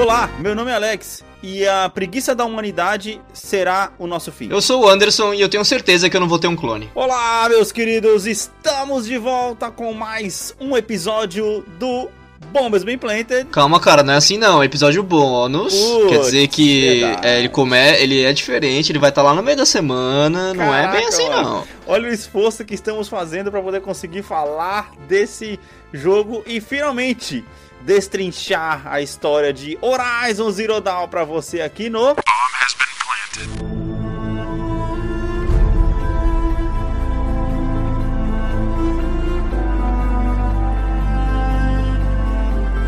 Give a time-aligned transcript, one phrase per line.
[0.00, 4.48] Olá, meu nome é Alex e a preguiça da humanidade será o nosso fim.
[4.50, 6.88] Eu sou o Anderson e eu tenho certeza que eu não vou ter um clone.
[6.94, 12.08] Olá, meus queridos, estamos de volta com mais um episódio do
[12.50, 13.44] Bombas Bem Planted.
[13.50, 14.64] Calma, cara, não é assim não.
[14.64, 15.74] Episódio bônus.
[15.74, 19.42] Putz, quer dizer que é, ele, come, ele é diferente, ele vai estar lá no
[19.42, 20.54] meio da semana.
[20.54, 21.42] não é bem Caraca, assim mano.
[21.42, 21.64] não.
[21.86, 25.60] Olha o esforço que estamos fazendo para poder conseguir falar desse
[25.92, 27.44] jogo e finalmente
[27.82, 32.14] destrinchar a história de Horizon Zero Dawn para você aqui no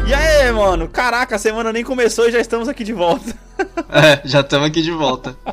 [0.09, 0.89] E aí, mano?
[0.89, 3.35] Caraca, a semana nem começou e já estamos aqui de volta.
[3.95, 5.37] É, já estamos aqui de volta.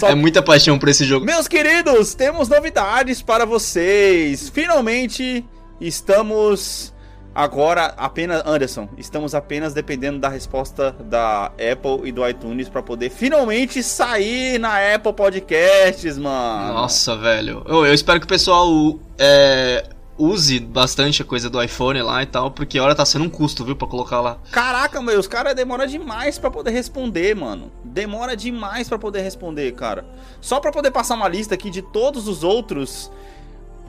[0.00, 1.24] Só- É muita paixão por esse jogo.
[1.26, 4.48] Meus queridos, temos novidades para vocês.
[4.48, 5.44] Finalmente
[5.80, 6.92] estamos
[7.34, 13.10] agora apenas Anderson, estamos apenas dependendo da resposta da Apple e do iTunes para poder
[13.10, 16.74] finalmente sair na Apple Podcasts, mano.
[16.74, 17.62] Nossa, velho.
[17.66, 19.88] Eu, eu espero que o pessoal é,
[20.20, 23.64] use bastante a coisa do iPhone lá e tal, porque hora tá sendo um custo,
[23.64, 24.38] viu, pra colocar lá.
[24.50, 27.72] Caraca, meu, os caras demoram demais pra poder responder, mano.
[27.82, 30.04] Demora demais pra poder responder, cara.
[30.40, 33.10] Só pra poder passar uma lista aqui de todos os outros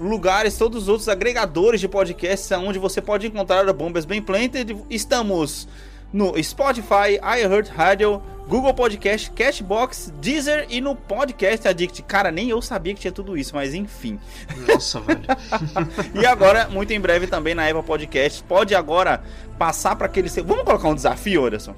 [0.01, 4.75] lugares, todos os outros agregadores de podcasts onde você pode encontrar a Bombas Bem Planted.
[4.89, 5.67] Estamos
[6.11, 12.01] no Spotify, iHeartRadio, Google Podcast, Cashbox, Deezer e no Podcast Addict.
[12.03, 14.19] Cara, nem eu sabia que tinha tudo isso, mas enfim.
[14.67, 15.21] Nossa, velho.
[16.19, 18.43] E agora, muito em breve também na Apple Podcast.
[18.43, 19.23] Pode agora
[19.57, 20.27] passar pra aquele...
[20.29, 21.75] Vamos colocar um desafio, Anderson?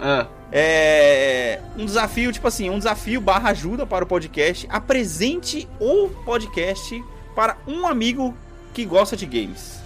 [0.00, 0.26] É.
[0.50, 4.66] É um desafio, tipo assim, um desafio barra ajuda para o podcast.
[4.70, 7.04] Apresente o podcast
[7.38, 8.34] para um amigo
[8.74, 9.77] que gosta de games.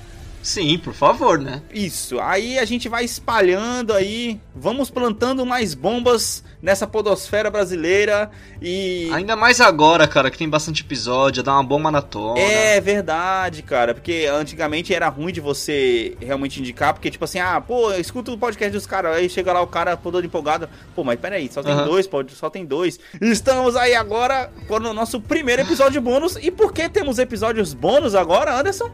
[0.42, 1.62] Sim, por favor, né?
[1.72, 2.18] Isso.
[2.20, 8.30] Aí a gente vai espalhando aí, vamos plantando mais bombas nessa podosfera brasileira
[8.60, 12.38] e Ainda mais agora, cara, que tem bastante episódio, dá uma boa maratona.
[12.38, 17.60] É verdade, cara, porque antigamente era ruim de você realmente indicar, porque tipo assim, ah,
[17.60, 21.18] pô, escuta o podcast dos caras, aí chega lá o cara todo empolgado, pô, mas
[21.18, 21.84] peraí, só tem Aham.
[21.84, 22.98] dois, pode, só tem dois.
[23.20, 28.14] Estamos aí agora com o nosso primeiro episódio bônus, e por que temos episódios bônus
[28.14, 28.90] agora, Anderson?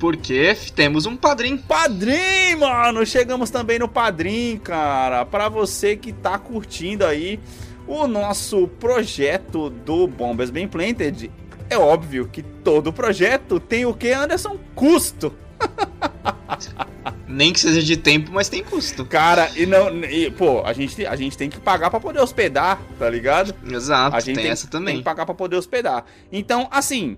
[0.00, 1.58] Porque temos um padrinho.
[1.58, 3.04] Padrim, mano!
[3.04, 5.26] Chegamos também no Padrim, cara.
[5.26, 7.38] Pra você que tá curtindo aí
[7.86, 11.30] o nosso projeto do Bombas Bem Planted,
[11.68, 14.58] é óbvio que todo projeto tem o que, Anderson?
[14.74, 15.34] Custo.
[17.28, 19.04] Nem que seja de tempo, mas tem custo.
[19.04, 20.02] Cara, e não.
[20.04, 23.54] E, pô, a gente, a gente tem que pagar pra poder hospedar, tá ligado?
[23.70, 24.96] Exato, A gente tem, tem, essa tem também.
[24.96, 26.04] que pagar pra poder hospedar.
[26.32, 27.16] Então, assim,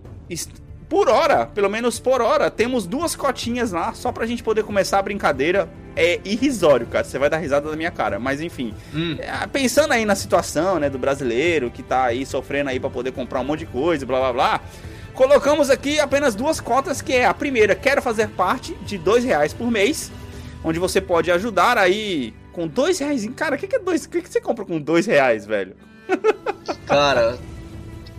[0.93, 4.99] por hora, pelo menos por hora, temos duas cotinhas lá, só pra gente poder começar
[4.99, 5.67] a brincadeira.
[5.97, 7.03] É irrisório, cara.
[7.03, 8.19] Você vai dar risada da minha cara.
[8.19, 8.75] Mas enfim.
[8.95, 12.91] Hum, É, Pensando aí na situação, né, do brasileiro que tá aí sofrendo aí pra
[12.91, 14.61] poder comprar um monte de coisa, blá blá blá.
[15.15, 19.55] Colocamos aqui apenas duas cotas, que é a primeira, quero fazer parte, de dois reais
[19.55, 20.13] por mês,
[20.63, 23.27] onde você pode ajudar aí com dois reais.
[23.35, 24.05] Cara, o que, que é dois?
[24.05, 25.75] O que, que você compra com dois reais, velho?
[26.87, 27.39] cara,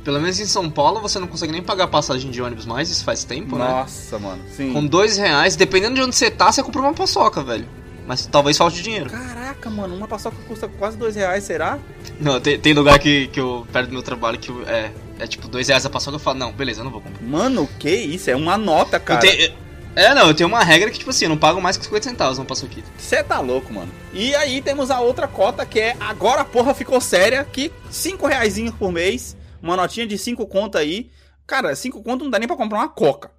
[0.04, 3.04] pelo menos em São Paulo você não consegue nem pagar passagem de ônibus mais, isso
[3.04, 3.66] faz tempo, né?
[3.68, 4.42] Nossa, mano.
[4.56, 4.74] Sim.
[4.74, 7.68] Com dois reais, dependendo de onde você tá, você compra uma paçoca, velho.
[8.06, 9.10] Mas talvez falte dinheiro.
[9.10, 11.80] Caraca, mano, uma paçoca custa quase dois reais, será?
[12.20, 15.26] Não, tem, tem lugar que, que eu, perto do meu trabalho, que eu- é, é
[15.26, 17.24] tipo dois reais a paçoca, eu falo, não, beleza, eu não vou comprar.
[17.26, 18.30] Mano, que isso?
[18.30, 19.22] É uma nota, cara.
[19.22, 19.54] tenho-
[19.96, 22.10] é, não, eu tenho uma regra que, tipo assim, eu não pago mais que 50
[22.10, 22.90] centavos uma paçoquita.
[22.98, 23.92] Você tá louco, mano.
[24.12, 28.26] E aí temos a outra cota que é agora a porra ficou séria, que cinco
[28.28, 31.10] reais por mês, uma notinha de cinco conto aí.
[31.48, 33.32] Cara, cinco conto não dá nem pra comprar uma coca.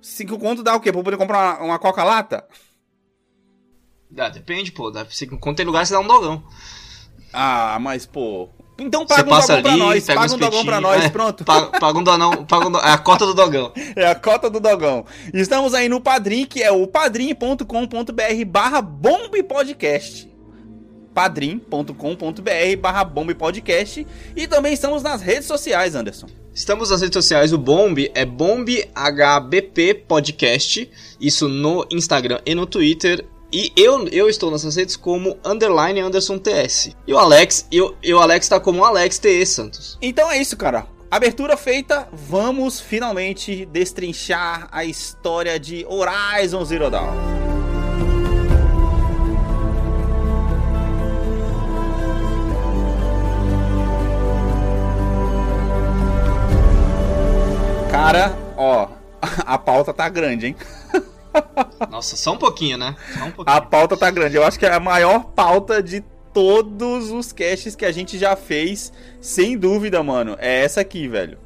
[0.00, 0.92] Cinco conto dá o quê?
[0.92, 2.44] Pra poder comprar uma, uma coca lata?
[4.16, 6.42] Ah, depende, pô, dá, você, quando tem lugar você dá um dogão.
[7.32, 8.48] Ah, mas pô.
[8.78, 11.04] Então Você paga um passa dogão pra ali, nós, pega paga um dogão pra nós,
[11.04, 11.44] é, pronto.
[11.44, 13.72] Paga, paga um dogão, paga um do- é a cota do dogão.
[13.96, 15.06] É a cota do dogão.
[15.32, 20.28] Estamos aí no Padrim, que é o padrim.com.br barra bombepodcast.
[21.14, 24.06] padrim.com.br barra bombepodcast.
[24.34, 26.26] E também estamos nas redes sociais, Anderson.
[26.52, 30.88] Estamos nas redes sociais, o Bomb é BombHBP Podcast,
[31.20, 33.24] isso no Instagram e no Twitter.
[33.52, 36.90] E eu, eu estou nessas redes como underline Anderson TS.
[37.06, 39.98] E o Alex, eu, eu Alex tá como Alex TE Santos.
[40.02, 40.86] Então é isso, cara.
[41.10, 47.53] Abertura feita, vamos finalmente destrinchar a história de Horizon Zero Dawn.
[58.04, 58.88] Cara, ó,
[59.46, 60.56] a pauta tá grande, hein?
[61.90, 62.94] Nossa, só um pouquinho, né?
[63.16, 63.56] Um pouquinho.
[63.56, 64.36] A pauta tá grande.
[64.36, 68.36] Eu acho que é a maior pauta de todos os casts que a gente já
[68.36, 68.92] fez,
[69.22, 70.36] sem dúvida, mano.
[70.38, 71.38] É essa aqui, velho.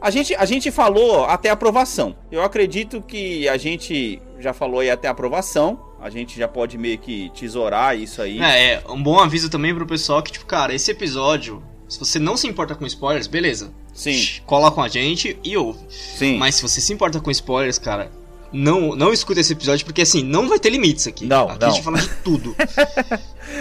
[0.00, 2.16] A gente, a gente falou até aprovação.
[2.32, 5.78] Eu acredito que a gente já falou aí até aprovação.
[6.00, 8.40] A gente já pode meio que tesourar isso aí.
[8.40, 12.18] É, é um bom aviso também pro pessoal que, tipo, cara, esse episódio, se você
[12.18, 13.70] não se importa com spoilers, beleza.
[13.96, 14.22] Sim.
[14.44, 15.80] Cola com a gente e ouve.
[15.88, 16.36] Sim.
[16.36, 18.12] Mas se você se importa com spoilers, cara,
[18.52, 21.26] não, não escuta esse episódio, porque assim, não vai ter limites aqui.
[21.26, 21.68] Não, aqui não.
[21.68, 22.54] a gente fala de tudo.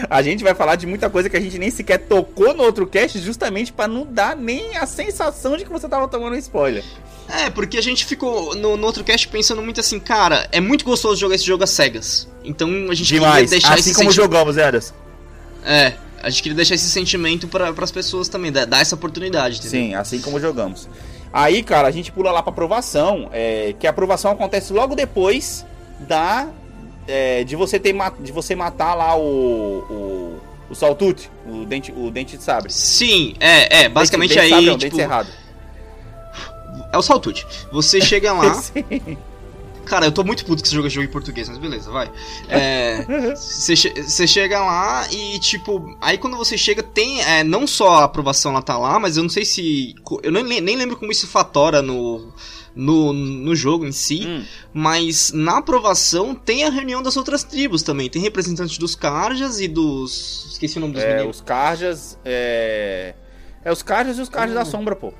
[0.09, 2.87] A gente vai falar de muita coisa que a gente nem sequer tocou no outro
[2.87, 6.83] cast, justamente pra não dar nem a sensação de que você tava tomando um spoiler.
[7.29, 10.83] é, porque a gente ficou no, no outro cast pensando muito assim, cara, é muito
[10.83, 12.27] gostoso jogar esse jogo às cegas.
[12.43, 13.33] Então a gente Demais.
[13.33, 14.93] queria deixar Assim como jogamos, Eras.
[15.63, 15.93] É,
[16.25, 19.79] a gente queria deixar esse sentimento para as pessoas também, dar, essa oportunidade, entendeu?
[19.79, 20.89] Sim, assim como jogamos.
[21.31, 25.63] Aí, cara, a gente pula lá pra aprovação, é, que a aprovação acontece logo depois
[25.99, 26.47] da.
[27.07, 29.21] é, de você ter de você matar lá o.
[29.21, 30.41] o,
[30.71, 32.73] o Saltute, o dente, o dente de sabre.
[32.73, 35.29] Sim, é, é, basicamente dente, dente aí, sabre, não, tipo, dente cerrado.
[36.91, 37.45] é o Saltude.
[37.71, 39.15] Você chega lá, Sim.
[39.85, 42.11] Cara, eu tô muito puto que você joga esse jogo em português, mas beleza, vai.
[42.49, 43.05] É,
[43.35, 48.03] você, você chega lá e, tipo, aí quando você chega, tem, é, não só a
[48.03, 51.27] aprovação lá tá lá, mas eu não sei se, eu nem, nem lembro como isso
[51.27, 52.33] fatora no...
[52.77, 54.43] No, no jogo em si, Hum,
[54.73, 58.09] mas na aprovação tem a reunião das outras tribos também.
[58.09, 60.47] Tem representantes dos Karjas e dos.
[60.51, 61.37] Esqueci o nome dos é, meninos.
[61.37, 62.19] os Carjas.
[62.25, 63.15] É,
[63.63, 64.59] é os Carjas e os Carjas Hum.
[64.59, 65.13] da Sombra, pô.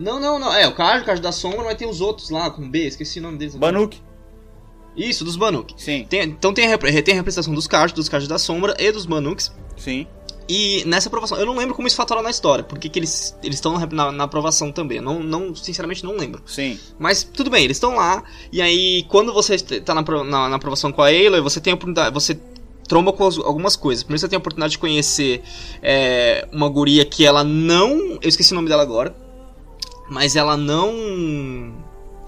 [0.00, 0.52] Não, não, não.
[0.52, 3.22] É, o Karja, o da Sombra, mas tem os outros lá com B, esqueci o
[3.22, 3.54] nome deles.
[3.54, 3.72] agora.
[3.72, 3.98] Banuk.
[4.96, 5.72] Isso, dos Banuk.
[5.76, 8.90] Sim, Tem- então tem a, tem a representação dos Karja, dos Karja da Sombra e
[8.90, 9.52] dos Banuks.
[9.76, 10.06] sim.
[10.52, 13.78] E nessa aprovação, eu não lembro como isso fatora na história, porque que eles estão
[13.92, 14.96] na, na, aprovação também.
[14.96, 16.42] Eu não, não, sinceramente, não lembro.
[16.44, 16.76] Sim.
[16.98, 18.24] Mas tudo bem, eles estão lá.
[18.50, 21.74] E aí, quando você tá na, na, na aprovação com a Aloy, você tem a
[21.74, 22.12] oportunidade.
[22.12, 22.36] Você
[22.88, 24.02] tromba com as- algumas coisas.
[24.02, 25.40] Primeiro você tem a oportunidade de conhecer
[25.80, 28.18] é, uma guria que ela não.
[28.20, 29.14] Eu esqueci o nome dela agora.
[30.10, 31.72] Mas ela não.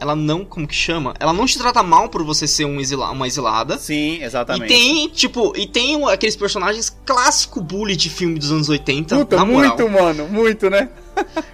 [0.01, 0.45] Ela não.
[0.45, 1.15] Como que chama?
[1.19, 3.77] Ela não te trata mal por você ser um exila, uma exilada.
[3.77, 4.69] Sim, E exatamente.
[4.69, 9.17] tem, tipo, e tem aqueles personagens clássico bully de filme dos anos 80.
[9.19, 10.89] Puta, muito, mano, muito, né?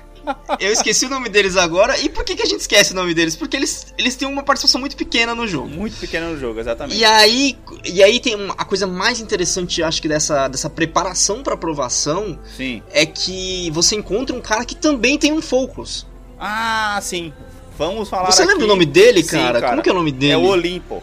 [0.58, 1.98] Eu esqueci o nome deles agora.
[1.98, 3.36] E por que, que a gente esquece o nome deles?
[3.36, 5.68] Porque eles, eles têm uma participação muito pequena no jogo.
[5.68, 6.98] Muito pequeno no jogo, exatamente.
[6.98, 11.42] E aí, e aí tem uma, a coisa mais interessante, acho que dessa, dessa preparação
[11.42, 12.82] pra aprovação Sim.
[12.90, 16.06] é que você encontra um cara que também tem um Focus.
[16.38, 17.32] Ah, sim.
[17.76, 18.50] Vamos falar Você aqui.
[18.52, 19.60] lembra o nome dele, Sim, cara?
[19.60, 19.70] cara.
[19.70, 20.32] Como que é o nome dele?
[20.32, 21.02] É o Olimpo.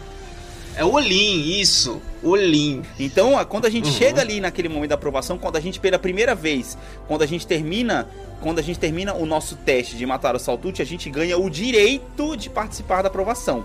[0.76, 2.02] É o Olim, isso.
[2.22, 2.82] Olim.
[2.98, 3.92] Então, quando a gente Uhum.
[3.92, 6.76] chega ali naquele momento da aprovação, quando a gente pela primeira vez,
[7.08, 8.06] quando a gente termina,
[8.42, 11.48] quando a gente termina o nosso teste de matar o Saltute, a gente ganha o
[11.48, 13.64] direito de participar da aprovação,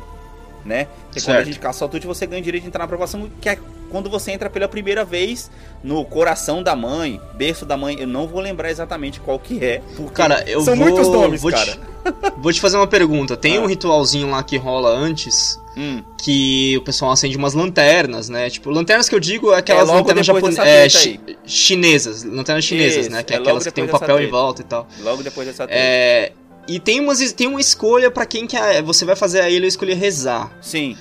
[0.63, 0.85] né?
[1.07, 1.45] Porque quando a Certo.
[1.47, 3.57] gente caça o Saltute, você ganha o direito de entrar na aprovação, que é
[3.91, 5.51] quando você entra pela primeira vez
[5.83, 7.97] no coração da mãe, berço da mãe.
[7.99, 9.81] Eu não vou lembrar exatamente qual que é,
[10.13, 11.71] Cara, eu são vou, muitos nomes, vou cara.
[11.73, 11.79] Te,
[12.41, 13.35] vou te fazer uma pergunta.
[13.37, 13.61] Tem Ah.
[13.61, 18.49] um ritualzinho lá que rola antes Hum, que o pessoal acende umas lanternas, né?
[18.49, 20.65] Tipo, lanternas que eu digo é aquelas logo lanternas depois japon...
[20.65, 23.23] dessa é, chi- chinesas, lanternas chinesas, Isso, né?
[23.23, 24.85] Que é é aquelas que tem um papel em volta e tal.
[24.99, 25.81] logo depois dessa treta.
[25.81, 26.33] É,
[26.67, 29.93] e tem umas tem uma escolha pra quem que você vai fazer a ele escolher
[29.95, 30.51] rezar.
[30.61, 30.97] Sim.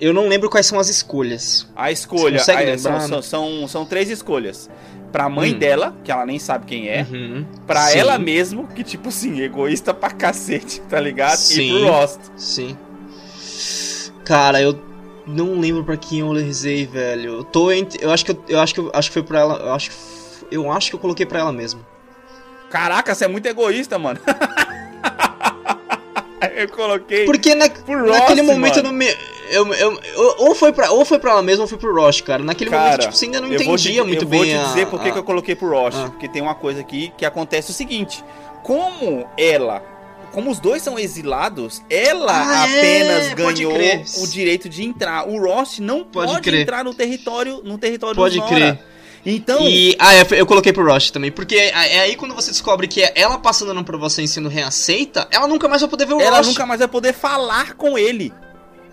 [0.00, 1.66] Eu não lembro quais são as escolhas.
[1.76, 2.40] A escolha.
[2.40, 4.70] A- são, são, são, são três escolhas.
[5.12, 5.58] Pra mãe Hum.
[5.58, 7.04] dela, que ela nem sabe quem é.
[7.10, 7.44] Uhum.
[7.66, 11.34] Pra Sim, ela mesmo, que tipo assim, egoísta pra cacete, tá ligado?
[11.34, 11.68] E Sim.
[11.70, 12.20] pro Lost.
[12.36, 12.76] Sim.
[14.24, 14.80] Cara, eu
[15.26, 17.38] não lembro pra quem eu rezei, velho.
[17.38, 19.40] Eu tô entre, eu acho que eu, eu acho que eu, acho que foi pra
[19.40, 19.96] ela, eu acho que
[20.52, 21.84] eu acho que eu coloquei pra ela mesmo.
[22.70, 24.20] Caraca, você é muito egoísta, mano.
[26.56, 27.24] eu coloquei.
[27.24, 28.92] Porque na, Pro naquele Ross, momento eu mano.
[28.92, 29.16] não me
[29.50, 32.22] eu, eu, eu- ou foi pra ou foi para ela mesma ou foi pro Roche,
[32.22, 32.42] cara.
[32.42, 34.48] Naquele Cara, momento tipo, você ainda não eu vou te- entendia muito eu bem vou
[34.48, 35.98] te a- dizer por que a- eu coloquei pro Roche.
[35.98, 36.08] Ah.
[36.10, 38.24] Porque tem uma coisa aqui que acontece o seguinte:
[38.62, 39.82] como ela.
[40.32, 43.72] Como os dois são exilados, ela Ah, apenas é, ganhou
[44.22, 45.28] o direito de entrar.
[45.28, 48.78] O Ross não Pode pode, entrar no território, no território Pode crer.
[49.26, 52.52] Então, E ah, é, eu coloquei pro Roche também, porque é, é aí quando você
[52.52, 56.06] descobre que é ela passando na aprovação e sendo reaceita, ela nunca mais vai poder
[56.06, 56.50] ver o ela Roche.
[56.50, 58.32] nunca mais vai poder falar com ele.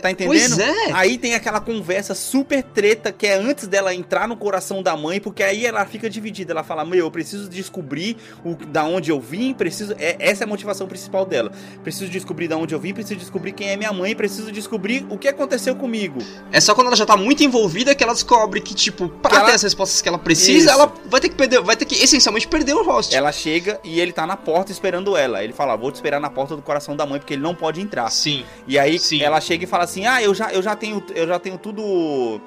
[0.01, 0.55] Tá entendendo?
[0.55, 0.91] Pois é.
[0.93, 5.19] Aí tem aquela conversa super treta que é antes dela entrar no coração da mãe,
[5.19, 6.53] porque aí ela fica dividida.
[6.53, 9.93] Ela fala: Meu, eu preciso descobrir o, da onde eu vim, preciso.
[9.99, 11.51] É, essa é a motivação principal dela.
[11.83, 15.17] Preciso descobrir da onde eu vim, preciso descobrir quem é minha mãe, preciso descobrir o
[15.17, 16.19] que aconteceu comigo.
[16.51, 19.45] É só quando ela já tá muito envolvida que ela descobre que, tipo, pra ela-
[19.47, 20.69] ter as respostas que ela precisa, Isso.
[20.69, 23.15] ela vai ter que perder, vai ter que essencialmente perder o host.
[23.15, 25.43] Ela chega e ele tá na porta esperando ela.
[25.43, 27.81] Ele fala: Vou te esperar na porta do coração da mãe, porque ele não pode
[27.81, 28.09] entrar.
[28.09, 28.45] Sim.
[28.67, 29.21] E aí Sim.
[29.21, 32.39] ela chega e fala assim: "Ah, eu já, eu já tenho eu já tenho tudo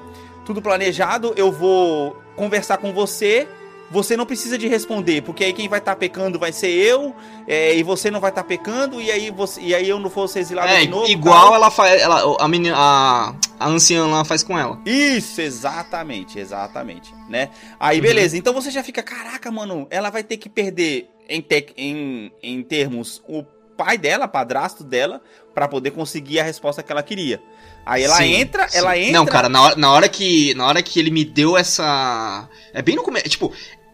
[0.44, 3.47] tudo planejado, eu vou conversar com você
[3.90, 7.14] você não precisa de responder, porque aí quem vai estar tá pecando vai ser eu,
[7.47, 10.09] é, e você não vai estar tá pecando, e aí, você, e aí eu não
[10.09, 11.11] vou ser exilado é, de novo.
[11.11, 12.00] Igual ela faz.
[12.00, 14.80] Ela, a, menina, a, a anciã lá faz com ela.
[14.87, 17.12] Isso, exatamente, exatamente.
[17.28, 17.50] Né?
[17.80, 18.02] Aí, uhum.
[18.02, 22.32] beleza, então você já fica, caraca, mano, ela vai ter que perder em, te, em,
[22.42, 23.42] em termos o
[23.76, 25.20] pai dela, padrasto dela,
[25.54, 27.42] para poder conseguir a resposta que ela queria.
[27.85, 28.78] Aí ela sim, entra, sim.
[28.78, 29.12] ela entra.
[29.12, 32.83] Não, cara, na hora, na hora que na hora que ele me deu essa, é
[32.83, 33.52] bem no começo, tipo,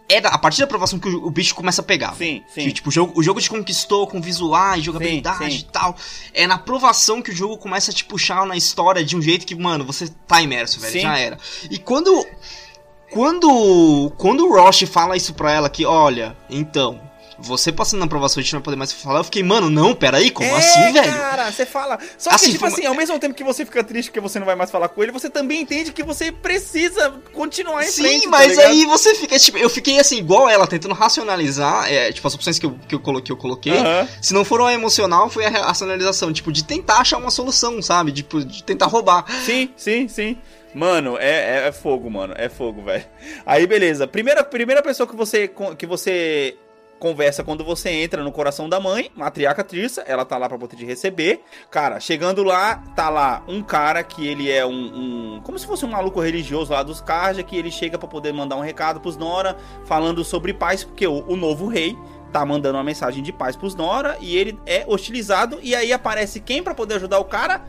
[0.08, 2.14] é a partir da aprovação que o, bicho começa a pegar.
[2.14, 2.64] Sim, sim.
[2.64, 5.66] Que, tipo, o jogo, o jogo te conquistou com visuais, jogabilidade sim, sim.
[5.68, 5.96] e tal.
[6.32, 9.46] É na aprovação que o jogo começa a te puxar na história de um jeito
[9.46, 10.92] que, mano, você tá imerso, velho.
[10.92, 11.00] Sim.
[11.00, 11.38] Já era.
[11.70, 12.24] E quando.
[13.10, 14.12] Quando.
[14.16, 17.00] Quando o Roche fala isso pra ela que, olha, então,
[17.38, 19.20] você passando na aprovação, a gente não vai poder mais falar.
[19.20, 21.12] Eu fiquei, mano, não, peraí, como é, assim, velho?
[21.12, 21.98] Cara, você fala.
[22.16, 24.46] Só assim, que, tipo assim, ao mesmo tempo que você fica triste porque você não
[24.46, 28.22] vai mais falar com ele, você também entende que você precisa continuar em Sim, frente.
[28.22, 32.12] Sim, mas tá aí você fica, tipo, eu fiquei assim, igual ela, tentando racionalizar, é,
[32.12, 33.74] tipo, as opções que eu, que eu coloquei, eu coloquei.
[34.20, 38.12] Se não for a emocional, foi a racionalização, tipo, de tentar achar uma solução, sabe?
[38.12, 39.24] Tipo, de tentar roubar.
[39.44, 40.38] Sim, sim, sim.
[40.74, 42.34] Mano, é, é, é, fogo, mano.
[42.36, 43.04] É fogo, velho.
[43.46, 44.06] Aí, beleza.
[44.06, 46.54] Primeira, primeira pessoa que você, que você
[46.98, 50.76] conversa quando você entra no coração da mãe, matriarca Trissa, ela tá lá pra poder
[50.76, 51.42] te receber.
[51.70, 55.36] Cara, chegando lá, tá lá um cara que ele é um.
[55.36, 58.32] um como se fosse um maluco religioso lá dos Karja, que ele chega para poder
[58.32, 61.96] mandar um recado pros Nora, falando sobre paz, porque o, o novo rei
[62.32, 65.58] tá mandando uma mensagem de paz pros Nora e ele é hostilizado.
[65.62, 67.62] E aí aparece quem para poder ajudar o cara?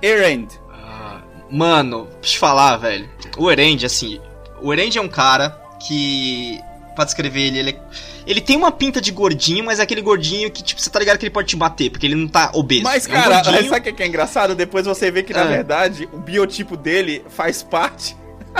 [0.00, 0.48] Erend.
[0.70, 3.08] Ah, mano, deixa eu falar, velho.
[3.36, 4.20] O Erend, assim.
[4.60, 5.50] O Erend é um cara
[5.80, 6.60] que.
[6.94, 7.80] Pra descrever ele, ele é
[8.26, 11.18] ele tem uma pinta de gordinho, mas é aquele gordinho que, tipo, você tá ligado
[11.18, 12.82] que ele pode te bater, porque ele não tá obeso.
[12.82, 14.54] Mas, é um cara, sabe o que é engraçado?
[14.54, 15.48] Depois você vê que, na é.
[15.48, 18.16] verdade, o biotipo dele faz parte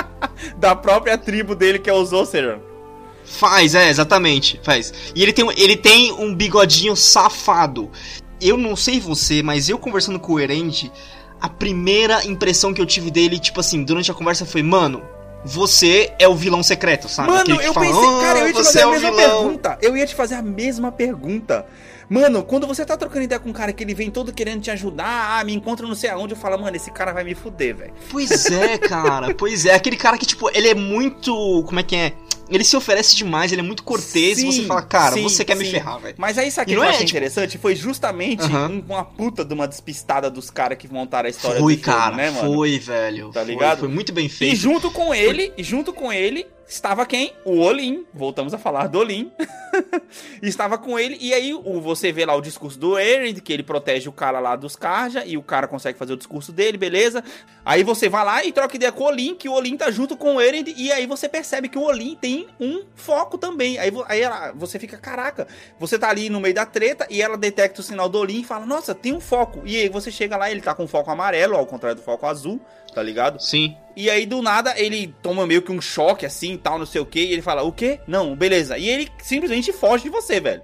[0.57, 2.59] da própria tribo dele, que é os Oceran.
[3.25, 4.93] Faz, é, exatamente, faz.
[5.15, 7.91] E ele tem, ele tem um bigodinho safado.
[8.41, 10.91] Eu não sei você, mas eu conversando com o Erend,
[11.41, 15.03] a primeira impressão que eu tive dele, tipo assim, durante a conversa foi, mano,
[15.45, 17.31] você é o vilão secreto, sabe?
[17.31, 19.43] Mano, eu fala, pensei, cara, eu ia te fazer é a mesma vilão.
[19.43, 19.79] pergunta.
[19.83, 21.67] Eu ia te fazer a mesma pergunta.
[22.09, 24.71] Mano, quando você tá trocando ideia com um cara que ele vem todo querendo te
[24.71, 27.75] ajudar, ah, me encontra não sei aonde, eu falo, mano, esse cara vai me fuder,
[27.75, 27.93] velho.
[28.11, 29.75] Pois é, cara, pois é.
[29.75, 31.33] Aquele cara que, tipo, ele é muito.
[31.67, 32.13] Como é que é?
[32.57, 35.45] Ele se oferece demais, ele é muito cortês sim, e você fala, cara, sim, você
[35.45, 35.63] quer sim.
[35.63, 36.15] me ferrar, velho.
[36.19, 37.11] Mas aí sabe o que eu é, achei tipo...
[37.11, 37.59] interessante?
[37.59, 41.77] Foi justamente um, uma puta de uma despistada dos caras que montaram a história foi,
[41.77, 42.55] do filme, cara, né, mano?
[42.55, 43.31] Foi, velho.
[43.31, 43.81] Tá ligado?
[43.81, 44.53] Foi, foi muito bem feito.
[44.53, 47.35] E junto com ele, e junto com ele, estava quem?
[47.45, 48.07] O Olin.
[48.15, 49.31] Voltamos a falar do Olin.
[50.43, 51.19] estava com ele.
[51.21, 54.41] E aí o, você vê lá o discurso do Eren, que ele protege o cara
[54.41, 55.25] lá dos Karja.
[55.25, 57.23] E o cara consegue fazer o discurso dele, beleza.
[57.65, 60.17] Aí você vai lá e troca ideia com o Olin, que o Olin tá junto
[60.17, 60.65] com o Eren.
[60.77, 63.79] E aí você percebe que o Olin tem um foco também.
[63.79, 65.47] Aí, aí ela, você fica, caraca,
[65.79, 68.45] você tá ali no meio da treta e ela detecta o sinal do Olin e
[68.45, 69.63] fala, nossa, tem um foco.
[69.65, 72.61] E aí você chega lá, ele tá com foco amarelo, ao contrário do foco azul
[72.95, 73.41] tá ligado?
[73.41, 73.77] Sim.
[73.97, 77.07] E aí, do nada, ele toma meio que um choque assim, tal, não sei o
[77.07, 78.01] que, e ele fala, o quê?
[78.07, 78.79] Não, beleza.
[78.79, 80.63] E ele simplesmente foge de você, velho.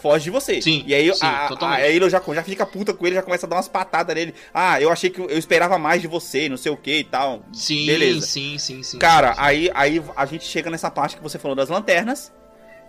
[0.00, 0.62] Foge de você.
[0.62, 0.82] Sim.
[0.86, 3.46] E aí, sim, a, a, aí ele já, já fica puta com ele, já começa
[3.46, 4.34] a dar umas patadas nele.
[4.52, 7.44] Ah, eu achei que eu esperava mais de você, não sei o que e tal.
[7.52, 8.26] Sim, beleza.
[8.26, 8.98] sim, sim, sim.
[8.98, 9.40] Cara, sim, sim.
[9.42, 12.32] Aí, aí a gente chega nessa parte que você falou das lanternas.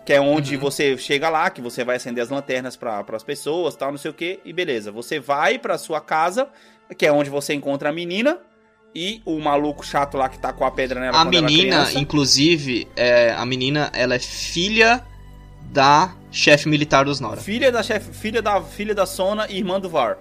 [0.03, 0.61] Que é onde uhum.
[0.61, 4.09] você chega lá, que você vai acender as lanternas para as pessoas, tal, não sei
[4.09, 4.91] o que, e beleza.
[4.91, 6.50] Você vai para sua casa,
[6.97, 8.39] que é onde você encontra a menina,
[8.93, 11.19] e o maluco chato lá que tá com a pedra nela.
[11.19, 15.03] A menina, inclusive, é, a menina, ela é filha
[15.71, 17.39] da chefe militar dos Nora.
[17.39, 20.17] Filha da chefe, filha da filha da Sona e irmã do Var.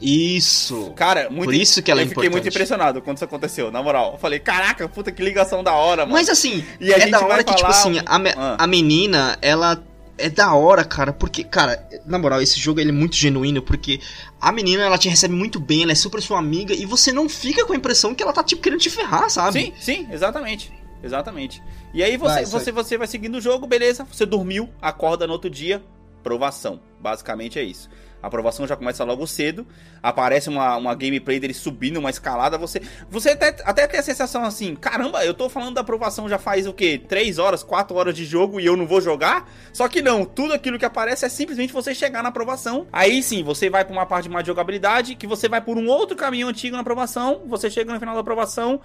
[0.00, 0.92] Isso.
[0.96, 2.24] Cara, muito, Por isso que ela é eu importante.
[2.24, 4.12] fiquei muito impressionado quando isso aconteceu, na moral.
[4.12, 6.12] Eu falei, caraca, puta que ligação da hora, mano.
[6.12, 8.56] Mas assim, e a é gente da hora que, tipo assim, a, ah.
[8.58, 9.82] a menina, ela
[10.20, 14.00] é da hora, cara, porque, cara, na moral, esse jogo ele é muito genuíno, porque
[14.40, 17.28] a menina, ela te recebe muito bem, ela é super sua amiga, e você não
[17.28, 19.60] fica com a impressão que ela tá, tipo, querendo te ferrar, sabe?
[19.60, 20.72] Sim, sim, exatamente.
[21.02, 21.62] Exatamente.
[21.94, 25.32] E aí você, vai, você, você vai seguindo o jogo, beleza, você dormiu, acorda no
[25.32, 25.82] outro dia,
[26.22, 26.80] provação.
[27.00, 27.88] Basicamente é isso.
[28.22, 29.66] A aprovação já começa logo cedo.
[30.02, 32.58] Aparece uma, uma gameplay dele subindo uma escalada.
[32.58, 36.38] Você você até, até tem a sensação assim: caramba, eu tô falando da aprovação já
[36.38, 37.00] faz o quê?
[37.08, 39.48] 3 horas, 4 horas de jogo e eu não vou jogar?
[39.72, 42.86] Só que não, tudo aquilo que aparece é simplesmente você chegar na aprovação.
[42.92, 45.86] Aí sim, você vai pra uma parte mais de jogabilidade, que você vai por um
[45.86, 47.42] outro caminho antigo na aprovação.
[47.46, 48.80] Você chega no final da aprovação,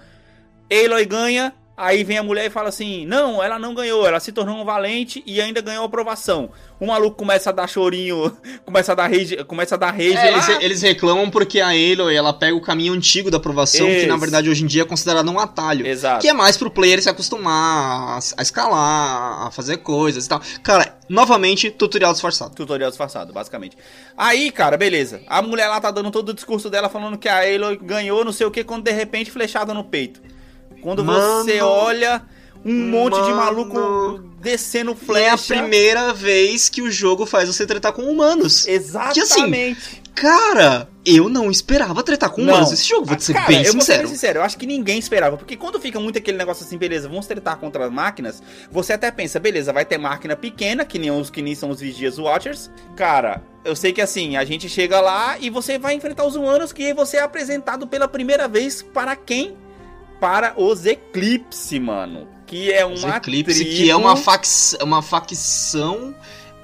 [0.70, 4.32] Aloy ganha, Aí vem a mulher e fala assim: Não, ela não ganhou, ela se
[4.32, 6.50] tornou um valente e ainda ganhou aprovação.
[6.80, 10.32] O maluco começa a dar chorinho, começa a dar rage, começa a dar rage É,
[10.32, 14.16] eles, eles reclamam porque a Aloy, ela pega o caminho antigo da aprovação, que na
[14.16, 15.86] verdade hoje em dia é considerado um atalho.
[15.86, 16.22] Exato.
[16.22, 20.40] Que é mais pro player se acostumar a, a escalar, a fazer coisas e tal.
[20.62, 22.54] Cara, novamente, tutorial disfarçado.
[22.54, 23.76] Tutorial disfarçado, basicamente.
[24.16, 25.20] Aí, cara, beleza.
[25.26, 28.32] A mulher lá tá dando todo o discurso dela falando que a Aloy ganhou, não
[28.32, 30.20] sei o que, quando de repente flechada no peito.
[30.86, 31.66] Quando você Mano.
[31.68, 32.22] olha
[32.64, 33.36] um monte de Mano.
[33.36, 35.54] maluco descendo E é a flecha.
[35.60, 38.68] primeira vez que o jogo faz você tretar com humanos.
[38.68, 40.00] Exatamente.
[40.14, 43.72] Cara, eu não esperava tretar com humanos nesse jogo, vou te ser Cara, bem eu
[43.72, 44.08] vou ser sincero.
[44.08, 45.36] sincero, eu acho que ninguém esperava.
[45.36, 48.40] Porque quando fica muito aquele negócio assim, beleza, vamos tretar contra as máquinas,
[48.70, 51.80] você até pensa, beleza, vai ter máquina pequena, que nem os que nem são os
[51.80, 52.70] Vigias Watchers.
[52.96, 56.72] Cara, eu sei que assim, a gente chega lá e você vai enfrentar os humanos,
[56.72, 59.54] que você é apresentado pela primeira vez para quem?
[60.20, 62.28] Para os Eclipse, mano.
[62.46, 63.76] Que é Os uma Eclipse, tribo...
[63.76, 64.44] que é uma, fac
[64.80, 66.14] uma facção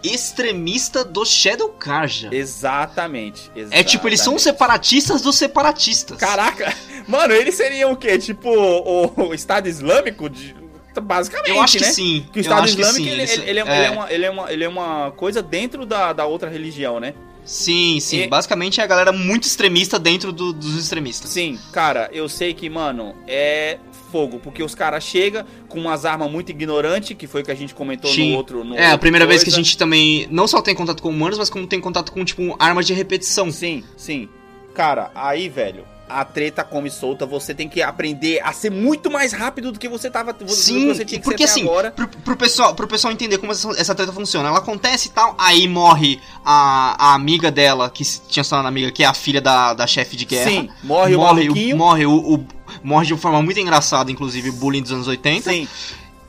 [0.03, 2.29] extremista do Shadow Karja.
[2.33, 4.59] Exatamente, É tipo, eles são os exatamente.
[4.63, 6.19] separatistas dos separatistas.
[6.19, 6.75] Caraca,
[7.07, 8.19] mano, eles seriam o quê?
[8.19, 10.29] Tipo o, o Estado Islâmico?
[10.29, 10.55] De,
[11.01, 11.87] basicamente, eu acho né?
[11.87, 12.27] que sim.
[12.33, 14.53] Que o Estado que Islâmico, sim, ele, ele- é, ele é uma, ele, é uma,
[14.53, 17.15] ele é uma coisa dentro da, da outra religião, né?
[17.45, 18.23] Sim, sim.
[18.23, 21.31] E- Basicamente é a galera muito extremista dentro do- dos extremistas.
[21.31, 23.79] Sim, cara, eu sei que, mano, é
[24.13, 27.55] fogo, porque os caras chegam com umas armas muito ignorantes, que foi o que a
[27.55, 28.33] gente comentou Sim.
[28.33, 28.63] no outro...
[28.63, 29.65] No É, a outro primeira vez que a coisa.
[29.65, 32.87] gente também não só tem contato com humanos, mas como tem contato com, tipo, armas
[32.87, 33.51] de repetição.
[33.51, 34.29] Sim, sim.
[34.75, 35.85] Cara, aí, velho,
[36.21, 39.89] a treta come solta, você tem que aprender a ser muito mais rápido do que
[39.89, 40.35] você tava...
[40.49, 41.91] Sim, você tinha que porque assim, agora.
[41.91, 45.35] pro, pro pessoal, pro pessoal entender como essa, essa treta funciona, ela acontece e tal,
[45.39, 49.41] aí morre a, a amiga dela, que tinha só uma amiga, que é a filha
[49.41, 50.51] da, da chefe de guerra.
[50.51, 51.77] Sim, morre, o morre, maluquinho.
[51.77, 52.47] morre o, o-
[52.83, 55.51] morre de uma forma muito engraçada, inclusive, bullying dos anos 80.
[55.51, 55.69] Sim,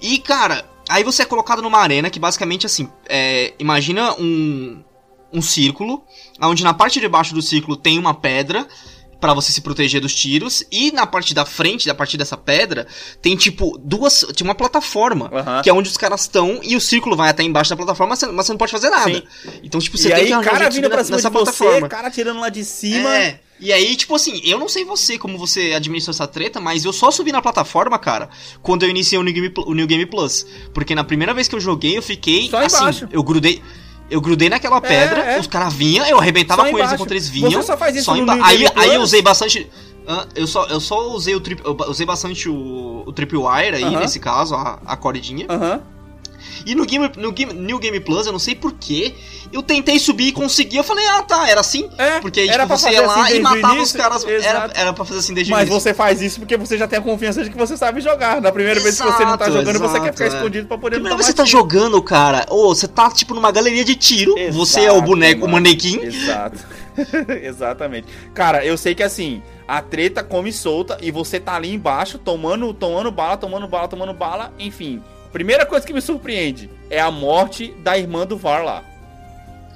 [0.01, 4.83] E, cara, aí você é colocado numa arena que basicamente assim, é, imagina um,
[5.31, 6.03] um círculo,
[6.41, 8.67] onde na parte de baixo do círculo tem uma pedra
[9.23, 12.85] pra você se proteger dos tiros, e na parte da frente, da parte dessa pedra,
[13.21, 15.31] tem tipo duas, tem uma plataforma,
[15.63, 18.19] que é onde os caras estão, e o círculo vai até embaixo da plataforma, mas
[18.19, 19.23] você, você não pode fazer nada.
[19.63, 21.57] Então, tipo, você e tem aí, que arranjar cara vindo pra cima nessa de você,
[21.63, 21.87] plataforma.
[21.87, 23.15] cara tirando lá de cima.
[23.15, 23.39] É.
[23.61, 26.91] E aí, tipo assim, eu não sei você, como você administra essa treta, mas eu
[26.91, 28.27] só subi na plataforma, cara,
[28.61, 30.45] quando eu iniciei o New Game, o New Game Plus.
[30.73, 33.07] Porque na primeira vez que eu joguei, eu fiquei Só assim, embaixo.
[33.09, 33.61] eu grudei.
[34.09, 35.39] Eu grudei naquela pedra, é.
[35.39, 36.95] os caras vinham, eu arrebentava Só com eles embaixo.
[36.95, 37.51] enquanto eles vinham.
[37.51, 39.69] Você só faz isso só emba- aí, aí eu usei bastante.
[40.35, 43.99] eu só, eu só usei o trip, usei bastante o, o Tripwire aí, Aham.
[44.01, 45.45] nesse caso, a, a cordinha.
[45.49, 45.81] Aham.
[46.65, 49.13] E no, game, no game, New Game Plus, eu não sei porquê,
[49.51, 50.77] eu tentei subir e consegui.
[50.77, 51.89] Eu falei, ah tá, era assim.
[51.97, 54.23] É, Porque aí, era tipo, você ia lá assim e o matava início, os caras.
[54.23, 54.73] Era, exato.
[54.75, 55.81] era pra fazer assim desde o Mas início.
[55.81, 58.41] você faz isso porque você já tem a confiança de que você sabe jogar.
[58.41, 60.27] Na primeira vez que você não tá Exato, jogando, você quer exato, ficar é.
[60.37, 63.33] escondido pra poder Primeira não vez que você tá jogando, cara, ou você tá, tipo,
[63.33, 65.53] numa galeria de tiro, Exato, você é o boneco, o mano.
[65.53, 66.01] manequim.
[66.01, 66.59] Exato.
[67.41, 68.07] Exatamente.
[68.33, 72.73] Cara, eu sei que assim, a treta come solta e você tá ali embaixo tomando,
[72.73, 75.01] tomando bala, tomando bala, tomando bala, enfim.
[75.33, 78.83] Primeira coisa que me surpreende é a morte da irmã do VAR lá.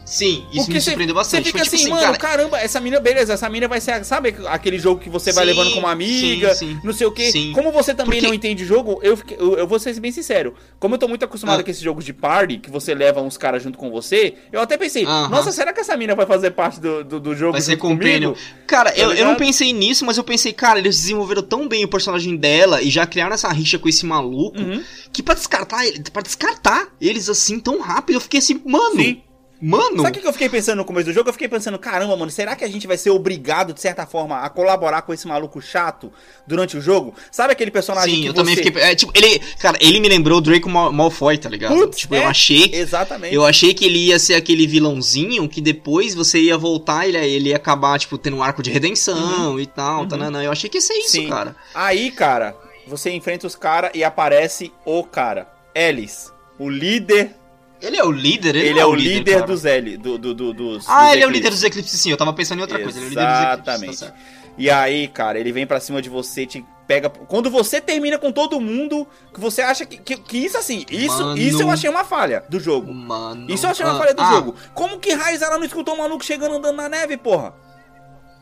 [0.07, 1.45] Sim, isso Porque me surpreendeu Você bastante.
[1.47, 2.17] fica Foi tipo assim, assim, mano, cara.
[2.17, 5.51] caramba, essa mina, beleza, essa mina vai ser, sabe aquele jogo que você vai Sim,
[5.51, 6.79] levando como amiga, sim, sim.
[6.81, 7.29] não sei o quê.
[7.53, 10.53] Como você também Porque- não entende jogo, eu, fiquei- eu, eu vou ser bem sincero.
[10.79, 11.63] Como eu tô muito acostumado Ah.
[11.63, 14.77] com esses jogos de party, que você leva uns caras junto com você, eu até
[14.77, 15.27] pensei, Aham.
[15.27, 18.33] nossa, será que essa mina vai fazer parte do, do, do jogo Vai ser companion.
[18.65, 21.87] Cara, eu, eu não pensei nisso, mas eu pensei, cara, eles desenvolveram tão bem o
[21.89, 24.81] personagem dela e já criaram essa rixa com esse maluco Uhum.
[25.11, 29.21] que pra descartar ele, para descartar eles assim tão rápido, eu fiquei assim, mano, Sim.
[29.61, 30.01] Mano.
[30.01, 31.29] Sabe o que eu fiquei pensando no começo do jogo?
[31.29, 34.39] Eu fiquei pensando, caramba, mano, será que a gente vai ser obrigado, de certa forma,
[34.39, 36.11] a colaborar com esse maluco chato
[36.45, 37.13] durante o jogo?
[37.31, 38.37] Sabe aquele personagem Sim, que eu você...
[38.37, 38.81] também fiquei.
[38.81, 39.39] É, tipo, ele.
[39.59, 41.75] Cara, ele me lembrou o Draco Mal- Malfoy, tá ligado?
[41.75, 42.69] Putz, tipo, é, eu achei.
[42.73, 43.33] Exatamente.
[43.33, 47.49] Eu achei que ele ia ser aquele vilãozinho que depois você ia voltar e ele,
[47.49, 50.01] ia acabar, tipo, tendo um arco de redenção e tal.
[50.01, 50.07] Uhum.
[50.07, 50.43] tananã.
[50.43, 51.29] Eu achei que ia ser isso, Sim.
[51.29, 51.55] cara.
[51.73, 52.55] Aí, cara,
[52.87, 57.35] você enfrenta os caras e aparece o cara, Ellis, o líder.
[57.81, 59.45] Ele é o líder, ele, Ele, não é o líder, cara.
[59.47, 60.85] dos L, do, do, do- dos.
[60.89, 62.09] Ah, dos ele é o líder dos eclipses, sim.
[62.11, 62.97] Eu tava pensando em outra coisa.
[62.99, 64.01] Ele é o líder dos eclipses.
[64.01, 64.05] Exatamente.
[64.05, 64.13] Tá.
[64.57, 67.07] E aí, cara, ele vem pra cima de você, te pega.
[67.09, 69.97] Quando você termina com todo mundo, que você acha que.
[69.97, 71.37] Que, que isso assim, isso, Mano.
[71.37, 72.91] isso eu achei uma falha do jogo.
[72.91, 73.45] Mano.
[73.53, 74.55] Isso eu achei uma Ah, falha do ah, jogo.
[74.73, 77.53] Como que raiz ela não escutou o maluco chegando andando na neve, porra?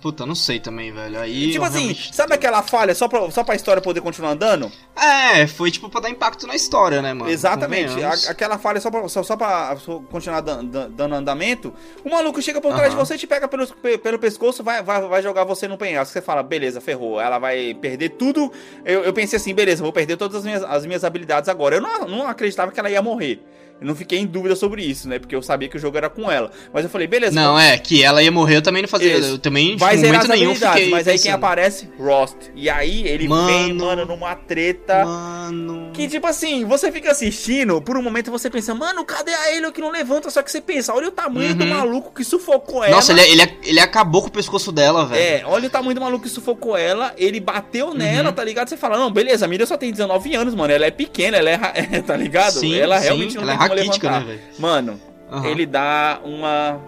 [0.06, 1.20] Puta, não sei também, velho.
[1.20, 1.52] Aí.
[1.54, 4.72] tipo assim, realmente- sabe aquela falha só pra, só pra história poder continuar andando?
[4.96, 7.32] É, foi tipo pra dar impacto na história, né, mano?
[7.32, 8.04] Exatamente.
[8.04, 9.76] A- aquela falha só pra, só, só pra
[10.12, 11.74] continuar dan- dan- dando andamento.
[12.04, 13.04] O maluco chega por trás de Aham.
[13.04, 16.14] você, te pega pelo, pe- pelo pescoço, vai, vai, vai jogar você no penhasco.
[16.14, 17.20] Você fala, beleza, ferrou.
[17.20, 18.52] Ela vai perder tudo.
[18.86, 21.78] Eu, eu pensei assim, beleza, vou perder todas as minhas, as minhas habilidades agora.
[21.78, 23.44] Eu não, não acreditava que ela ia morrer.
[23.82, 25.20] Eu não fiquei em dúvida sobre isso, né?
[25.20, 26.50] Porque eu sabia que o jogo era com ela.
[26.74, 27.36] Mas eu falei, beleza.
[27.36, 29.18] Não, é, que ela ia morrer, eu também não fazia.
[29.18, 29.32] Isso.
[29.32, 30.90] Eu também, Vai em zerar momento nenhum, fiquei.
[30.90, 31.90] mas aí quem aparece?
[32.00, 32.38] Rost.
[32.56, 33.86] E aí ele vem, Mano.
[33.86, 35.04] mano, numa treta.
[35.06, 35.90] Mano.
[35.94, 39.70] Que tipo assim, você fica assistindo, por um momento você pensa, mano, cadê a ele
[39.74, 40.30] que não levanta?
[40.30, 41.70] Só que você pensa, olha o tamanho do Uhum.
[41.70, 42.96] maluco que sufocou ela.
[42.96, 45.22] Nossa, ele, é- ele, ele acabou com o pescoço dela, velho.
[45.22, 48.36] É, olha o tamanho do maluco que sufocou ela, ele bateu nela, Uhum.
[48.36, 48.70] tá ligado?
[48.70, 51.50] Você fala, não, beleza, a Miriam só tem 19 anos, mano, ela é pequena, ela
[51.50, 51.60] é,
[51.98, 52.54] é, tá ligado?
[52.60, 54.26] Sim, ela sim, realmente não ela tem é como raquítica, levantar.
[54.28, 54.42] né, velho?
[54.60, 55.02] Mano,
[55.32, 55.46] Aham.
[55.48, 56.80] ele dá uma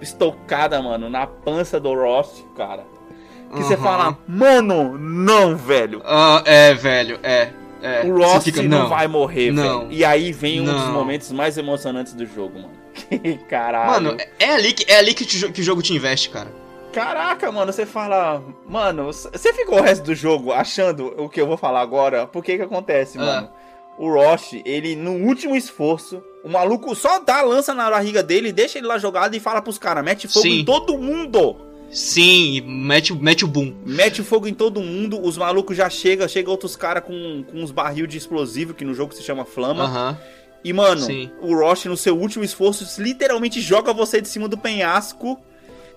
[0.00, 2.84] estocada, mano, na pança do Ross, cara.
[3.54, 3.82] Que você Aham.
[3.82, 6.02] fala, mano, não, velho.
[6.04, 7.50] Ah, é, velho, é.
[7.82, 8.02] é.
[8.04, 9.92] O Você Ross fica, não, vai morrer, não, velho.
[9.92, 10.92] E aí vem um dos não.
[10.92, 12.74] momentos mais emocionantes do jogo, mano.
[13.08, 13.90] Que caralho.
[13.90, 16.30] Mano, é- é ali, que, é ali que, o jo- que o jogo te investe,
[16.30, 16.48] cara.
[16.92, 18.40] Caraca, mano, você fala.
[18.68, 22.24] Mano, você ficou o resto do jogo achando o que eu vou falar agora?
[22.26, 23.24] Por que que acontece, Ah.
[23.24, 23.48] mano?
[23.98, 28.50] O Rosh, ele, no último esforço, o maluco só dá a lança na barriga dele,
[28.52, 30.60] deixa ele lá jogado e fala pros caras: mete fogo Sim.
[30.60, 31.56] em todo mundo!
[31.90, 33.72] Sim, mete, o- mete o boom.
[33.86, 37.70] Mete fogo em todo mundo, os malucos já chegam, chega outros caras com, com uns
[37.70, 39.84] barril de explosivo, que no jogo se chama flama.
[39.84, 40.18] Aham.
[40.64, 41.30] E, mano, Sim.
[41.40, 45.38] o Rosh, no seu último esforço, literalmente joga você de cima do penhasco.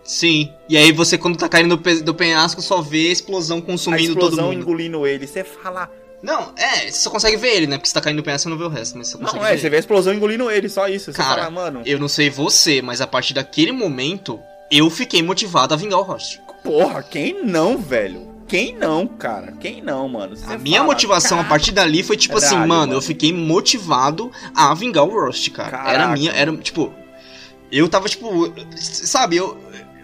[0.04, 0.52] Sim.
[0.70, 3.62] E aí você, quando tá caindo do, pe- do penhasco, só vê a explosão A
[3.62, 4.62] consumindo todo explosão mundo.
[4.62, 5.26] engolindo ele.
[5.26, 5.90] Você fala.
[6.22, 7.78] Não, é, você só consegue ver ele, né?
[7.78, 9.46] Porque você tá caindo no penhasco, você não vê o resto, mas você consegue Não,
[9.46, 9.60] é, ver.
[9.60, 11.12] você vê a explosão engolindo ele, só isso.
[11.12, 11.82] Você Cara, fala, mano.
[11.86, 14.40] Eu não sei você, mas a partir daquele momento,
[14.72, 16.42] eu fiquei motivado a vingar o Host.
[16.64, 18.36] Porra, quem não, velho?
[18.48, 19.52] Quem não, cara?
[19.60, 20.36] Quem não, mano?
[20.36, 22.94] Você A minha fala, motivação a "Cara, partir dali foi tipo assim, mano, mano.
[22.94, 25.70] eu fiquei motivado a vingar o Rust, cara.
[25.72, 26.92] Caraca, era minha, era tipo.
[27.72, 28.52] Eu tava tipo.
[28.78, 29.58] Sabe, eu,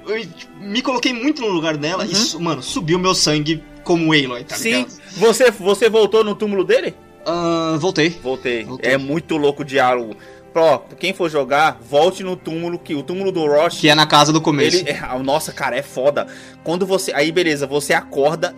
[0.05, 0.27] eu
[0.59, 2.15] me coloquei muito no lugar dela e, Uhum.
[2.15, 4.93] su- mano, subiu meu sangue como Aloy, tá Sim, ligado?
[5.17, 6.95] você, você voltou no túmulo dele?
[7.25, 8.09] Ah, voltei.
[8.09, 8.63] Voltei.
[8.63, 8.91] Voltei.
[8.91, 10.15] É muito louco o diálogo.
[10.55, 13.79] Ó, quem for jogar, volte no túmulo, que o túmulo do Rosh.
[13.79, 14.77] Que é na casa do começo.
[14.77, 16.27] Ele, é, nossa, cara, é foda.
[16.63, 17.11] Quando você.
[17.13, 18.53] Aí, beleza, você acorda.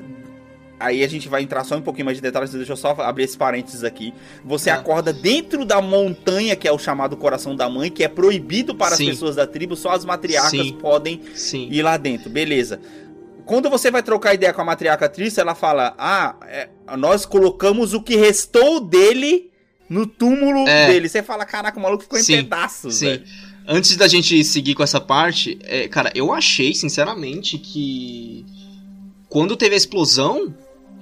[0.78, 2.52] Aí a gente vai entrar só um pouquinho mais de detalhes.
[2.52, 4.14] Deixa eu só abrir esse parênteses aqui.
[4.44, 4.76] Você Ah.
[4.76, 8.94] acorda dentro da montanha, que é o chamado coração da mãe, que é proibido para
[8.98, 9.04] Sim.
[9.06, 10.74] as pessoas da tribo, só as matriarcas Sim.
[10.74, 11.70] podem Sim.
[11.72, 12.30] ir lá dentro.
[12.30, 12.82] Beleza.
[13.46, 17.94] Quando você vai trocar ideia com a matriarca Trícia, ela fala: Ah, é, nós colocamos
[17.94, 19.52] o que restou dele
[19.90, 20.88] no túmulo É.
[20.88, 21.08] dele.
[21.08, 22.96] Você fala: Caraca, o maluco ficou em Sim, pedaços.
[22.96, 23.06] Sim.
[23.08, 23.24] velho."
[23.68, 28.46] Antes da gente seguir com essa parte, é, cara, eu achei, sinceramente, que
[29.28, 30.54] quando teve a explosão,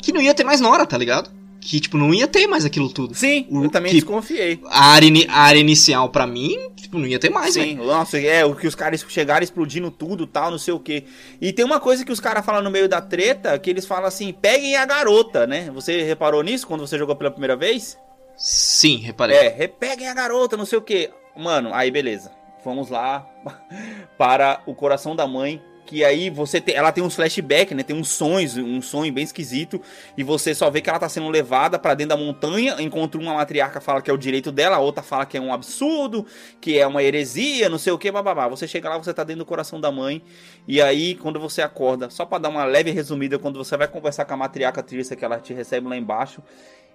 [0.02, 1.30] que não ia ter mais Nora, tá ligado?
[1.66, 3.16] Que, tipo, não ia ter mais aquilo tudo.
[3.16, 4.60] Sim, O eu também que- desconfiei.
[4.66, 7.86] A área, a área inicial, pra mim, tipo, não ia ter mais, Sim, velho.
[7.86, 11.06] nossa, é, o que os caras chegaram explodindo tudo tal, não sei o que.
[11.40, 14.06] E tem uma coisa que os caras falam no meio da treta, que eles falam
[14.06, 15.72] assim, peguem a garota, né?
[15.74, 17.98] Você reparou nisso quando você jogou pela primeira vez?
[18.36, 19.38] Sim, reparei.
[19.38, 21.10] É, peguem a garota, não sei o que.
[21.38, 22.30] Mano, aí beleza.
[22.66, 23.26] Vamos lá
[24.18, 25.62] para o coração da mãe.
[25.94, 26.74] Que aí você tem.
[26.74, 27.84] Ela tem uns flashbacks, né?
[27.84, 29.80] Tem uns sonhos, um sonho bem esquisito.
[30.18, 32.78] E você só vê que ela tá sendo levada para dentro da montanha.
[32.80, 35.54] Enquanto uma matriarca fala que é o direito dela, a outra fala que é um
[35.54, 36.26] absurdo,
[36.60, 38.48] que é uma heresia, não sei o que, bababá.
[38.48, 40.24] Você chega lá, você tá dentro do coração da mãe.
[40.68, 44.26] E aí, quando você acorda, só para dar uma leve resumida, quando você vai conversar
[44.26, 46.42] com a matriarca Trícia, que ela te recebe lá embaixo,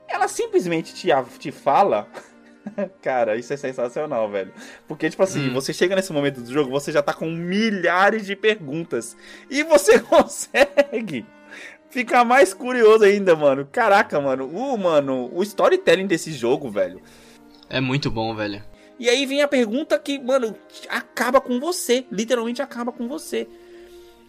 [0.08, 1.06] ela simplesmente te,
[1.38, 2.08] te fala.
[3.02, 4.52] Cara, isso é sensacional, velho.
[4.86, 5.54] Porque, tipo assim, Hum.
[5.54, 9.16] você chega nesse momento do jogo, você já tá com milhares de perguntas.
[9.50, 11.24] E você consegue
[11.90, 13.66] ficar mais curioso ainda, mano.
[13.70, 14.46] Caraca, mano.
[14.48, 17.00] O, mano, o storytelling desse jogo, velho.
[17.68, 18.62] É muito bom, velho.
[18.98, 20.56] E aí vem a pergunta que, mano,
[20.88, 22.04] acaba com você.
[22.10, 23.46] Literalmente acaba com você.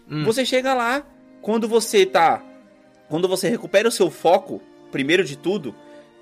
[0.08, 0.24] Hum.
[0.24, 1.04] Você chega lá,
[1.42, 2.42] quando você tá.
[3.08, 5.74] Quando você recupera o seu foco, primeiro de tudo,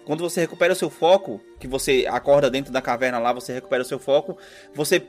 [0.09, 3.83] quando você recupera o seu foco, que você acorda dentro da caverna lá, você recupera
[3.83, 4.37] o seu foco,
[4.75, 5.03] você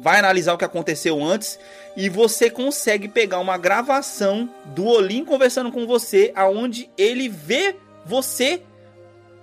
[0.00, 1.58] vai analisar o que aconteceu antes
[1.96, 7.74] e você consegue pegar uma gravação do Olim conversando com você, aonde ele vê
[8.06, 8.62] você,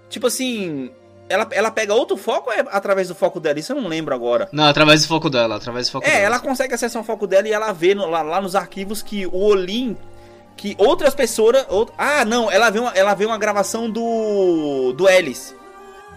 [0.10, 0.92] tipo assim,
[1.30, 3.60] ela, ela pega outro foco ou é através do foco dela?
[3.60, 4.48] Isso eu não lembro agora.
[4.52, 6.24] Não, através do foco dela, através do foco É, dela.
[6.26, 9.26] ela consegue acessar o foco dela e ela vê no- lá, lá nos arquivos que
[9.26, 9.96] o Olim.
[10.58, 11.66] Que outras pessoas.
[11.70, 14.94] out- ah, não, ela vê, uma, ela vê uma gravação do.
[14.96, 15.56] do Ellis.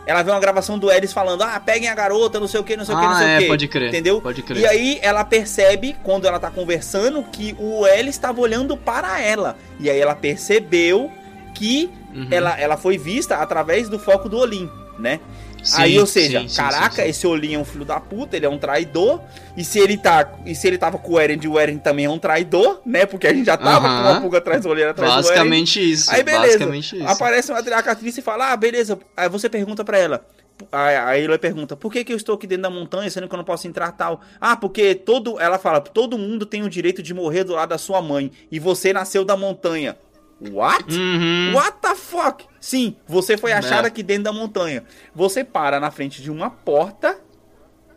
[0.06, 2.76] ela vê uma gravação do Elis falando, ah, peguem a garota, não sei o que,
[2.76, 3.46] não sei o que, não Ah, sei é, o que.
[3.46, 3.88] pode crer.
[3.88, 4.20] Entendeu?
[4.20, 4.58] Pode crer.
[4.60, 9.56] E aí ela percebe, quando ela tá conversando, que o Elis estava olhando para ela.
[9.80, 11.10] E aí ela percebeu
[11.54, 12.28] que Uhum.
[12.30, 14.68] ela, ela foi vista através do foco do Olim,
[14.98, 15.20] né?
[15.64, 18.44] Sim, aí, ou seja, sim, caraca, sim, esse Olim é um filho da puta, ele
[18.44, 19.20] é um traidor.
[19.56, 20.32] E se ele tá.
[20.44, 23.06] E se ele tava com o Eren, o Eren também é um traidor, né?
[23.06, 24.02] Porque a gente já tava Aham.
[24.02, 25.22] com uma pulga atrás do olheiro atrás do Eren.
[25.22, 26.10] Basicamente isso.
[26.10, 26.58] Aí beleza.
[26.58, 27.08] Basicamente isso.
[27.08, 28.98] Aparece uma matriarcatriz e fala: Ah, beleza.
[29.16, 30.26] Aí você pergunta pra ela.
[30.70, 33.34] Aí a Aloy pergunta: Por que, que eu estou aqui dentro da montanha, sendo que
[33.34, 34.20] eu não posso entrar tal?
[34.40, 35.40] Ah, porque todo.
[35.40, 38.30] Ela fala: Todo mundo tem o direito de morrer do lado da sua mãe.
[38.50, 39.96] E você nasceu da montanha.
[40.40, 40.92] What?
[40.92, 41.52] Uhum.
[41.54, 42.44] What the fuck?
[42.60, 43.88] Sim, você foi achada É.
[43.88, 44.84] aqui dentro da montanha.
[45.14, 47.18] Você para na frente de uma porta,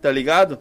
[0.01, 0.59] tá ligado?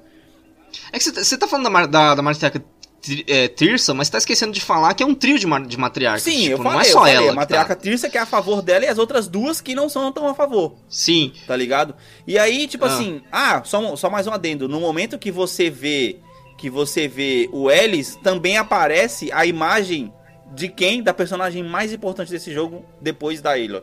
[0.93, 2.62] É que você tá- tá falando da, da, da matriarca
[3.01, 6.23] Tri- é, Tirsa, mas tá esquecendo de falar que é um trio de, de matriarcas.
[6.23, 7.27] Sim, tipo, eu falei, não é só falei, ela.
[7.27, 7.83] a que matriarca tá.
[7.83, 10.35] Tirsa que é a favor dela e as outras duas que não são tão a
[10.35, 10.75] favor.
[10.89, 11.33] Sim.
[11.47, 11.95] tá ligado?
[12.27, 12.89] E aí, tipo Ah.
[12.89, 14.69] assim, ah, só, só mais um adendo.
[14.69, 16.19] No momento que você vê
[16.59, 20.12] que você vê o Ellis, também aparece a imagem
[20.55, 21.03] de quem?
[21.03, 23.83] Da personagem mais importante desse jogo depois da Aloy.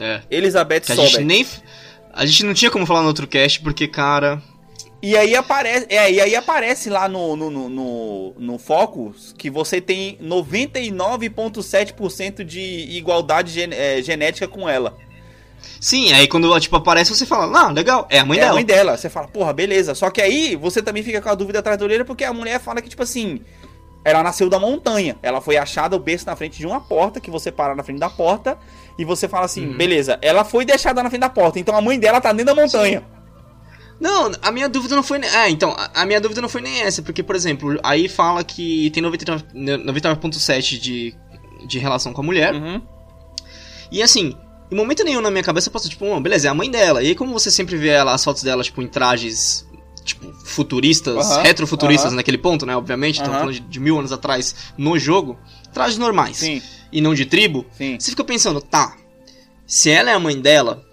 [0.00, 0.22] É.
[0.30, 1.46] Elizabeth Que a gente nem.
[2.12, 4.40] A gente não tinha como falar no outro cast, porque, cara.
[5.02, 9.50] E aí aparece, é, e aí aparece lá no, no, no, no, no Focus que
[9.50, 14.96] você tem 99,7% de igualdade gen- é, genética com ela.
[15.80, 18.52] Sim, aí quando tipo, aparece, você fala, ah, legal, é a mãe é dela.
[18.52, 18.96] a mãe dela.
[18.96, 19.92] Você fala, porra, beleza.
[19.94, 22.60] Só que aí você também fica com a dúvida atrás da orelha, porque a mulher
[22.60, 23.40] fala que, tipo assim,
[24.04, 25.16] ela nasceu da montanha.
[25.22, 27.98] Ela foi achada o berço na frente de uma porta, que você para na frente
[28.00, 28.58] da porta,
[28.98, 29.76] e você fala assim, Uhum.
[29.76, 32.60] beleza, ela foi deixada na frente da porta, então a mãe dela tá dentro da
[32.62, 33.02] montanha.
[34.00, 35.20] Não, a minha dúvida não foi.
[35.32, 38.90] Ah, então, a- minha dúvida não foi nem essa, porque, por exemplo, aí fala que
[38.90, 41.14] tem 99 99,7 de,
[41.68, 42.52] de relação com a mulher.
[42.52, 42.82] Uhum.
[43.92, 44.34] E assim,
[44.72, 47.00] em momento nenhum na minha cabeça passou, tipo, oh, beleza, é a mãe dela.
[47.02, 49.64] E aí, como você sempre vê ela, as fotos dela, tipo, em trajes,
[50.04, 52.16] tipo, futuristas, Aham, retrofuturistas aham.
[52.16, 52.76] naquele ponto, né?
[52.76, 53.40] Obviamente, estamos Aham.
[53.48, 55.38] falando de, de mil anos atrás no jogo,
[55.72, 56.36] trajes normais.
[56.38, 56.60] Sim,
[56.92, 57.66] E não de tribo.
[57.72, 57.96] sim.
[57.98, 58.96] Você fica pensando, tá,
[59.66, 60.84] se ela é a mãe dela,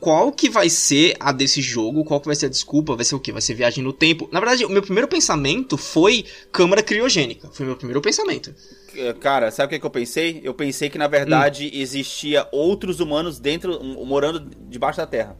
[0.00, 2.04] qual que vai ser a desse jogo?
[2.04, 2.94] Qual que vai ser a desculpa?
[2.94, 3.32] Vai ser o quê?
[3.32, 4.28] Vai ser viagem no tempo?
[4.32, 7.50] Na verdade, o meu primeiro pensamento foi câmara criogênica.
[7.52, 8.54] Foi o meu primeiro pensamento.
[8.94, 10.40] É, Cara, sabe o que, que eu pensei?
[10.44, 11.70] Eu pensei que, na verdade, Hum.
[11.80, 15.36] existia outros humanos dentro, morando debaixo da Terra.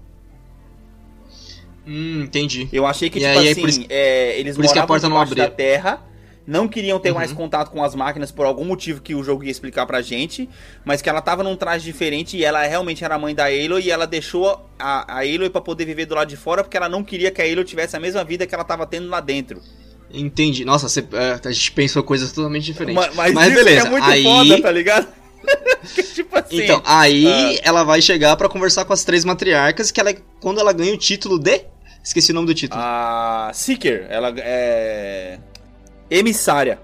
[1.91, 2.69] Hum, entendi.
[2.71, 4.79] Eu achei que, E tipo aí, é assim, por isso- é, eles por isso que
[4.79, 6.03] a moravam porta não debaixo da terra,
[6.47, 7.15] não queriam ter Uhum.
[7.17, 10.49] mais contato com as máquinas por algum motivo que o jogo ia explicar pra gente,
[10.85, 13.83] mas que ela tava num traje diferente e ela realmente era a mãe da Aloy
[13.85, 16.89] e ela deixou a, a Aloy pra poder viver do lado de fora porque ela
[16.91, 19.61] não queria que a Aloy tivesse a mesma vida que ela tava tendo lá dentro.
[20.13, 20.65] Entendi.
[20.65, 22.95] Nossa, você- é, a gente pensou coisas totalmente diferentes.
[22.95, 25.09] Ma- Mas, Mas isso beleza, é muito aí- foda, tá ligado?
[25.95, 26.63] Que tipo assim...
[26.65, 27.61] Então, aí Ah.
[27.63, 30.97] ela vai chegar pra conversar com as três matriarcas, que ela, quando ela ganha o
[30.99, 31.61] título de...
[32.09, 32.81] Esqueci o nome do título.
[32.83, 35.39] A Seeker, ela é...
[36.11, 36.79] Emissária.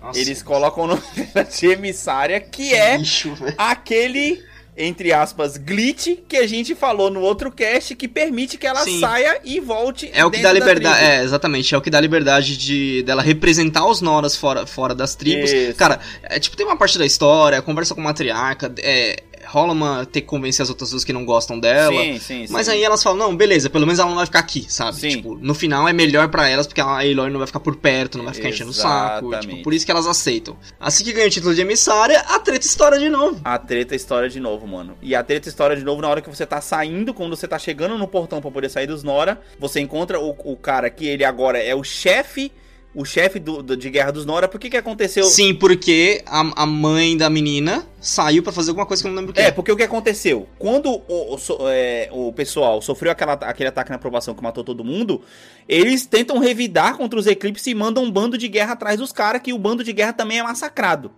[0.00, 1.02] Nossa, Eles colocam o nome
[1.34, 2.96] dela de emissária, que é...
[2.96, 3.54] bicho, velho.
[3.58, 4.42] aquele,
[4.74, 8.98] entre aspas, glitch que a gente falou no outro cast que permite que ela Sim.
[8.98, 10.10] saia e volte.
[10.14, 13.20] É o que dá da liberdade, é, exatamente, é o que dá liberdade de dela
[13.20, 15.52] representar os Noras fora, fora das tribos.
[15.52, 15.76] Isso.
[15.76, 20.04] Cara, é, tipo, tem uma parte da história, conversa com a matriarca, é, rola uma
[20.04, 22.00] ter que convencer as outras duas que não gostam dela.
[22.00, 22.52] Sim, sim, sim.
[22.52, 24.98] Mas aí elas falam, não, beleza, pelo menos ela não vai ficar aqui, sabe?
[24.98, 25.08] Sim.
[25.08, 28.18] Tipo, no final é melhor pra elas, porque a Aloy não vai ficar por perto,
[28.18, 29.28] não vai ficar enchendo o saco.
[29.28, 29.48] Exatamente.
[29.48, 30.56] Tipo, por isso que elas aceitam.
[30.78, 33.40] Assim que ganha o título de emissária, a treta estoura de novo.
[33.44, 34.96] A treta história de novo, mano.
[35.00, 37.58] E a treta história de novo na hora que você tá saindo, quando você tá
[37.58, 41.24] chegando no portão pra poder sair dos Nora, você encontra o, o cara que ele
[41.24, 42.52] agora é o chefe,
[42.94, 44.48] o chefe do, do- de Guerra dos Nora.
[44.48, 45.24] Por que que aconteceu?
[45.24, 49.18] Sim, porque a, a mãe da menina saiu pra fazer alguma coisa que eu não
[49.18, 49.40] lembro o que.
[49.40, 50.48] É, porque o que aconteceu?
[50.58, 54.64] Quando o, o, so- é, o pessoal sofreu aquela, aquele ataque na aprovação que matou
[54.64, 55.22] todo mundo,
[55.68, 59.42] eles tentam revidar contra os Eclipse e mandam um bando de guerra atrás dos caras,
[59.42, 61.12] que o bando de guerra também é massacrado.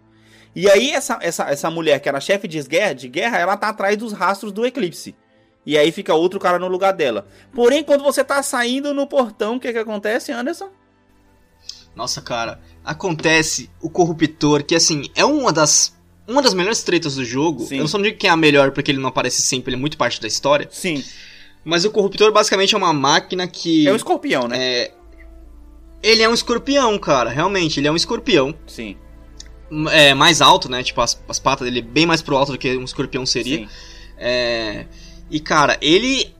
[0.54, 3.68] E aí essa, essa, essa mulher, que era chefe de guerra, de guerra, ela tá
[3.68, 5.14] atrás dos rastros do Eclipse.
[5.64, 7.28] E aí fica outro cara no lugar dela.
[7.54, 10.68] Porém, quando você tá saindo no portão, o que que acontece, Anderson?
[11.94, 15.98] Nossa, cara, acontece o corruptor, que assim, é uma das.
[16.28, 17.64] Uma das melhores tretas do jogo.
[17.64, 17.76] Sim.
[17.76, 19.80] Eu não só digo que é a melhor porque ele não aparece sempre, ele é
[19.80, 20.68] muito parte da história.
[20.70, 21.02] Sim,
[21.64, 23.88] Mas o corruptor basicamente é uma máquina que.
[23.88, 24.56] é o escorpião, né?
[24.58, 24.92] é,
[26.00, 27.30] Ele é um escorpião, cara.
[27.30, 28.54] Realmente, ele é um escorpião.
[28.64, 28.96] Sim,
[29.90, 30.84] É, mais alto, né?
[30.84, 33.58] Tipo, as, as patas dele é bem mais pro alto do que um escorpião seria.
[33.58, 33.68] sim.
[34.16, 34.86] É,
[35.30, 36.32] e cara, ele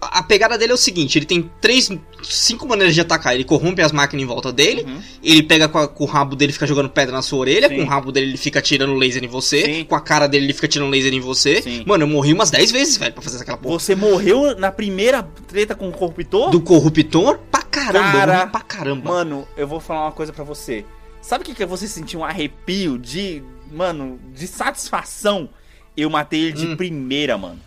[0.00, 1.90] a pegada dele é o seguinte: ele tem três,
[2.22, 3.34] cinco maneiras de atacar.
[3.34, 5.00] Ele corrompe as máquinas em volta dele, Uhum.
[5.22, 7.68] ele pega com, a- com o rabo dele e fica jogando pedra na sua orelha,
[7.68, 7.76] Sim.
[7.76, 9.84] com o rabo dele ele fica tirando laser em você, Sim.
[9.84, 11.60] com a cara dele ele fica tirando laser em você.
[11.62, 11.82] Sim.
[11.86, 13.78] Mano, eu morri umas 10 vezes, velho, pra fazer aquela porra.
[13.78, 16.50] Você morreu na primeira treta com o corruptor?
[16.50, 19.08] Do corruptor pra caramba, Cara, pra caramba.
[19.10, 20.84] Mano, eu vou falar uma coisa pra você.
[21.20, 23.42] Sabe o que, que é você sentir um arrepio de.
[23.70, 25.48] Mano, de satisfação?
[25.96, 26.76] Eu matei ele de Hum.
[26.76, 27.58] primeira, mano.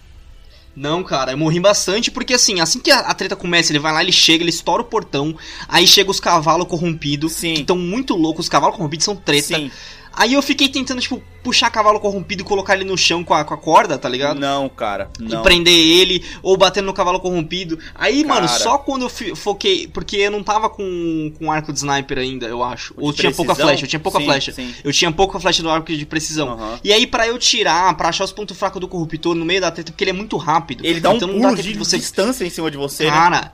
[0.76, 3.92] Não, cara, eu morri bastante porque assim, assim que a, a treta começa, ele vai
[3.92, 5.36] lá, ele chega, ele estoura o portão,
[5.68, 9.58] aí chega os cavalos corrompidos, que estão muito loucos, os cavalos corrompidos são treta.
[9.58, 9.72] Sim.
[10.13, 13.43] Aí eu fiquei tentando, tipo, puxar cavalo corrompido e colocar ele no chão com a,
[13.43, 14.39] com a corda, tá ligado?
[14.39, 15.10] Não, cara.
[15.19, 15.39] Não.
[15.39, 17.80] E prender ele, ou batendo no cavalo corrompido.
[17.95, 18.60] Aí, mano, Cara.
[18.60, 19.88] só quando eu foquei.
[19.88, 22.93] Porque eu não tava com, com arco de sniper ainda, eu acho.
[22.93, 24.52] De Ou tinha pouca flecha, eu tinha pouca Sim, flecha.
[24.52, 24.74] sim.
[24.84, 26.50] Eu tinha pouca flecha do arco de precisão.
[26.50, 26.80] Aham.
[26.84, 29.71] E aí, pra eu tirar, pra achar os pontos fracos do corruptor no meio da
[29.71, 30.86] treta, porque ele é muito rápido.
[30.86, 33.52] Ele dá um então pulo de você distância em cima de você, né?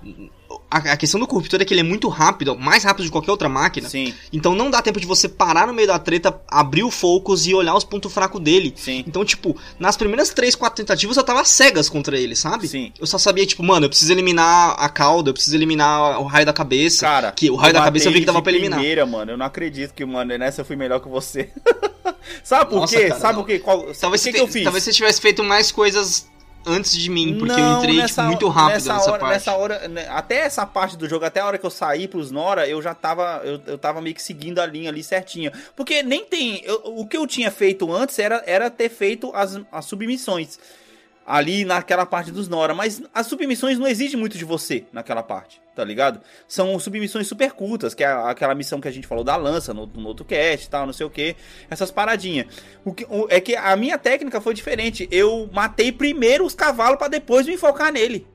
[0.70, 3.32] A, a questão do corruptor é que ele é muito rápido, mais rápido de qualquer
[3.32, 3.88] outra máquina.
[3.88, 7.48] Sim, Então não dá tempo de você parar no meio da treta, abrir o focus
[7.48, 8.74] e olhar os pontos fracos dele.
[8.76, 9.04] sim.
[9.08, 12.68] Então, tipo, nas primeiras 3, 4 tentativas eu tava cegas contra ele, sabe?
[12.68, 12.92] Sim.
[13.00, 16.46] Eu só sabia, tipo, mano, eu preciso eliminar a cauda, eu preciso eliminar o raio
[16.46, 17.06] da cabeça.
[17.06, 18.78] Cara, que o raio da cabeça eu vi que dava pra eliminar.
[18.80, 19.32] primeira, mano.
[19.32, 21.50] Eu não acredito que, mano, nessa eu fui melhor que você.
[22.44, 23.08] Sabe por Nossa, quê?
[23.08, 23.42] cara, Sabe não.
[23.42, 23.60] por quê?
[23.60, 24.64] Qual, Talvez, o que, que eu fiz?
[24.64, 26.28] talvez você tivesse feito mais coisas
[26.68, 29.34] antes de mim, porque eu Não, entrei, tipo, muito rápido nessa, hora, parte.
[29.34, 32.30] Nessa hora, né, até essa parte do jogo, até a hora que eu saí pros
[32.32, 35.52] Nora, eu já tava, eu, eu tava meio que seguindo a linha ali certinha.
[35.76, 39.60] Porque nem tem, eu- o que eu tinha feito antes era, era ter feito as,
[39.72, 40.60] as submissões.
[41.30, 45.62] Ali naquela parte dos Nora, mas as submissões não exigem muito de você naquela parte,
[45.76, 46.22] tá ligado?
[46.48, 49.86] São submissões super curtas, que é aquela missão que a gente falou da lança no,
[49.88, 51.36] no outro cast e tal, não sei o que,
[51.70, 52.48] essas paradinhas.
[52.86, 55.06] O que, o- é que a minha técnica foi diferente.
[55.12, 58.26] Eu matei primeiro os cavalos pra depois me focar nele.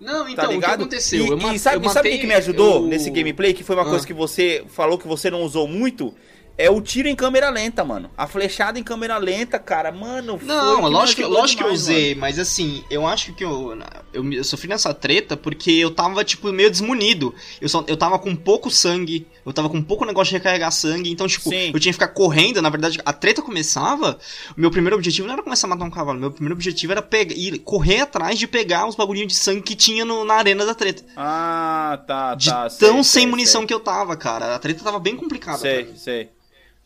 [0.00, 0.80] Não, Tá então, o que ligado?
[0.80, 1.24] aconteceu?
[1.24, 3.54] E, eu e sabe, eu sabe o que me ajudou eu- nesse gameplay?
[3.54, 3.88] Que foi uma Ah.
[3.90, 6.12] coisa que você falou que você não usou muito.
[6.58, 8.10] É o tiro em câmera lenta, mano.
[8.16, 10.38] A flechada em câmera lenta, cara, mano.
[10.38, 13.42] foi Não, me lógico, que- lógico que eu demais, usei, mas assim, eu acho que
[13.42, 13.76] eu,
[14.12, 17.34] eu, eu sofri nessa treta porque eu tava, tipo, meio desmunido.
[17.60, 21.10] Eu, só, eu tava com pouco sangue, eu tava com pouco negócio de recarregar sangue,
[21.10, 21.70] então, tipo, Sim.
[21.72, 22.60] eu tinha que ficar correndo.
[22.60, 24.18] Na verdade, a treta começava.
[24.56, 27.02] O meu primeiro objetivo não era começar a matar um cavalo, meu primeiro objetivo era
[27.02, 30.66] pegar, ir, correr atrás de pegar os bagulhinhos de sangue que tinha no- na arena
[30.66, 31.02] da treta.
[31.02, 31.12] mano.
[31.16, 32.68] Ah, tá, De tá.
[32.68, 33.68] tão sei, sem sei, munição sei.
[33.68, 34.54] que eu tava, cara.
[34.54, 35.58] A treta tava bem complicada.
[35.58, 35.96] Sei, mim.
[35.96, 36.28] sei.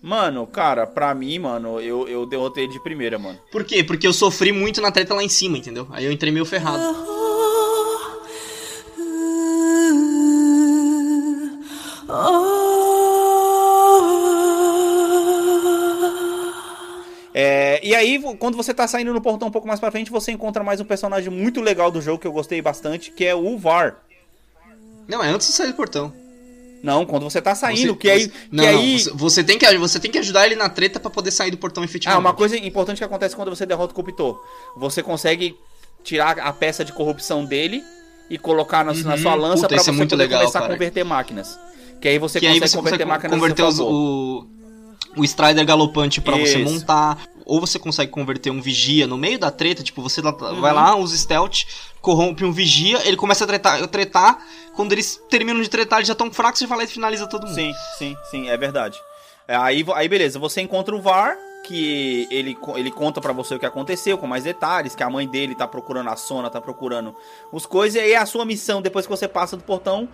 [0.06, 3.40] Mano, cara, pra mim, mano, eu, eu derrotei de primeira, mano.
[3.50, 3.82] Por quê?
[3.82, 5.88] Porque eu sofri muito na treta lá em cima, entendeu?
[5.90, 6.80] Aí eu entrei meio ferrado.
[17.34, 20.30] É, e aí, quando você tá saindo no portão um pouco mais pra frente, você
[20.30, 23.58] encontra mais um personagem muito legal do jogo que eu gostei bastante, que é o
[23.58, 23.96] Var.
[25.08, 26.25] Não, é antes de sair do portão.
[26.86, 28.20] Não, quando você tá saindo, Você- que aí.
[28.22, 29.04] você- que não, aí...
[29.06, 31.56] não, você, tem que, você tem que ajudar ele na treta pra poder sair do
[31.58, 32.20] portão Ah, efetivamente.
[32.24, 34.40] uma coisa importante que acontece quando você derrota o Corruptor.
[34.76, 35.56] Você consegue
[36.04, 37.82] tirar a peça de corrupção dele
[38.30, 39.18] e colocar na, na Uhum.
[39.18, 40.72] sua lança Puta, pra isso você é muito poder legal, começar cara.
[40.72, 41.58] a converter máquinas.
[42.00, 44.46] Que aí você que consegue aí você converter consegue máquinas converter os- o,
[45.16, 47.18] o Strider galopante pra você montar.
[47.46, 50.60] Ou você consegue converter um vigia no meio da treta, tipo, você Uhum.
[50.60, 51.62] vai lá, usa stealth,
[52.00, 54.38] corrompe um vigia, ele começa a tretar, tretar
[54.74, 57.46] quando eles terminam de tretar, eles já estão fracos, você vai lá e finaliza todo
[57.46, 57.54] mundo.
[57.54, 58.98] Sim, sim, sim, é verdade.
[59.46, 63.58] É, Aí, aí beleza, você encontra o VAR, que ele, ele conta pra você o
[63.60, 67.14] que aconteceu, com mais detalhes, que a mãe dele tá procurando a Sona, tá procurando
[67.52, 70.08] os coisas, e aí a sua missão, depois que você passa do portão,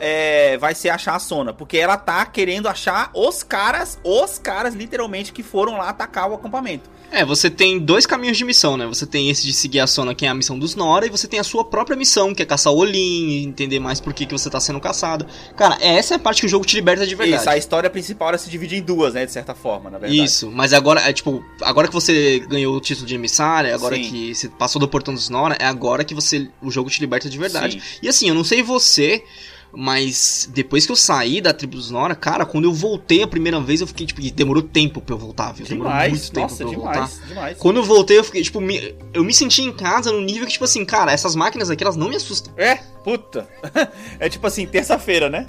[0.00, 4.74] é, vai ser achar a Sona, porque ela tá querendo achar os caras, os caras,
[4.74, 6.90] literalmente, que foram lá atacar o acampamento.
[7.10, 8.86] É, você tem dois caminhos de missão, né?
[8.86, 11.26] Você tem esse de seguir a Sona, que é a missão dos Nora, e você
[11.26, 14.32] tem a sua própria missão, que é caçar o Olin, entender mais por que, que
[14.32, 15.26] você tá sendo caçado.
[15.56, 17.40] Cara, essa é a parte que o jogo te liberta de verdade.
[17.40, 20.22] Isso, a história principal se divide em duas, né, de certa forma, na verdade.
[20.22, 24.02] Isso, mas agora, é tipo, agora que você ganhou o título de emissária, agora Sim.
[24.02, 27.30] que você passou do portão dos Nora, é agora que você o jogo te liberta
[27.30, 27.80] de verdade.
[27.80, 27.98] Sim.
[28.02, 29.24] E assim, eu não sei você,
[29.72, 33.60] mas depois que eu saí da tribo dos Nora, cara, quando eu voltei a primeira
[33.60, 35.66] vez, eu fiquei, tipo, demorou tempo pra eu voltar, viu?
[35.66, 37.26] Demorou Demais, muito tempo nossa, pra eu demais, voltar.
[37.28, 37.58] demais.
[37.58, 40.52] Quando eu voltei, eu fiquei, tipo, me- eu me senti em casa no nível que,
[40.52, 42.52] tipo assim, cara, essas máquinas aqui, elas não me assustam.
[42.56, 43.48] É, puta.
[44.20, 45.46] É tipo assim, terça-feira, né?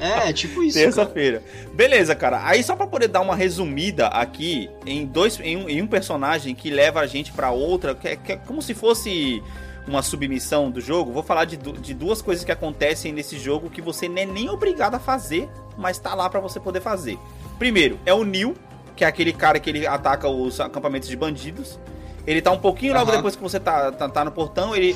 [0.00, 0.78] É, tipo isso.
[0.78, 1.42] Terça-feira.
[1.74, 2.46] Beleza, cara.
[2.46, 6.54] Aí só pra poder dar uma resumida aqui em dois em um, em um personagem
[6.54, 9.42] que leva a gente pra outra, que é, que é como se fosse
[9.86, 11.12] uma submissão do jogo.
[11.12, 14.48] Vou falar de, de duas coisas que acontecem nesse jogo que você não é nem
[14.50, 17.18] obrigado a fazer, mas tá lá pra você poder fazer.
[17.58, 18.54] Primeiro, é o Neil,
[18.94, 21.78] que é aquele cara que ele ataca os acampamentos de bandidos.
[22.26, 23.16] Ele tá um pouquinho logo Aham.
[23.16, 24.92] depois que você tá, tá, tá no portão, ele.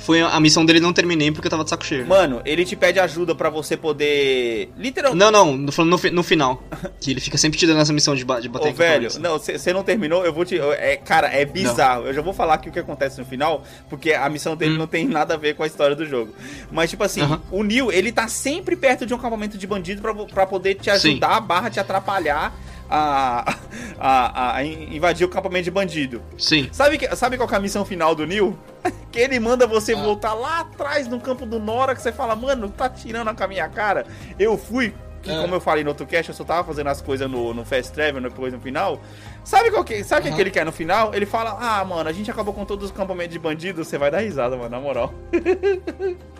[0.00, 2.06] Foi a missão dele não terminei porque eu tava de saco cheio.
[2.06, 4.70] Mano, ele te pede ajuda pra você poder.
[4.76, 5.18] Literalmente.
[5.18, 6.62] Não, não, no, falando no, no final.
[7.00, 9.38] Que ele fica sempre te dando essa missão de, ba- de bater Ô, velho, não,
[9.38, 10.58] você não terminou, eu vou te.
[10.58, 12.06] É, cara, é bizarro.
[12.06, 14.78] Eu já vou falar aqui o que acontece no final, porque a missão dele Hum.
[14.78, 16.34] não tem nada a ver com a história do jogo.
[16.70, 17.40] Mas, tipo assim, Aham.
[17.50, 21.10] o Neil, ele tá sempre perto de um acampamento de bandido pra poder te Sim.
[21.12, 22.52] ajudar, barra te atrapalhar
[22.90, 23.54] a,
[23.98, 26.20] a, a in- invadir o acampamento de bandido.
[26.36, 26.68] Sim.
[26.72, 28.58] Sabe, que, sabe qual é a missão final do Neil?
[29.12, 29.96] Que ele manda você Ah.
[30.02, 33.48] voltar lá atrás no campo do Nora, que você fala, mano, tá tirando com a
[33.48, 34.06] minha cara.
[34.38, 35.40] Eu fui, que É.
[35.40, 37.92] como eu falei no outro cast, eu só tava fazendo as coisas no, no Fast
[37.92, 39.00] Travel, depois no final.
[39.44, 41.12] Sabe qual que, sabe o que ele quer no final?
[41.12, 44.10] Ele fala, ah, mano, a gente acabou com todos os campamentos de bandido, você vai
[44.12, 45.12] dar risada, mano, na moral.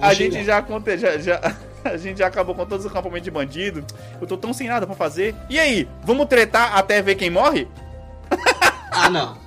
[0.00, 0.14] A chegar.
[0.14, 1.40] gente já, aconte- já, já,
[1.84, 3.84] a gente já acabou com todos os campamentos de bandido.
[4.20, 5.34] Eu tô tão sem nada pra fazer.
[5.50, 7.68] E aí, vamos tretar até ver quem morre?
[8.94, 9.38] Ah, não.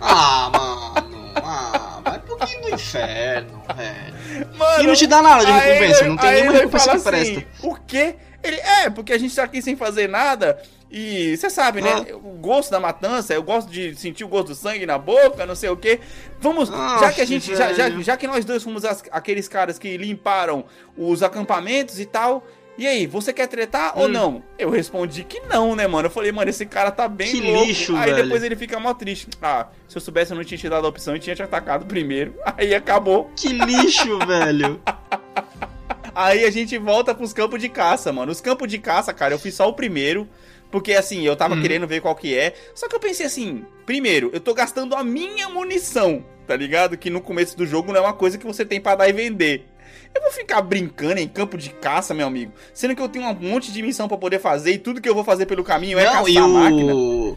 [0.00, 1.32] Ah, mano.
[1.36, 4.48] Ah, vai pro pouquinho do inferno, velho.
[4.56, 7.32] Mano, E não te dá nada de recompensa, ele- não tem nenhuma recompensa que presta.
[7.40, 8.16] Assim, o quê?
[8.42, 10.58] Ele, é, porque a gente tá aqui sem fazer nada.
[10.90, 12.04] E você sabe, né?
[12.10, 12.16] Ah.
[12.16, 15.54] O gosto da matança, eu gosto de sentir o gosto do sangue na boca, não
[15.54, 16.00] sei o quê.
[16.40, 19.46] Vamos, Ah, já que a gente, já, já, já que nós dois fomos as- aqueles
[19.46, 20.64] caras que limparam
[20.96, 22.44] os acampamentos e tal.
[22.78, 24.08] E aí, você quer tretar ou Hum.
[24.08, 24.42] não?
[24.58, 26.06] Eu respondi que não, né, mano?
[26.06, 27.66] Eu falei, mano, esse cara tá bem Que louco.
[27.66, 28.24] lixo, aí velho.
[28.24, 29.28] depois ele fica mó triste.
[29.42, 31.84] Ah, se eu soubesse, eu não tinha te dado a opção, eu tinha te atacado
[31.84, 32.34] primeiro.
[32.56, 33.30] Aí acabou.
[33.36, 34.80] Que lixo, velho.
[36.14, 38.32] Aí a gente volta pros campos de caça, mano.
[38.32, 40.28] Os campos de caça, cara, eu fiz só o primeiro.
[40.70, 41.62] Porque assim, eu tava Hum.
[41.62, 42.54] querendo ver qual que é.
[42.74, 46.96] Só que eu pensei assim, primeiro, eu tô gastando a minha munição, tá ligado?
[46.96, 49.12] Que no começo do jogo não é uma coisa que você tem pra dar e
[49.12, 49.66] vender.
[50.14, 52.52] Eu vou ficar brincando em campo de caça, meu amigo.
[52.72, 55.14] Sendo que eu tenho um monte de missão pra poder fazer e tudo que eu
[55.14, 56.94] vou fazer pelo caminho é Não, caçar e a máquina.
[56.94, 57.36] o...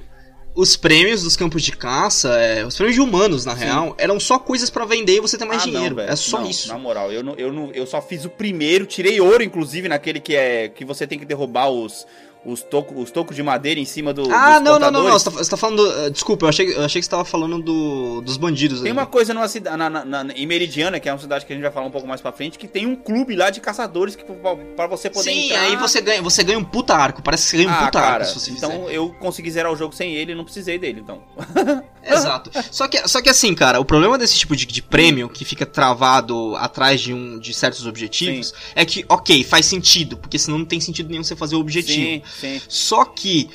[0.55, 3.63] Os prêmios dos campos de caça, é, os prêmios de humanos, na Sim.
[3.65, 5.95] real, eram só coisas pra vender e você ter mais Ah, não, dinheiro.
[5.95, 6.11] velho.
[6.11, 6.67] é só Não, isso.
[6.67, 10.19] Na moral, eu, não, eu, não, eu só fiz o primeiro, tirei ouro, inclusive, naquele
[10.19, 10.69] que é.
[10.69, 12.05] que você tem que derrubar os.
[12.45, 14.29] Os tocos os tocos de madeira em cima do.
[14.29, 15.11] Ah, não, não, não, não.
[15.17, 15.77] Você tá, tá falando.
[15.77, 18.87] do- uh, desculpa, eu achei, eu achei que você tava falando do, dos bandidos Tem
[18.91, 18.91] aí.
[18.91, 21.55] uma coisa numa cidade, na, na- na- em Meridiana, que é uma cidade que a
[21.55, 24.15] gente vai falar um pouco mais pra frente, que tem um clube lá de caçadores
[24.17, 25.61] que, pra, pra você poder Sim, entrar.
[25.61, 27.21] aí você ganha, você ganha um puta arco.
[27.23, 28.93] Parece que você ganha um Ah, puta cara, arco se você então fizer.
[28.93, 31.21] eu consegui zerar o jogo sem ele e não precisei dele, então.
[32.05, 32.51] Exato.
[32.69, 35.65] Só que, só que assim, cara, o problema desse tipo de, de prêmio que fica
[35.65, 40.65] travado atrás de, um, de certos objetivos é que, ok, faz sentido, porque senão não
[40.65, 42.01] tem sentido nenhum você fazer o objetivo.
[42.05, 42.61] Sim, sim.
[42.67, 43.49] Só que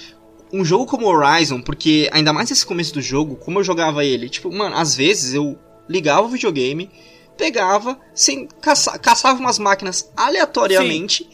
[0.52, 4.28] um jogo como Horizon, porque ainda mais nesse começo do jogo, como eu jogava ele,
[4.28, 5.58] tipo, mano, às vezes eu
[5.88, 6.90] ligava o videogame,
[7.36, 11.28] pegava, sem caça, caçava umas máquinas aleatoriamente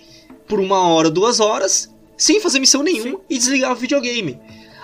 [0.46, 4.38] por uma hora, duas horas, sem fazer missão nenhuma e desligava o videogame.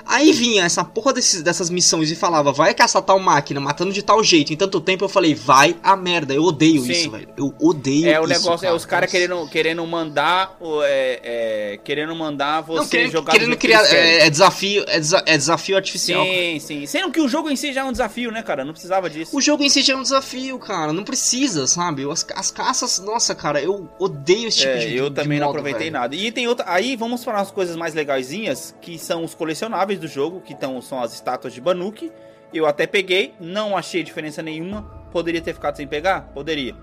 [0.07, 4.03] Aí vinha essa porra desses, dessas missões e falava, vai caçar tal máquina, matando de
[4.03, 6.93] tal jeito, em tanto tempo eu falei, vai a merda, eu odeio Sim.
[6.93, 7.29] isso, velho.
[7.37, 10.57] Eu odeio É o isso, negócio, é os caras querendo, querendo mandar.
[10.61, 13.85] o- É, é, querendo mandar você Não, querendo, jogar do querendo criar.
[13.95, 16.25] É, é desafio, é, desa- é desafio artificial.
[16.25, 16.87] Sim, sim.
[16.87, 18.65] Sendo que o jogo em si já é um desafio, né, cara?
[18.65, 19.37] Não precisava disso.
[19.37, 20.93] O jogo em si já é um desafio, cara.
[20.93, 22.09] Não precisa, sabe?
[22.11, 25.47] As, as caças, nossa, cara, eu odeio esse tipo É, de eu de também não
[25.47, 26.01] modo, aproveitei velho.
[26.01, 26.15] nada.
[26.17, 26.65] E tem outra.
[26.69, 30.81] Aí vamos para as coisas mais legaisinhas, que são os colecionáveis do jogo, que tão,
[30.81, 32.13] são as estátuas de Banuki.
[32.53, 34.83] Eu até peguei, não achei diferença nenhuma.
[35.13, 36.23] Poderia ter ficado sem pegar?
[36.35, 36.75] Poderia.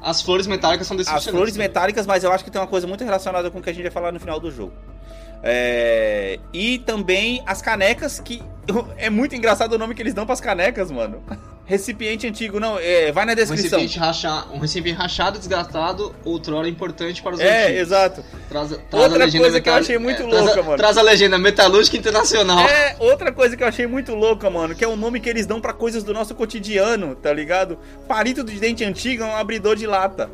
[0.00, 1.30] As flores metálicas são As decepcionantes.
[1.30, 3.72] flores metálicas, mas eu acho que tem uma coisa muito relacionada com o que a
[3.72, 4.72] gente vai falar no final do jogo.
[5.42, 8.42] É, E também as canecas, que
[8.96, 11.22] é muito engraçado o nome que eles dão para as canecas, mano.
[11.66, 13.78] Recipiente antigo, não, é, vai na Um descrição.
[13.78, 17.80] recipiente, racha, um recipiente rachado, desgastado, outrora importante para os É, antigos.
[17.80, 18.24] exato.
[18.50, 20.62] Traz, traz Outra a legenda coisa que eu metal- achei muito é, traz a- louca,
[20.62, 20.76] mano.
[20.76, 22.68] Traz a legenda Metalúrgica Internacional.
[22.68, 25.46] É, outra coisa que eu achei muito louca, mano, que é o nome que eles
[25.46, 27.78] dão pra coisas do nosso cotidiano, tá ligado?
[28.06, 30.30] Palito de dente antigo é um abridor de lata,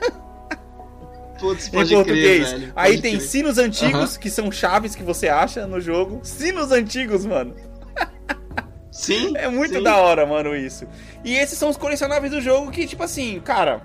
[1.40, 2.52] Putz, em português.
[2.54, 2.72] crer.
[2.74, 3.28] Aí tem crer.
[3.28, 6.20] sinos antigos, que são chaves que você acha no jogo.
[6.22, 7.54] Sinos antigos, mano.
[8.94, 9.36] Sim.
[9.36, 9.82] É muito sim.
[9.82, 10.86] da hora, mano, isso.
[11.24, 13.82] E esses são os colecionáveis do jogo que, tipo assim, cara,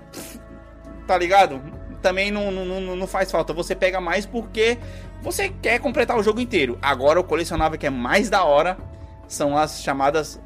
[1.04, 1.60] tá ligado?
[2.00, 3.52] Também não, não, não, não faz falta.
[3.52, 4.78] Você pega mais porque
[5.20, 6.78] você quer completar o jogo inteiro.
[6.80, 8.78] Agora, o colecionável que é mais da hora
[9.26, 10.40] são as chamadas.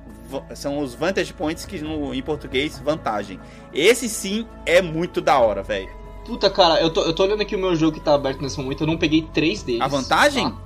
[0.54, 3.38] São os Vantage Points, que no, em português, vantagem.
[3.72, 5.90] Esse sim é muito da hora, velho.
[6.24, 8.58] Puta, cara, eu tô, eu tô olhando aqui o meu jogo que tá aberto nesse
[8.58, 9.82] momento, eu não peguei três deles.
[9.82, 10.50] A vantagem?
[10.50, 10.56] tá?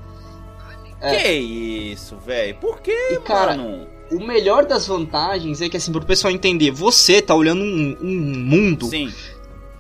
[1.00, 1.16] É.
[1.16, 2.54] Que isso, velho?
[2.56, 3.86] Por que, E, cara, mano?
[4.10, 8.38] O melhor das vantagens é que, assim, pro pessoal entender, você tá olhando um, um
[8.38, 9.12] mundo, Sim.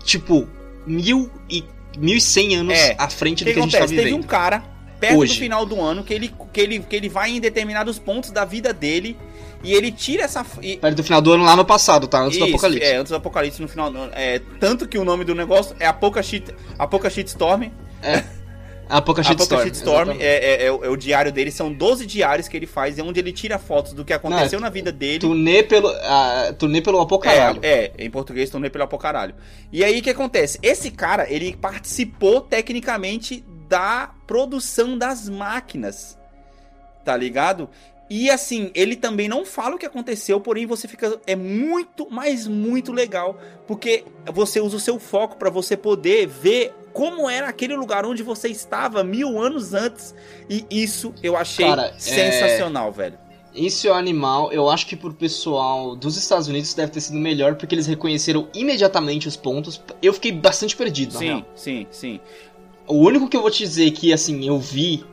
[0.04, 0.46] tipo,
[0.86, 1.64] mil e,
[1.96, 2.94] mil e cem anos É.
[2.98, 3.94] à frente O do que que a gente tá acontece?
[3.96, 4.22] Teve vivendo.
[4.24, 4.62] um cara
[5.00, 5.32] perto Hoje.
[5.34, 8.44] do final do ano, que ele, que, ele, que ele vai em determinados pontos da
[8.44, 9.16] vida dele
[9.64, 10.44] e ele tira essa.
[10.60, 12.20] E, Perto do final do ano lá no passado, tá?
[12.20, 12.84] Antes do Isso, apocalipse.
[12.86, 14.12] É, antes do apocalipse no final do ano.
[14.14, 17.64] É, tanto que o nome do negócio é Apoca Shit, Apoca Shitstorm.
[17.64, 17.72] Apoca
[18.28, 18.37] Apoca
[19.22, 19.64] Shitstorm.
[19.64, 20.24] Shitstorm exatamente.
[20.24, 23.02] é, é, é o, é o diário dele, são 12 diários que ele faz, é
[23.02, 25.18] onde ele tira fotos do que aconteceu Não, na vida dele.
[25.18, 27.60] Turnê pelo, ah, turnê pelo apocaralho.
[27.62, 29.34] É, é, em português turnê pelo apocaralho.
[29.70, 30.58] E aí o que acontece?
[30.62, 36.18] Esse cara, ele participou tecnicamente da produção das máquinas.
[37.04, 37.68] Tá ligado?
[38.10, 42.46] E assim, ele também não fala o que aconteceu, porém você fica é muito, mas
[42.46, 47.76] muito legal, porque você usa o seu foco pra você poder ver como era aquele
[47.76, 50.12] lugar onde você estava mil anos antes.
[50.50, 53.16] E isso eu achei Cara, é- sensacional, velho.
[53.54, 54.52] Isso é animal.
[54.52, 58.48] Eu acho que pro pessoal dos Estados Unidos deve ter sido melhor, porque eles reconheceram
[58.52, 59.80] imediatamente os pontos.
[60.02, 61.44] Eu fiquei bastante perdido, na Sim, real.
[61.54, 62.20] sim, sim.
[62.84, 65.04] O único que eu vou te dizer que, assim, eu vi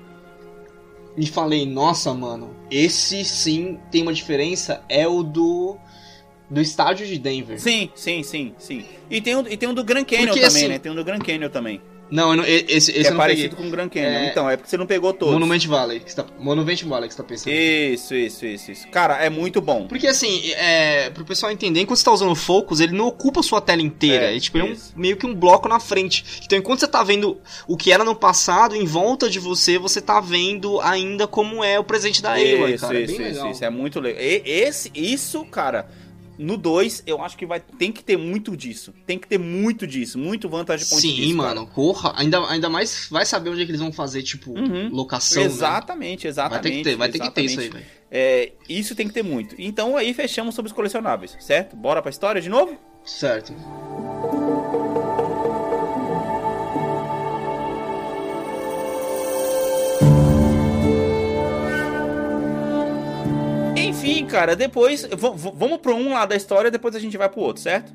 [1.15, 5.77] e falei, nossa, mano, esse sim tem uma diferença, é o do.
[6.49, 7.59] Do estádio de Denver.
[7.59, 8.85] Sim, sim, sim, sim.
[9.09, 10.79] E tem um, e tem um do Grand Canyon Porque, também, assim, né?
[10.79, 11.81] Tem um do Grand Canyon também.
[12.07, 13.63] Não, não- esse, esse é não parecido peguei.
[13.63, 14.05] com o Grand Canyon.
[14.09, 15.33] É- Então, é porque você não pegou todos.
[15.33, 17.51] Monument Valley, que você tá, Monument Valley que você tá pensando.
[17.51, 18.87] Isso, isso, isso, isso.
[18.89, 19.87] Cara, é muito bom.
[19.87, 23.39] Porque assim, é, pro pessoal entender, enquanto você tá usando o Focus, ele não ocupa
[23.39, 24.25] a sua tela inteira.
[24.25, 26.23] É, É, tipo, é um- meio que um bloco na frente.
[26.45, 29.99] Então, enquanto você tá vendo o que era no passado, em volta de você, você
[29.99, 32.99] tá vendo ainda como é o presente da Aloy, Isso, cara.
[32.99, 33.51] é isso, bem isso, legal.
[33.51, 33.65] isso.
[33.65, 34.21] É muito legal.
[34.21, 35.89] E- Esse, isso, cara,
[36.37, 38.93] no 2, eu acho que vai, tem que ter muito disso.
[39.05, 40.17] Tem que ter muito disso.
[40.19, 41.55] Muito vantagem point Sim, disso, cara.
[41.55, 44.89] mano, porra, ainda, ainda mais vai saber onde é que eles vão fazer, tipo, Uhum.
[44.89, 45.41] locação.
[45.41, 45.47] né?
[45.47, 46.61] Exatamente, exatamente.
[46.63, 47.87] Vai ter que ter, vai ter que ter isso aí, exatamente.
[47.89, 48.05] velho.
[48.11, 49.55] É, isso tem que ter muito.
[49.57, 51.75] Então aí fechamos sobre os colecionáveis, certo?
[51.75, 52.77] Bora pra história de novo?
[53.03, 53.53] Certo.
[64.11, 65.07] Enfim, cara, depois.
[65.15, 67.93] vamos pro um lado da história, depois a gente vai pro outro, certo?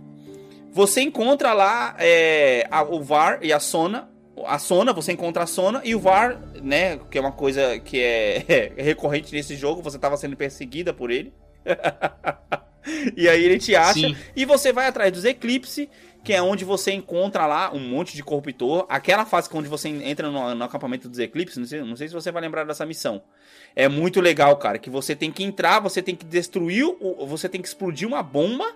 [0.72, 4.08] Você encontra lá é, a- o VAR e a Sona.
[4.46, 6.98] A Sona, você encontra a Sona e o VAR, né?
[7.10, 11.10] Que é uma coisa que é, é recorrente nesse jogo, você tava sendo perseguida por
[11.10, 11.32] ele.
[13.16, 13.94] e aí ele te acha.
[13.94, 14.16] Sim.
[14.34, 15.90] E você vai atrás dos Eclipse,
[16.24, 18.86] que é onde você encontra lá um monte de corruptor.
[18.88, 22.14] Aquela fase onde você entra no, no acampamento dos Eclipse, não sei, não sei se
[22.14, 23.22] você vai lembrar dessa missão.
[23.74, 27.48] É muito legal, cara, que você tem que entrar, você tem que destruir, o, você
[27.48, 28.66] tem que explodir uma bomba,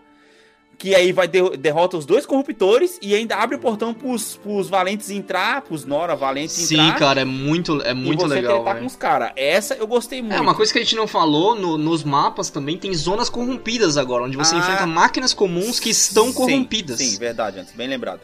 [0.77, 4.69] que aí vai de, derrota os dois corruptores e ainda abre o portão pros, pros
[4.69, 6.99] valentes entrar, pros Nora valentes Sim, entrar.
[6.99, 8.81] cara, é muito, é muito e você legal, velho.
[8.81, 9.31] com os caras.
[9.37, 10.35] Essa eu gostei muito.
[10.35, 13.97] É, uma coisa que a gente não falou, no- nos mapas também tem zonas corrompidas
[13.97, 14.59] agora, onde você Ah.
[14.59, 16.99] enfrenta máquinas comuns que estão Sim, corrompidas.
[16.99, 18.21] Sim, verdade, antes, bem lembrado.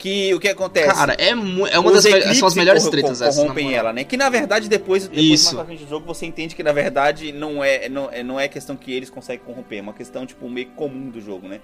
[0.00, 0.94] Que o que acontece?
[0.94, 2.04] Cara, é, é uma das
[2.38, 3.36] são as melhores corro- tretas essas.
[3.36, 4.02] corrompem ela, né?
[4.02, 5.44] Que na verdade depois, depois Isso.
[5.54, 8.40] mais pra frente do jogo você entende que na verdade não é, não, é, não
[8.40, 11.60] é questão que eles conseguem corromper, é uma questão tipo meio comum do jogo, né?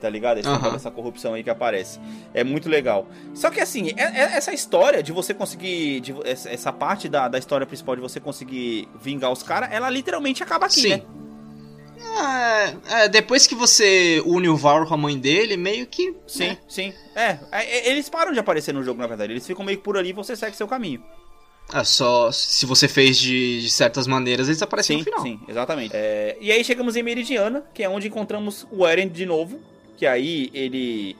[0.00, 0.38] Tá ligado?
[0.38, 2.00] Esse dessa corrupção aí que aparece.
[2.34, 3.06] É muito legal.
[3.32, 6.00] Só que assim, é- é- essa história de você conseguir.
[6.00, 9.88] de essa, essa parte da, da história principal de você conseguir vingar os caras, ela
[9.88, 10.88] literalmente acaba aqui, Sim.
[10.90, 11.02] né?
[12.00, 16.14] É, é, depois que você une o Var com a mãe dele, meio que.
[16.26, 16.58] Sim, né?
[16.68, 16.92] sim.
[17.14, 19.32] É, é, eles param de aparecer no jogo, na verdade.
[19.32, 21.02] Eles ficam meio que por ali e você segue seu caminho.
[21.72, 22.32] É só.
[22.32, 25.22] Se você fez de, de certas maneiras, eles aparecem Sim, no final.
[25.22, 25.94] sim, exatamente.
[25.94, 29.60] É, e aí chegamos em Meridiana, que é onde encontramos o Eren de novo.
[29.96, 31.16] Que aí ele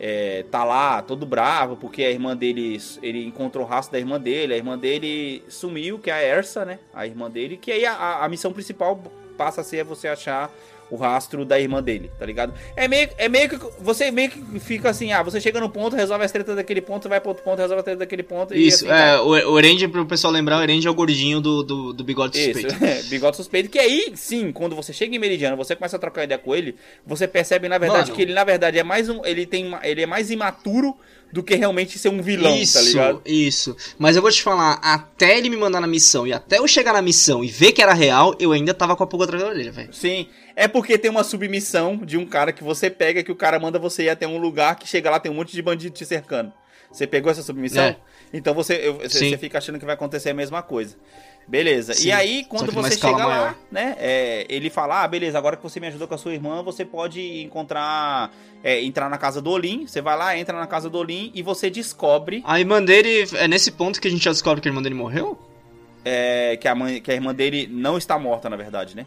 [0.00, 2.80] é, tá lá todo bravo, porque a irmã dele.
[3.02, 4.54] Ele encontrou o rastro da irmã dele.
[4.54, 6.78] A irmã dele sumiu, que é a Ersa, né?
[6.92, 7.56] A irmã dele.
[7.56, 9.00] Que aí a, a missão principal
[9.36, 10.50] passa a ser você achar
[10.90, 12.54] o rastro da irmã dele, tá ligado?
[12.76, 13.58] É meio, é meio que.
[13.80, 17.08] Você meio que fica assim, ah, você chega no ponto, resolve as tretas daquele ponto,
[17.08, 18.54] vai pro outro ponto, resolve a treta daquele ponto.
[18.54, 19.14] e Isso, assim, vai.
[19.14, 22.04] é, o, o Erendy, pro pessoal lembrar, o Erendy é o gordinho do, do, do
[22.04, 22.84] bigode Isso, suspeito.
[22.84, 23.68] é, bigode suspeito.
[23.68, 26.76] Que aí, sim, quando você chega em Meridiano, você começa a trocar ideia com ele,
[27.04, 28.16] você percebe, na verdade, Mano.
[28.16, 29.24] que ele, na verdade, é mais um.
[29.24, 30.96] Ele tem ele é mais imaturo
[31.32, 33.22] do que realmente ser um vilão, isso, tá ligado?
[33.26, 33.76] isso.
[33.98, 36.92] Mas eu vou te falar, até ele me mandar na missão e até eu chegar
[36.92, 39.48] na missão e ver que era real, eu ainda tava com a pulga atrás da
[39.48, 39.92] orelha, velho.
[39.92, 40.28] Sim.
[40.56, 43.78] É porque tem uma submissão de um cara que você pega, que o cara manda
[43.78, 46.50] você ir até um lugar que chega lá, tem um monte de bandido te cercando.
[46.90, 47.84] Você pegou essa submissão?
[47.84, 47.96] É.
[48.32, 50.96] Então você, eu- você, fica achando que vai acontecer a mesma coisa.
[51.46, 51.92] Beleza.
[51.94, 52.08] Sim.
[52.08, 53.54] E aí, quando você chega lá, maior.
[53.70, 53.94] né?
[53.98, 56.84] é, ele fala: Ah, beleza, agora que você me ajudou com a sua irmã, você
[56.84, 58.32] pode encontrar.
[58.64, 59.86] é, entrar na casa do Olim.
[59.86, 63.46] Você vai lá, entra na casa do Olim e você descobre A irmã dele, é
[63.46, 65.38] nesse ponto que a gente já descobre que a irmã dele morreu?
[66.04, 69.06] é, que, a mãe, que a irmã dele não está morta, na verdade, né?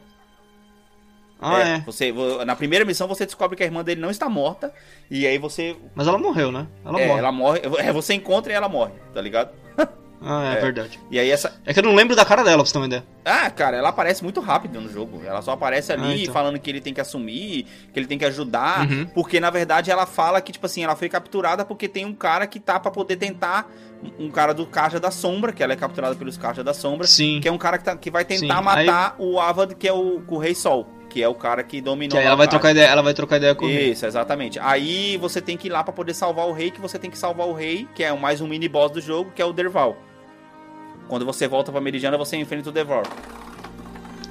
[1.42, 1.80] Ah, é.
[1.86, 4.74] Você, vo- na primeira missão você descobre que a irmã dele não está morta.
[5.10, 5.76] E aí você.
[5.96, 6.68] Mas ela morreu, né?
[6.86, 7.20] Ela é, morre.
[7.20, 7.62] ela morre.
[7.78, 9.52] É, você encontra e ela morre, tá ligado?
[10.22, 10.60] Ah, é, É.
[10.60, 11.00] verdade.
[11.10, 11.58] E aí essa.
[11.66, 13.06] É que eu não lembro da cara dela, pra você ter uma ideia.
[13.24, 15.22] Ah, cara, ela aparece muito rápido no jogo.
[15.26, 16.34] Ela só aparece ali Ah, então.
[16.34, 18.82] falando que ele tem que assumir, que ele tem que ajudar.
[18.86, 19.06] Uhum.
[19.16, 22.46] Porque na verdade ela fala que, tipo assim, ela foi capturada porque tem um cara
[22.48, 23.72] que tá pra poder tentar.
[24.20, 27.08] Um cara do Caixa da Sombra, que ela é capturada pelos Caixa da Sombra.
[27.08, 27.40] Sim.
[27.42, 29.94] Que é um cara que, tá- que vai tentar Sim, matar o Avad, que é
[29.94, 30.86] o, o Rei Sol.
[31.10, 32.12] Que é o cara que dominou.
[32.12, 33.92] Que aí ela vai trocar ideia, ela vai trocar ideia com ele.
[33.92, 34.60] Isso, exatamente.
[34.62, 37.18] Aí você tem que ir lá pra poder salvar o rei, que você tem que
[37.18, 39.98] salvar o rei, que é mais um mini boss do jogo, que é o Derval.
[41.08, 43.02] Quando você volta pra Meridiana, você enfrenta o Derval.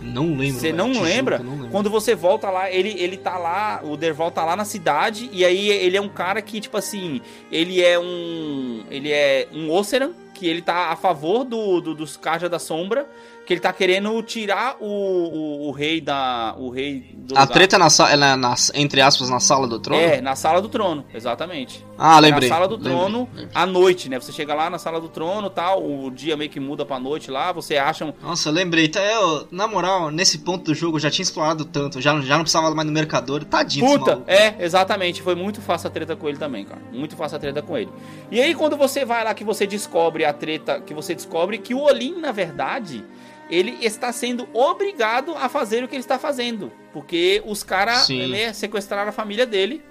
[0.00, 0.60] Não lembro.
[0.60, 1.36] Você não lembra?
[1.36, 1.68] eu não.
[1.68, 5.44] Quando você volta lá, ele, ele tá lá, o Derval tá lá na cidade, e
[5.44, 7.20] aí ele é um cara que, tipo assim,
[7.50, 8.84] ele é um.
[8.90, 13.06] Ele é um Oceran, que ele tá a favor do, do- dos Caja da Sombra,
[13.48, 16.54] que ele tá querendo tirar o, o, o rei da.
[16.58, 17.54] O rei do A lugar.
[17.54, 20.02] treta na, sa- é na, na- entre aspas, na sala do trono?
[20.02, 21.82] É, na sala do trono, exatamente.
[21.96, 22.46] Ah, lembrei.
[22.50, 23.48] Na sala do lembrei, trono, lembrei.
[23.54, 24.20] à noite, né?
[24.20, 27.30] Você chega lá na sala do trono tal, o dia meio que muda pra noite
[27.30, 28.12] lá, você acha um.
[28.22, 28.86] Nossa, lembrei.
[28.86, 32.02] Tá, eu, na moral, nesse ponto do jogo eu já tinha explorado tanto.
[32.02, 33.44] Já, já não precisava mais no mercador.
[33.44, 35.22] Tadinho Puta, é, exatamente.
[35.22, 36.82] Foi muito fácil a treta com ele também, cara.
[36.92, 37.88] Muito fácil a treta com ele.
[38.30, 41.72] E aí, quando você vai lá que você descobre a treta, que você descobre que
[41.74, 43.02] o Olin, na verdade,
[43.50, 46.70] ele está sendo obrigado a fazer o que ele está fazendo.
[46.92, 49.82] Porque os caras né, sequestraram a família dele.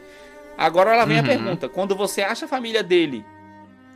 [0.58, 1.28] Agora ela vem a Uhum.
[1.28, 3.24] pergunta: quando você acha a família dele.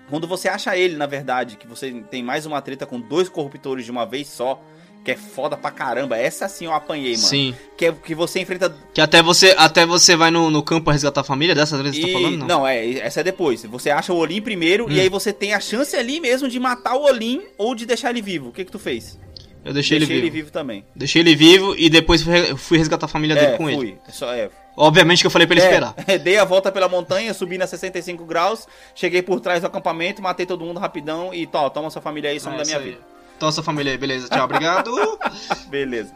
[0.09, 3.85] Quando você acha ele, na verdade, que você tem mais uma treta com dois corruptores
[3.85, 4.61] de uma vez só,
[5.05, 6.17] que é foda pra caramba.
[6.17, 7.27] Essa sim eu apanhei, mano.
[7.27, 7.55] Sim.
[7.77, 10.93] Que, é, que você enfrenta Que até você, até você vai no, no campo pra
[10.93, 12.37] resgatar a família dessa vez que você tá falando?
[12.39, 12.45] Não.
[12.47, 13.63] não, é, essa é depois.
[13.63, 14.91] Você acha o Olim primeiro Hum.
[14.91, 18.09] e aí você tem a chance ali mesmo de matar o Olim ou de deixar
[18.09, 18.49] ele vivo.
[18.49, 19.17] O que que tu fez?
[19.63, 20.19] Eu deixei, ele vivo.
[20.19, 20.83] ele vivo também.
[20.95, 23.77] Deixei ele vivo e depois fui, fui resgatar a família dele É, com ele.
[23.77, 23.97] fui.
[24.13, 24.49] Só, é.
[24.75, 25.93] Obviamente que eu falei pra ele É, esperar.
[26.23, 30.45] dei a volta pela montanha, subi na 65 graus, cheguei por trás do acampamento, matei
[30.45, 32.83] todo mundo rapidão e tó, toma sua família aí, some É, da minha aí.
[32.83, 32.97] vida.
[33.37, 34.29] Então, sua família aí, beleza.
[34.29, 34.91] Tchau, obrigado.
[35.67, 36.13] Beleza.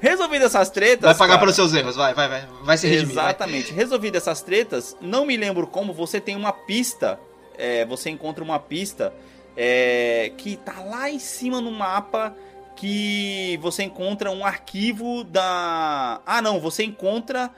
[0.00, 1.04] Resolvido essas tretas.
[1.04, 2.48] vai pagar cara, pelos seus erros, vai, vai, vai.
[2.64, 3.14] Vai se redimir.
[3.14, 3.26] vai.
[3.26, 3.72] Exatamente.
[3.72, 7.18] Resolvido essas tretas, não me lembro como você tem uma pista.
[7.56, 9.12] é, você encontra uma pista
[9.56, 12.34] é, que tá lá em cima no mapa.
[12.76, 16.20] Que você encontra um arquivo da.
[16.26, 17.50] Ah, não, você encontra.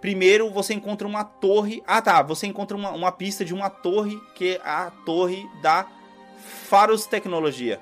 [0.00, 1.82] Primeiro você encontra uma torre.
[1.86, 2.22] Ah, tá.
[2.22, 5.86] Você encontra uma, uma pista de uma torre que é a torre da
[6.68, 7.80] Faros Tecnologia.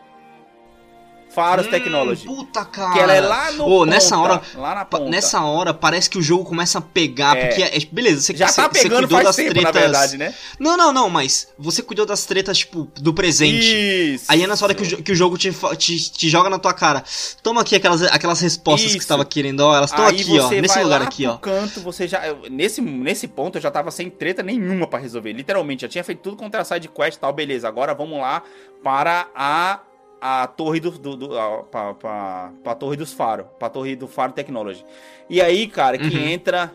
[1.36, 2.24] Faros Hum, Technology.
[2.24, 2.92] Puta, cara.
[2.94, 5.04] Que ela é lá no Ô, nessa hora- lá na ponta.
[5.10, 7.46] Nessa hora, parece que o jogo começa a pegar, É.
[7.46, 9.74] porque é, beleza, você, Já você, tá você pegando cuidou faz das tempo, tretas.
[9.74, 10.34] na verdade, né?
[10.58, 13.66] Não, não, não, mas você cuidou das tretas, tipo, do presente.
[14.14, 14.24] Isso.
[14.28, 16.72] Aí é nessa hora que o, que o jogo te, te, te joga na tua
[16.72, 17.04] cara.
[17.42, 19.02] Toma aqui aquelas, aquelas respostas que Isso.
[19.02, 19.76] você tava querendo, ó.
[19.76, 20.48] Elas estão aqui, ó.
[20.48, 21.36] Nesse vai lugar lá aqui, pro ó.
[21.36, 22.22] canto, você já.
[22.50, 25.34] Nesse, nesse ponto eu já tava sem treta nenhuma pra resolver.
[25.34, 27.68] Literalmente, já tinha feito tudo contra a side quest e tal, beleza.
[27.68, 28.42] Agora vamos lá
[28.82, 29.80] para a.
[30.28, 30.90] A torre do.
[30.90, 33.44] do, do a, pra, pra, pra torre dos Faro.
[33.58, 34.84] Pra torre do Faro Technology.
[35.30, 36.28] E aí, cara, que Uhum.
[36.28, 36.72] entra.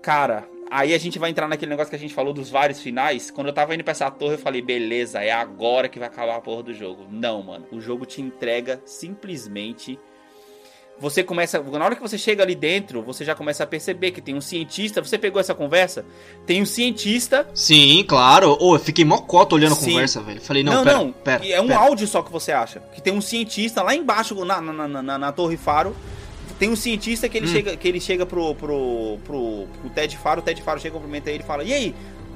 [0.00, 3.30] Cara, aí a gente vai entrar naquele negócio que a gente falou dos vários finais.
[3.30, 6.36] Quando eu tava indo pra essa torre, eu falei, beleza, é agora que vai acabar
[6.36, 7.06] a porra do jogo.
[7.10, 7.66] Não, mano.
[7.72, 9.98] O jogo te entrega simplesmente
[11.00, 11.58] você começa.
[11.60, 14.40] Na hora que você chega ali dentro, você já começa a perceber que tem um
[14.40, 15.02] cientista.
[15.02, 16.04] Você pegou essa conversa?
[16.46, 17.48] Tem um cientista.
[17.54, 18.56] Sim, claro.
[18.60, 19.92] Ô, eu fiquei mó cota olhando a Sim.
[19.92, 20.40] conversa, velho.
[20.40, 21.12] Falei, não, Não, pera, não.
[21.12, 21.46] pera.
[21.48, 21.80] é um pera.
[21.80, 22.80] áudio só que você acha.
[22.94, 25.96] Que tem um cientista lá embaixo, na, na, na, na- na Torre Faro.
[26.58, 27.52] Tem um cientista que ele Hum.
[27.52, 30.40] chega, que ele chega pro, pro, pro, pro Ted Faro.
[30.40, 31.94] O Ted Faro chega, cumprimenta ele e fala: E aí?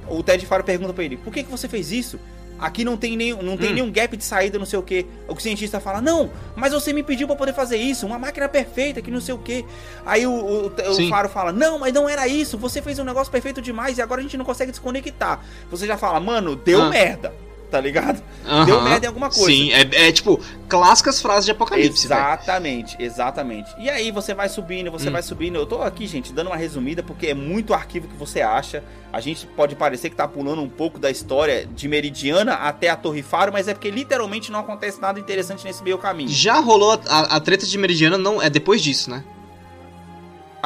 [0.09, 2.19] O Ted Faro pergunta pra ele: Por que, que você fez isso?
[2.59, 3.75] Aqui não tem, nenhum, não tem Hum.
[3.75, 5.05] nenhum gap de saída, não sei o que.
[5.29, 8.07] O cientista fala: Não, mas você me pediu pra poder fazer isso.
[8.07, 9.65] Uma máquina perfeita, que não sei o que.
[10.07, 11.09] Aí o, o, o.
[11.09, 12.57] Faro fala: Não, mas não era isso.
[12.59, 15.41] Você fez um negócio perfeito demais e agora a gente não consegue desconectar.
[15.71, 16.89] Você já fala: Mano, deu Ah.
[16.91, 17.33] merda.
[17.75, 18.23] Tá ligado?
[18.47, 18.65] Aham.
[18.67, 19.47] Deu merda em alguma coisa.
[19.47, 22.21] Sim, é, é tipo, clássicas frases de apocalipse, velho.
[22.21, 23.75] Exatamente, exatamente.
[23.77, 25.13] E aí você vai subindo, você Hum.
[25.13, 25.57] vai subindo.
[25.57, 28.85] Eu tô aqui, gente, dando uma resumida porque é muito arquivo que você acha.
[29.13, 32.95] A gente pode parecer que tá pulando um pouco da história de Meridiana até a
[32.97, 36.29] Torre Faro, mas é porque literalmente não acontece nada interessante nesse meio caminho.
[36.29, 39.25] Já rolou a, a- a treta de Meridiana, não, é depois disso, né?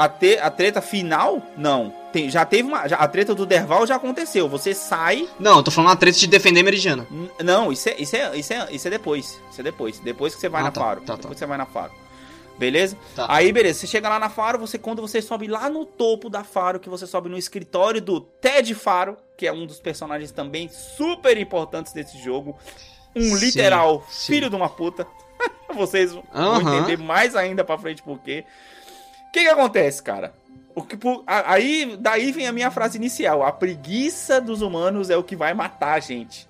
[0.04, 1.92] A, te- a treta final, não.
[2.12, 2.86] Tem, já teve uma.
[2.88, 4.48] já- a treta do Derval já aconteceu.
[4.48, 5.28] Você sai.
[5.38, 7.06] Não, eu tô falando a treta de defender Meridiana.
[7.44, 9.40] Não, isso é, isso é, isso é, isso é depois.
[9.50, 9.98] Isso é depois.
[10.00, 11.00] Depois que você vai Ah, na tá, Faro.
[11.00, 11.16] tá, tá.
[11.16, 11.92] depois que você vai na Faro.
[12.58, 12.96] Beleza?
[13.14, 13.26] Tá.
[13.28, 13.78] Aí, beleza.
[13.80, 16.88] Você chega lá na Faro, você quando você sobe lá no topo da Faro, que
[16.88, 21.92] você sobe no escritório do Ted Faro, que é um dos personagens também super importantes
[21.92, 22.56] desse jogo.
[23.14, 24.32] Um Sim, literal sim.
[24.32, 25.06] filho de uma puta.
[25.74, 26.78] Vocês vão Aham.
[26.78, 28.44] entender mais ainda pra frente por quê.
[29.38, 30.34] O que que acontece, cara?
[30.74, 33.44] O que, por- aí, daí vem a minha frase inicial.
[33.44, 36.48] A preguiça dos humanos é o que vai matar a gente.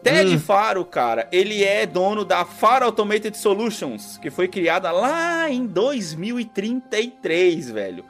[0.00, 0.38] Ted hum.
[0.38, 7.70] Faro, cara, ele é dono da Faro Automated Solutions, que foi criada lá em 2033,
[7.70, 8.04] velho.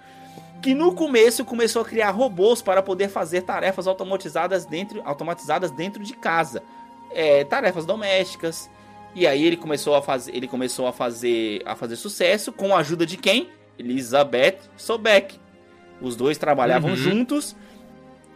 [0.60, 6.04] Que no começo começou a criar robôs para poder fazer tarefas automatizadas dentro, automatizadas dentro
[6.04, 6.62] de casa.
[7.14, 8.68] É, tarefas domésticas.
[9.14, 12.80] E aí ele começou a fazer, ele começou a fazer, a fazer sucesso com a
[12.80, 13.48] ajuda de quem?
[13.78, 15.38] Elizabeth Sobeck.
[16.00, 16.96] Os dois trabalhavam uhum.
[16.96, 17.56] juntos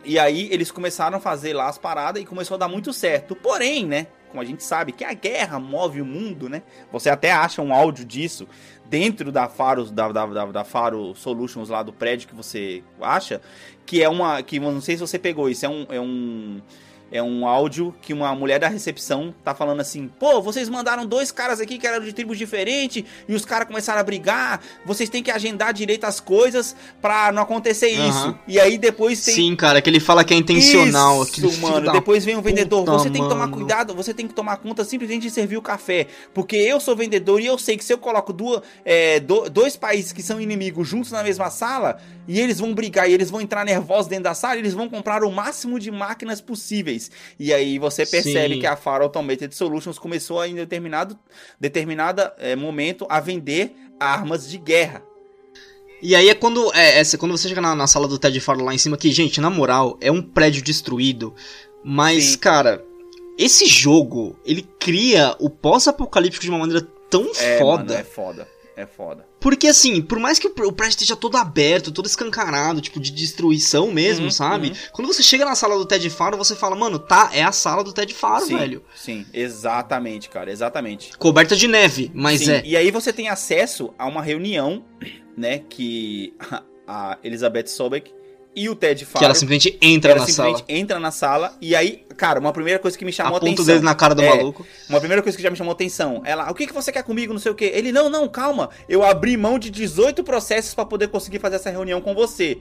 [0.07, 3.35] e aí eles começaram a fazer lá as paradas e começou a dar muito certo.
[3.35, 4.07] Porém, né?
[4.31, 6.63] Como a gente sabe que a guerra move o mundo, né?
[6.93, 8.47] Você até acha um áudio disso
[8.85, 13.41] dentro da Faro, da, da, da, da Faro Solutions lá do prédio que você acha.
[13.85, 14.43] Que é uma.
[14.43, 15.87] Que não sei se você pegou isso, é um.
[15.91, 16.61] É um
[17.11, 21.31] é um áudio que uma mulher da recepção tá falando assim: pô, vocês mandaram dois
[21.31, 24.61] caras aqui que eram de tribos diferentes e os caras começaram a brigar.
[24.85, 28.09] Vocês têm que agendar direito as coisas pra não acontecer uhum.
[28.09, 28.39] isso.
[28.49, 29.35] E aí depois tem.
[29.35, 31.23] Sim, cara, que ele fala que é intencional.
[31.23, 31.93] Isso, mano.
[31.93, 32.85] Depois vem o vendedor.
[32.85, 35.63] Puta, você tem que tomar cuidado, você tem que tomar conta simplesmente de servir o
[35.63, 36.09] café.
[36.35, 39.77] Porque eu sou vendedor e eu sei que se eu coloco duas, é, do, dois
[39.77, 41.99] países que são inimigos juntos na mesma sala
[42.29, 45.23] e eles vão brigar e eles vão entrar nervosos dentro da sala, eles vão comprar
[45.23, 46.96] o máximo de máquinas possíveis.
[47.39, 48.61] E aí você percebe Sim.
[48.61, 51.19] que a Faro Automated Solutions começou em determinado
[51.61, 55.03] determinada é, momento a vender armas de guerra.
[56.03, 58.63] E aí é quando, é, é, quando você chega na, na, sala do Ted Faro
[58.63, 61.35] lá em cima, que, gente, na moral, é um prédio destruído.
[61.83, 62.39] Mas, Sim.
[62.39, 62.85] cara,
[63.39, 67.85] esse jogo, ele cria o pós-apocalíptico de uma maneira tão é, foda.
[67.85, 68.49] Mano, é foda.
[68.77, 69.27] É foda.
[69.39, 73.93] Porque assim, por mais que o prédio esteja todo aberto, todo escancarado, tipo, de destruição
[73.93, 74.69] mesmo, uhum, sabe?
[74.69, 74.75] Uhum.
[74.93, 77.85] Quando você chega na sala do Ted Faro, você fala, mano, tá, é a sala
[77.85, 78.83] do Ted Faro, sim, velho.
[78.95, 81.17] Sim, exatamente, cara, exatamente.
[81.19, 82.63] Coberta de neve, mas sim, é.
[82.65, 84.85] E aí você tem acesso a uma reunião,
[85.37, 86.35] né, que
[86.87, 88.13] a Elizabeth Sobeck
[88.57, 89.19] e o Ted Faro.
[89.19, 90.79] Que ela simplesmente entra ela na simplesmente sala.
[90.79, 93.65] entra na sala e aí, cara, uma primeira coisa que me chamou Aponta atenção.
[93.65, 94.67] o dedo na cara do é, maluco.
[94.89, 96.23] Uma primeira coisa que já me chamou atenção.
[96.25, 97.71] Ela, o que, que você quer comigo, não sei o quê.
[97.75, 98.71] Ele, não, não, calma.
[98.89, 102.59] Eu abri mão de 18 processos para poder conseguir fazer essa reunião com você.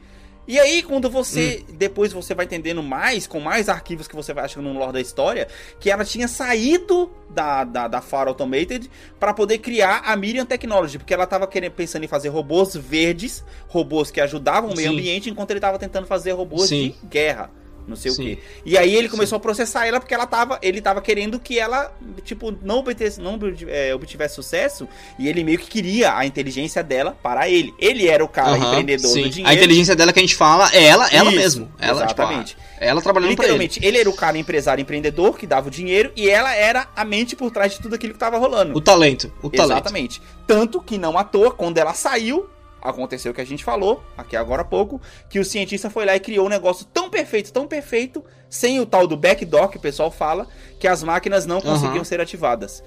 [0.47, 1.63] E aí, quando você.
[1.69, 1.75] Hum.
[1.77, 5.01] Depois você vai entendendo mais, com mais arquivos que você vai achando no lore da
[5.01, 5.47] história,
[5.79, 8.89] que ela tinha saído da, da, da Far Automated
[9.19, 13.43] para poder criar a Miriam Technology, porque ela tava querendo, pensando em fazer robôs verdes,
[13.67, 14.95] robôs que ajudavam o meio Sim.
[14.95, 16.95] ambiente, enquanto ele tava tentando fazer robôs Sim.
[17.01, 17.49] de guerra
[17.87, 18.21] não sei Sim.
[18.21, 18.39] o quê.
[18.65, 19.39] E aí ele começou Sim.
[19.39, 23.39] a processar ela porque ela tava, ele tava querendo que ela, tipo, não obtivesse, não
[23.67, 24.87] é, obtivesse sucesso
[25.19, 27.73] e ele meio que queria a inteligência dela para ele.
[27.79, 29.23] Ele era o cara empreendedor sim.
[29.23, 29.51] do dinheiro.
[29.51, 31.71] A inteligência dela que a gente fala é ela, ela Isso, mesmo.
[31.79, 32.49] Ela, tipo, exatamente.
[32.49, 33.87] Tipo, ela trabalhando Literalmente, ele.
[33.87, 33.97] ele.
[33.99, 37.51] era o cara empresário empreendedor que dava o dinheiro e ela era a mente por
[37.51, 38.75] trás de tudo aquilo que tava rolando.
[38.75, 39.71] O talento, o talento.
[39.71, 40.21] Exatamente.
[40.45, 42.47] Tanto que não à toa, quando ela saiu,
[42.81, 46.15] aconteceu o que a gente falou aqui agora há pouco, que o cientista foi lá
[46.15, 49.79] e criou um negócio tão perfeito, tão perfeito, sem o tal do backdoor que o
[49.79, 50.47] pessoal fala,
[50.79, 52.03] que as máquinas não conseguiam uhum.
[52.03, 52.83] ser ativadas.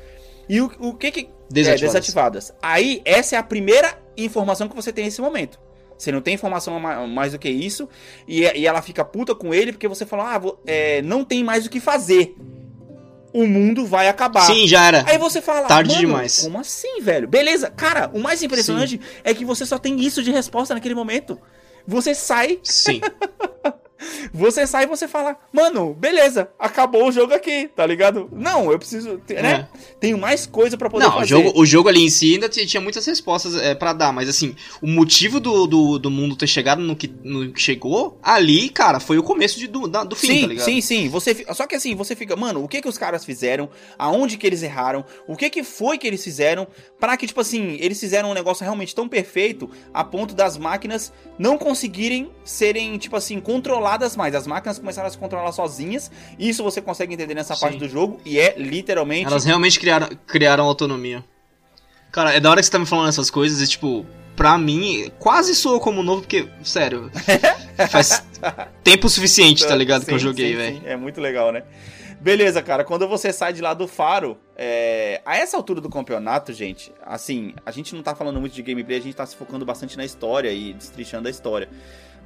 [0.48, 1.30] E o, o que que...
[1.50, 1.82] Desativadas.
[1.82, 2.54] É, desativadas.
[2.62, 5.58] Aí, essa é a primeira informação que você tem nesse momento.
[5.98, 7.88] Você não tem informação mais do que isso,
[8.26, 11.66] e, e ela fica puta com ele porque você fala, ah, é, não tem mais
[11.66, 12.36] o que fazer
[13.32, 14.42] o mundo vai acabar.
[14.42, 15.04] Sim, já era.
[15.06, 16.40] Aí você fala, tarde demais.
[16.40, 17.28] Como assim, velho?
[17.28, 19.20] Beleza, cara, o mais impressionante Sim.
[19.24, 21.38] é que você só tem isso de resposta naquele momento.
[21.86, 22.58] Você sai.
[22.62, 23.00] Sim.
[24.32, 28.28] Você sai e você fala, mano, beleza, acabou o jogo aqui, tá ligado?
[28.32, 29.68] Não, eu preciso, né?
[29.74, 29.78] É.
[29.98, 31.24] Tenho mais coisa para poder Não, fazer.
[31.24, 34.28] O jogo, o jogo ali em si ainda tinha muitas respostas é, para dar, mas
[34.28, 38.68] assim, o motivo do, do, do, mundo ter chegado no que, no que chegou, ali,
[38.68, 40.64] cara, foi o começo de, do, do fim, sim, tá ligado?
[40.64, 43.68] Sim, sim, você, só que assim, você fica, mano, o que que os caras fizeram?
[43.98, 45.04] Aonde que eles erraram?
[45.26, 46.66] O que que foi que eles fizeram
[47.00, 51.12] para que, tipo assim, eles fizeram um negócio realmente tão perfeito a ponto das máquinas
[51.38, 54.34] não conseguirem serem, tipo assim, controladas mais.
[54.34, 56.10] As máquinas começaram a se controlar sozinhas.
[56.38, 57.60] Isso você consegue entender nessa Sim.
[57.60, 58.20] parte do jogo.
[58.24, 59.26] E é literalmente.
[59.26, 61.24] Elas realmente criaram, criaram autonomia.
[62.10, 65.10] Cara, é da hora que você tá me falando essas coisas e, tipo, pra mim,
[65.18, 67.10] quase soa como novo, porque, sério,
[67.90, 68.24] faz
[68.82, 70.00] tempo suficiente, tá ligado?
[70.00, 70.82] Sim, que eu joguei, velho.
[70.84, 71.62] É muito legal, né?
[72.20, 72.84] Beleza, cara.
[72.84, 75.22] Quando você sai de lá do faro, é...
[75.24, 78.98] a essa altura do campeonato, gente, assim, a gente não tá falando muito de gameplay,
[78.98, 81.68] a gente tá se focando bastante na história e destrichando a história.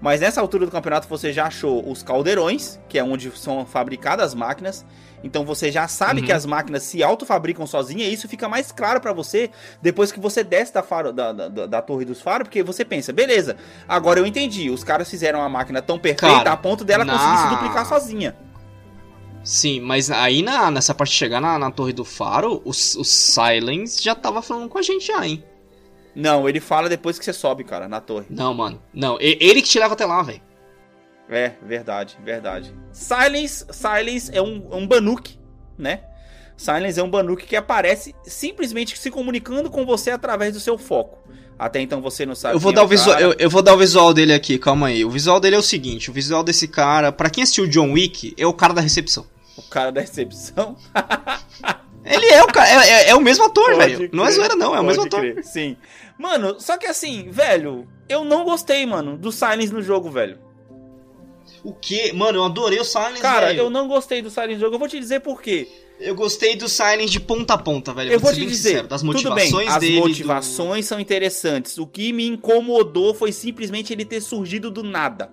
[0.00, 4.26] Mas nessa altura do campeonato você já achou os caldeirões, que é onde são fabricadas
[4.26, 4.84] as máquinas.
[5.22, 6.26] Então você já sabe uhum.
[6.26, 10.18] que as máquinas se autofabricam sozinhas, e isso fica mais claro para você depois que
[10.18, 13.56] você desce da, faro, da, da, da, torre dos faros, porque você pensa, beleza,
[13.86, 17.12] agora eu entendi, os caras fizeram uma máquina tão perfeita Cara, a ponto dela na...
[17.12, 18.34] conseguir se duplicar sozinha.
[19.44, 22.72] Sim, mas aí na, nessa parte de chegar na, na torre do faro, o, o
[22.72, 25.44] Silence já tava falando com a gente já, hein?
[26.14, 28.26] Não, ele fala depois que você sobe, cara, na torre.
[28.28, 28.80] Não, mano.
[28.92, 30.42] Não, ele que te leva até lá, velho.
[31.28, 32.74] É, verdade, verdade.
[32.92, 35.38] Silence, Silence é um, um Banuk,
[35.78, 36.02] né?
[36.56, 41.18] Silence é um Banuk que aparece simplesmente se comunicando com você através do seu foco.
[41.58, 42.56] Até então você não sabe.
[42.56, 44.88] Eu vou, dar é o, visual, eu, eu, vou dar o visual dele aqui, calma
[44.88, 45.04] aí.
[45.04, 48.34] O visual dele é o seguinte: o visual desse cara, para quem assistiu John Wick,
[48.36, 49.24] é o cara da recepção.
[49.56, 50.76] O cara da recepção?
[52.04, 54.10] Ele é o cara, é, é, é o mesmo ator, velho.
[54.12, 55.20] Não é zoeira, não, é o mesmo ator.
[55.20, 55.44] Crer.
[55.44, 55.76] Sim.
[56.18, 60.38] Mano, só que assim, velho, eu não gostei, mano, do Silence no jogo, velho.
[61.64, 62.12] O que?
[62.12, 63.60] Mano, eu adorei o Silence, Cara, velho.
[63.60, 64.74] eu não gostei do Silence no jogo.
[64.74, 65.68] Eu vou te dizer por quê.
[66.00, 68.10] Eu gostei do Silence de ponta a ponta, velho.
[68.10, 70.00] Eu, vou, te dizer, sincero, das motivações tudo bem, as dele.
[70.00, 70.88] Motivações do...
[70.88, 71.78] são interessantes.
[71.78, 75.30] O que me incomodou foi simplesmente ele ter surgido do nada.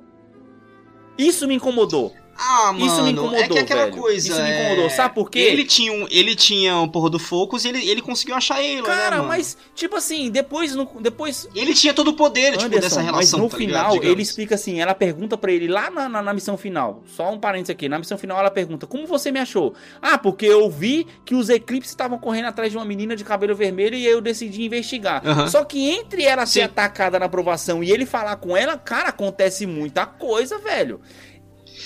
[1.17, 2.13] Isso me incomodou.
[2.41, 3.97] Ah, mano, isso me incomodou, é que é aquela velho.
[3.97, 4.29] coisa.
[4.29, 4.89] Isso me incomodou, é...
[4.89, 5.39] sabe por quê?
[5.39, 8.81] Ele tinha um, ele tinha um porra do Focus e ele, ele conseguiu achar ele,
[8.81, 10.73] né, Cara, né, mas, tipo assim, depois.
[10.73, 11.49] No, depois...
[11.53, 13.39] Ele tinha todo o poder, Anderson, tipo, dessa relação.
[13.39, 16.21] Mas no tá final, ligado, ele explica assim: ela pergunta para ele lá na, na,
[16.21, 17.03] na, missão final.
[17.05, 17.89] Só um parênteses aqui.
[17.89, 19.73] Na missão final, ela pergunta: Como você me achou?
[20.01, 23.53] Ah, porque eu vi que os eclipses estavam correndo atrás de uma menina de cabelo
[23.53, 25.21] vermelho e eu decidi investigar.
[25.49, 26.65] Só que entre ela ser Sim.
[26.65, 31.01] atacada na aprovação e ele falar com ela, cara, acontece muita coisa, velho.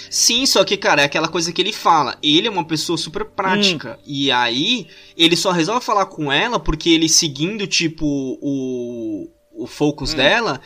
[0.10, 2.18] Sim, só que, cara, é aquela coisa que ele fala.
[2.22, 3.98] Ele é uma pessoa super prática.
[4.00, 4.04] Hum.
[4.06, 4.88] E aí,
[5.18, 8.06] ele só resolve falar com ela porque ele seguindo, tipo,
[8.41, 10.18] o, o focus hum.
[10.18, 10.62] dela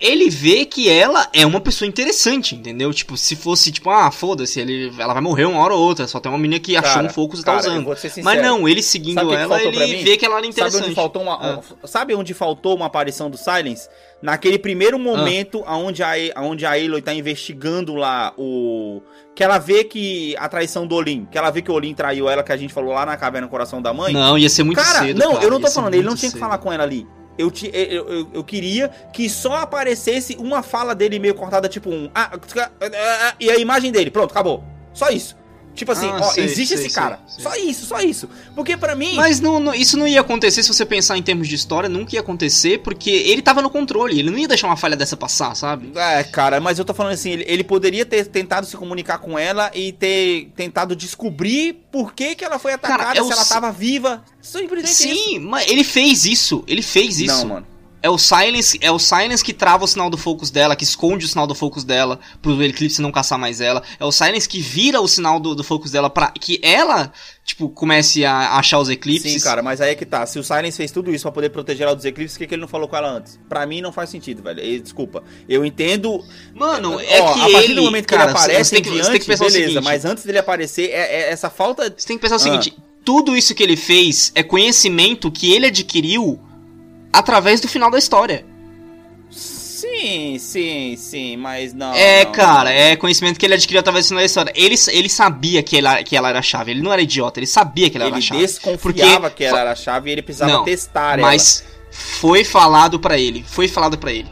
[0.00, 2.92] ele vê que ela é uma pessoa interessante, entendeu?
[2.92, 6.18] Tipo, se fosse, tipo, ah, foda-se, ele, ela vai morrer uma hora ou outra, só
[6.18, 7.86] tem uma menina que cara, achou um focus e tá usando.
[8.22, 10.72] Mas não, ele seguindo ela, ele vê que ela era interessante.
[10.72, 11.60] Sabe onde faltou uma, ah.
[11.84, 13.88] sabe onde faltou uma aparição do Silence?
[14.22, 15.76] Naquele primeiro momento ah.
[15.76, 19.02] onde a, onde a Aloy tá investigando lá o...
[19.34, 22.28] Que ela vê que a traição do Olin, que ela vê que o Olin traiu
[22.28, 24.12] ela, que a gente falou lá na caverna no coração da mãe.
[24.12, 26.30] Não, ia ser muito cara, cedo, Não, cara, eu não tô falando, ele não tinha
[26.30, 26.38] cedo.
[26.38, 27.06] que falar com ela ali.
[27.40, 31.88] Eu, te, eu, eu, eu, queria que só aparecesse uma fala dele meio cortada, tipo
[31.88, 32.10] um.
[32.14, 34.10] Ah, ah, ah, e a imagem dele.
[34.10, 34.62] Pronto, acabou.
[34.92, 35.39] Só isso.
[35.74, 37.20] Tipo assim, ah, ó, sei, existe sei, esse sei, cara.
[37.26, 38.28] Só isso, só isso.
[38.54, 39.14] Porque para mim.
[39.14, 42.14] Mas não, não, isso não ia acontecer se você pensar em termos de história, nunca
[42.14, 45.54] ia acontecer, porque ele tava no controle, ele não ia deixar uma falha dessa passar,
[45.54, 45.92] sabe?
[45.94, 49.38] É, cara, mas eu tô falando assim, ele, ele poderia ter tentado se comunicar com
[49.38, 53.44] ela e ter tentado descobrir por que, que ela foi atacada, cara, é se ela
[53.44, 54.22] tava viva.
[54.40, 55.40] Simplesmente Sim, isso.
[55.40, 56.64] mas ele fez isso.
[56.66, 57.38] Ele fez isso.
[57.38, 57.66] Não, mano.
[58.02, 61.26] É o Silence, é o Silence que trava o sinal do focus dela, que esconde
[61.26, 63.82] o sinal do focus dela pro Eclipse não caçar mais ela.
[63.98, 67.12] É o Silence que vira o sinal do, do focus dela para que ela,
[67.44, 69.32] tipo, comece a achar os eclipses.
[69.32, 70.24] Sim, cara, mas aí é que tá.
[70.24, 72.54] Se o Silence fez tudo isso para poder proteger ela dos eclipses, por que, que
[72.54, 73.38] ele não falou com ela antes?
[73.48, 74.64] Pra mim não faz sentido, velho.
[74.64, 75.22] E, desculpa.
[75.46, 76.24] Eu entendo.
[76.54, 77.40] Mano, é ó, que.
[77.40, 79.26] A partir do momento que cara, ele aparece, você tem que, diante, você tem que
[79.26, 81.92] pensar beleza, o seguinte, mas antes dele aparecer, é, é essa falta.
[81.94, 82.40] Você tem que pensar o ah.
[82.40, 82.74] seguinte:
[83.04, 86.40] tudo isso que ele fez é conhecimento que ele adquiriu
[87.12, 88.44] através do final da história.
[89.30, 91.94] Sim, sim, sim, mas não.
[91.94, 94.52] É, não, cara, é conhecimento que ele adquiriu através do final da história.
[94.54, 97.46] Ele, ele sabia que ela, que ela era a chave, ele não era idiota, ele
[97.46, 98.40] sabia que ela ele era a chave.
[98.40, 99.36] Ele desconfiava porque...
[99.36, 101.28] que ela era a chave e ele precisava não, testar ela.
[101.28, 104.28] Mas foi falado para ele, foi falado para ele.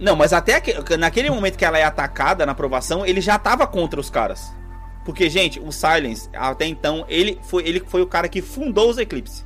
[0.00, 3.66] Não, mas até que, naquele momento que ela é atacada na aprovação, ele já tava
[3.66, 4.52] contra os caras.
[5.04, 8.98] Porque, gente, o Silence, até então, ele foi, ele foi o cara que fundou os
[8.98, 9.44] Eclipse.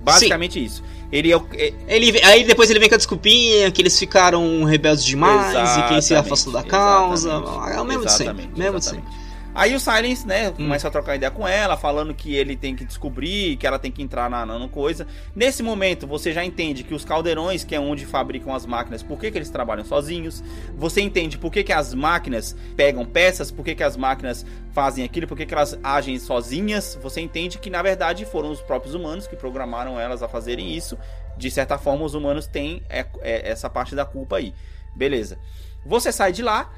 [0.00, 0.64] Basicamente Sim.
[0.64, 0.82] isso.
[1.12, 5.04] Ele, é, é, ele Aí depois ele vem com a desculpinha que eles ficaram rebeldes
[5.04, 7.30] demais e quem se afastou da causa.
[7.74, 8.48] É o mesmo de sempre.
[8.56, 9.19] Mesmo de sempre.
[9.60, 10.52] Aí o Silence, né, hum.
[10.52, 13.92] começa a trocar ideia com ela, falando que ele tem que descobrir, que ela tem
[13.92, 15.06] que entrar na, na coisa.
[15.36, 19.20] Nesse momento, você já entende que os caldeirões, que é onde fabricam as máquinas, por
[19.20, 20.42] que, que eles trabalham sozinhos.
[20.78, 25.04] Você entende por que, que as máquinas pegam peças, por que, que as máquinas fazem
[25.04, 26.98] aquilo, por que, que elas agem sozinhas.
[27.02, 30.96] Você entende que, na verdade, foram os próprios humanos que programaram elas a fazerem isso.
[31.36, 34.54] De certa forma, os humanos têm é, é, essa parte da culpa aí.
[34.96, 35.38] Beleza.
[35.84, 36.72] Você sai de lá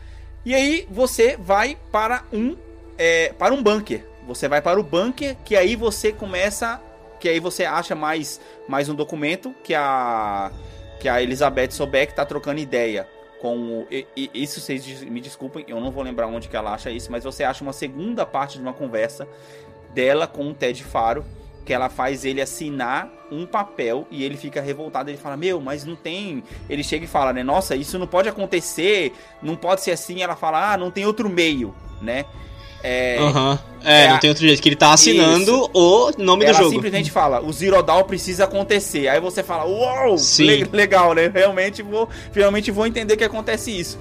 [0.44, 2.56] e aí você vai para um
[2.98, 4.04] é, para um bunker.
[4.26, 6.80] Você vai para o bunker que aí você começa,
[7.18, 10.50] que aí você acha mais mais um documento que a
[11.00, 13.08] que a Elizabeth Sobeck está trocando ideia
[13.40, 16.90] com e, e, isso vocês me desculpem, eu não vou lembrar onde que ela acha
[16.90, 19.26] isso, mas você acha uma segunda parte de uma conversa
[19.92, 21.24] dela com o Ted Faro
[21.64, 25.10] que ela faz ele assinar um papel e ele fica revoltado.
[25.10, 26.42] Ele fala: Meu, mas não tem.
[26.68, 27.42] Ele chega e fala, né?
[27.42, 29.12] Nossa, isso não pode acontecer,
[29.42, 30.22] não pode ser assim.
[30.22, 32.24] Ela fala: Ah, não tem outro meio, né?
[32.82, 33.58] É, uhum.
[33.84, 35.70] é, é, não tem outro jeito, que ele tá assinando isso.
[35.72, 36.74] o nome ela do jogo.
[36.74, 39.08] simplesmente fala, o Zirodal precisa acontecer.
[39.08, 40.64] Aí você fala, uau, Sim.
[40.72, 41.30] legal, né?
[41.32, 43.98] Realmente vou, finalmente vou entender que acontece isso.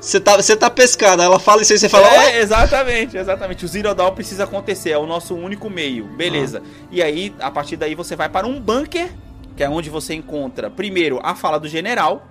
[0.00, 2.06] Você tá, você tá pescado, ela fala isso aí, você fala.
[2.06, 3.64] É, exatamente, exatamente.
[3.66, 6.04] O Zero Dawn precisa acontecer, é o nosso único meio.
[6.04, 6.62] Beleza.
[6.64, 6.86] Ah.
[6.90, 9.10] E aí, a partir daí, você vai para um bunker,
[9.54, 12.26] que é onde você encontra, primeiro, a fala do general,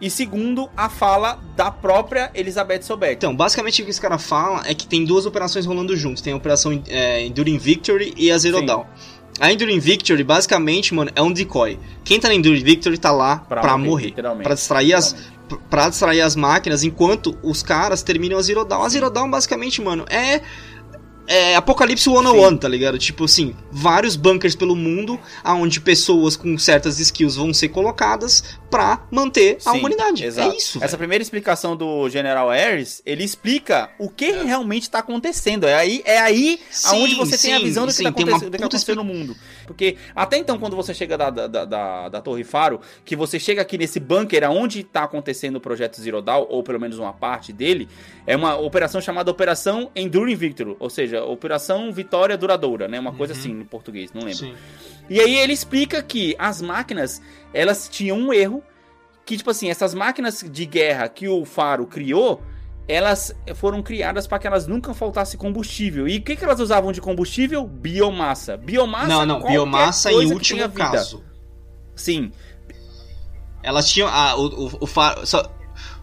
[0.00, 3.14] E segundo, a fala da própria Elizabeth Sobek.
[3.14, 6.22] Então, basicamente o que esse cara fala é que tem duas operações rolando juntos.
[6.22, 8.66] Tem a operação é, Enduring Victory e a Zero Sim.
[8.66, 8.84] Dawn.
[9.40, 11.78] A Enduring Victory, basicamente, mano, é um decoy.
[12.04, 14.14] Quem tá na Enduring Victory tá lá pra, pra morrer.
[14.16, 15.14] morrer pra distrair as
[15.70, 18.82] para distrair as máquinas enquanto os caras terminam a Zero Dawn.
[18.82, 20.42] A Zero Dawn, basicamente, mano, é
[21.28, 22.98] é Apocalipse 101, tá ligado?
[22.98, 29.06] Tipo assim, vários bunkers pelo mundo, aonde pessoas com certas skills vão ser colocadas pra
[29.10, 30.24] manter Sim, a humanidade.
[30.24, 30.52] É exato.
[30.52, 30.78] É isso.
[30.78, 30.98] Essa véio.
[30.98, 34.42] primeira explicação do General Ares, ele explica o que é.
[34.42, 35.66] realmente tá acontecendo.
[35.66, 38.50] É aí, é aí sim, aonde você sim, tem a visão do que, tá acontecendo,
[38.50, 39.36] do que no mundo.
[39.66, 43.60] Porque até então, quando você chega da, da, da, da, Torre Faro, que você chega
[43.60, 47.52] aqui nesse bunker aonde tá acontecendo o projeto Zero Dawn, ou pelo menos uma parte
[47.52, 47.88] dele,
[48.26, 52.98] é uma operação chamada Operação Enduring Victory, ou seja, Operação Vitória Duradoura, né?
[52.98, 53.38] Uma coisa uhum.
[53.38, 54.38] assim em português, não lembro.
[54.38, 54.54] Sim.
[55.08, 58.62] E aí ele explica que as máquinas, elas tinham um erro,
[59.24, 62.42] que tipo assim, essas máquinas de guerra que o Faro criou,
[62.88, 66.08] elas foram criadas para que elas nunca faltassem combustível.
[66.08, 67.66] E o que, que elas usavam de combustível?
[67.66, 68.56] Biomassa.
[68.56, 71.22] Biomassa Não, não, biomassa em último caso.
[71.94, 72.32] Sim.
[73.62, 74.08] Elas tinham.
[74.08, 75.26] Ah, o, o, o faro.
[75.26, 75.52] Só,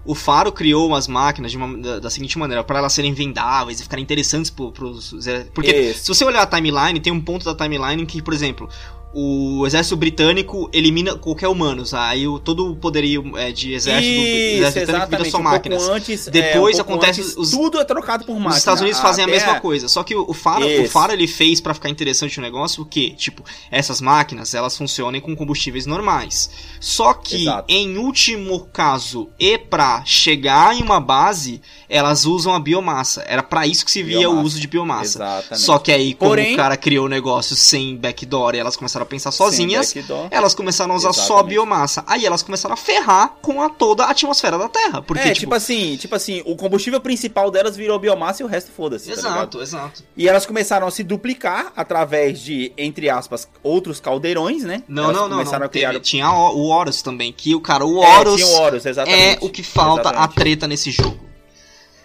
[0.05, 3.83] o Faro criou umas máquinas uma, da, da, seguinte maneira, para elas serem vendáveis e
[3.83, 5.15] ficarem interessantes pro, pros.
[5.53, 6.03] Porque Isso.
[6.03, 8.69] se você olhar a timeline, tem um ponto da timeline em que, por exemplo,
[9.17, 11.93] o exército britânico elimina qualquer humanos.
[11.93, 15.87] Aí o, todo o poderio é, de exército Isso, exército britânico vira só um máquinas.
[15.87, 17.21] Antes, Depois é, um acontece.
[17.21, 18.55] Antes, os, tudo é trocado por máquinas.
[18.55, 19.87] Os Estados Unidos fazem a mesma coisa.
[19.87, 23.13] Só que o, o Faro, o ele fez para ficar interessante o negócio o quê?
[23.15, 23.41] Tipo,
[23.71, 26.49] essas máquinas elas funcionam com combustíveis normais.
[26.81, 27.65] Só que, Exato.
[27.69, 33.23] em último caso, e para chegar em uma base, elas usam a biomassa.
[33.25, 34.41] Era para isso que se via biomassa.
[34.41, 35.17] o uso de biomassa.
[35.19, 35.63] Exatamente.
[35.63, 39.04] Só que aí, como Porém, o cara criou o negócio sem backdoor e elas começaram
[39.05, 39.93] a pensar sozinhas,
[40.29, 41.27] elas começaram a usar Exatamente.
[41.27, 42.03] só a biomassa.
[42.07, 45.01] Aí elas começaram a ferrar com a toda a atmosfera da Terra.
[45.01, 48.47] Porque, é, tipo, tipo assim, tipo assim, o combustível principal delas virou biomassa e o
[48.47, 49.07] resto foda-se.
[49.07, 50.03] Tá exato, tá exato.
[50.17, 54.83] E elas começaram a se duplicar através de, entre aspas, outros caldeirões, né?
[54.87, 55.43] Não, elas não, não.
[55.43, 55.69] não.
[55.69, 55.91] Criar...
[55.91, 59.37] Teve, tinha o Horus também, que o cara, o Horus, é, tinha o Horus é
[59.41, 60.23] o que falta exatamente.
[60.23, 61.24] a treta nesse jogo.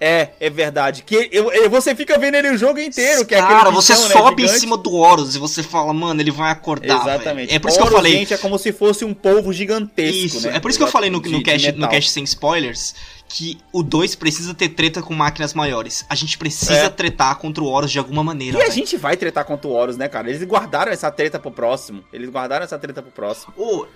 [0.00, 1.02] É, é verdade.
[1.02, 3.98] Que eu, eu, você fica vendo ele o jogo inteiro, que é Cara, você né,
[3.98, 7.02] sobe né, em cima do Horus e você fala, mano, ele vai acordar.
[7.02, 7.48] Exatamente.
[7.48, 7.56] Véio.
[7.56, 8.12] É por isso Horus, que eu falei.
[8.12, 10.16] Gente, é como se fosse um polvo gigantesco.
[10.16, 10.56] Isso, né?
[10.56, 12.94] é por isso que eu falei no, no, cast, no cast sem spoilers
[13.32, 16.04] que o 2 precisa ter treta com máquinas maiores.
[16.08, 16.88] A gente precisa é.
[16.88, 18.56] tretar contra o Horus de alguma maneira.
[18.56, 18.70] E véio.
[18.70, 20.28] a gente vai tretar contra o Horus, né, cara?
[20.28, 22.02] Eles guardaram essa treta pro próximo.
[22.12, 23.54] Eles guardaram essa treta pro próximo.
[23.56, 23.86] Oh,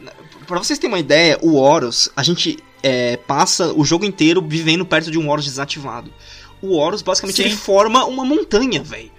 [0.47, 4.87] pra vocês terem uma ideia, o Horus, a gente é, passa o jogo inteiro vivendo
[4.87, 6.13] perto de um Horus desativado
[6.65, 7.43] o Horus basicamente Sim.
[7.45, 9.11] ele forma uma montanha, velho.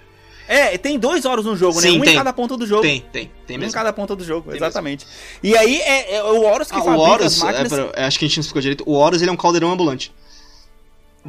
[0.48, 1.82] É, tem dois Horus no jogo, né?
[1.82, 1.98] Sim, né?
[1.98, 2.12] Um tem.
[2.12, 2.82] em cada ponta do jogo.
[2.82, 3.30] Tem, tem.
[3.46, 3.68] Tem mesmo.
[3.68, 5.06] Um em cada ponta do jogo, tem exatamente.
[5.42, 5.56] Mesmo.
[5.56, 7.72] E aí é, é, o Horus que ah, fabrica o Horus, as máquinas...
[7.94, 8.84] É, acho que a gente não explicou direito.
[8.86, 10.12] O Horus ele é um caldeirão ambulante.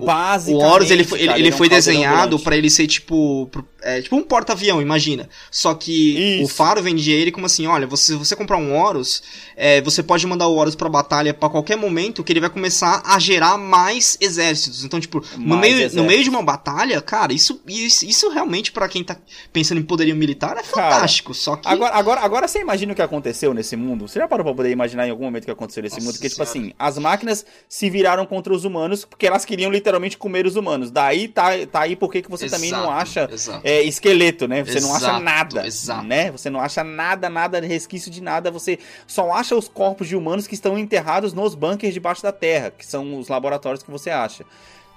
[0.05, 0.65] Basicamente.
[0.65, 3.49] O Horus ele foi, ele, ele, é foi desenhado para ele ser tipo
[3.81, 5.29] é, tipo um porta-avião, imagina.
[5.51, 6.45] Só que Isso.
[6.45, 9.23] o Faro vendia ele como assim, olha, você, se você comprar um Horus,
[9.55, 13.01] é, você pode mandar o Horus pra batalha para qualquer momento que ele vai começar
[13.05, 14.83] a gerar mais exércitos.
[14.83, 18.89] Então, tipo, no meio, no meio de uma batalha, cara, isso, isso, isso realmente para
[18.89, 19.15] quem tá
[19.53, 21.31] pensando em poderio militar é fantástico.
[21.31, 21.67] Cara, só que...
[21.67, 24.07] Agora, agora, agora você imagina o que aconteceu nesse mundo?
[24.07, 26.15] Você já parou pra poder imaginar em algum momento o que aconteceu nesse Nossa mundo?
[26.15, 29.86] Porque, tipo assim, as máquinas se viraram contra os humanos porque elas queriam literalmente
[30.17, 30.91] comer os humanos.
[30.91, 33.29] Daí tá, tá aí porque que você exato, também não acha
[33.63, 34.63] é, esqueleto, né?
[34.63, 36.03] Você exato, não acha nada, exato.
[36.03, 36.31] né?
[36.31, 38.51] Você não acha nada, nada, resquício de nada.
[38.51, 42.71] Você só acha os corpos de humanos que estão enterrados nos bunkers debaixo da terra,
[42.71, 44.45] que são os laboratórios que você acha.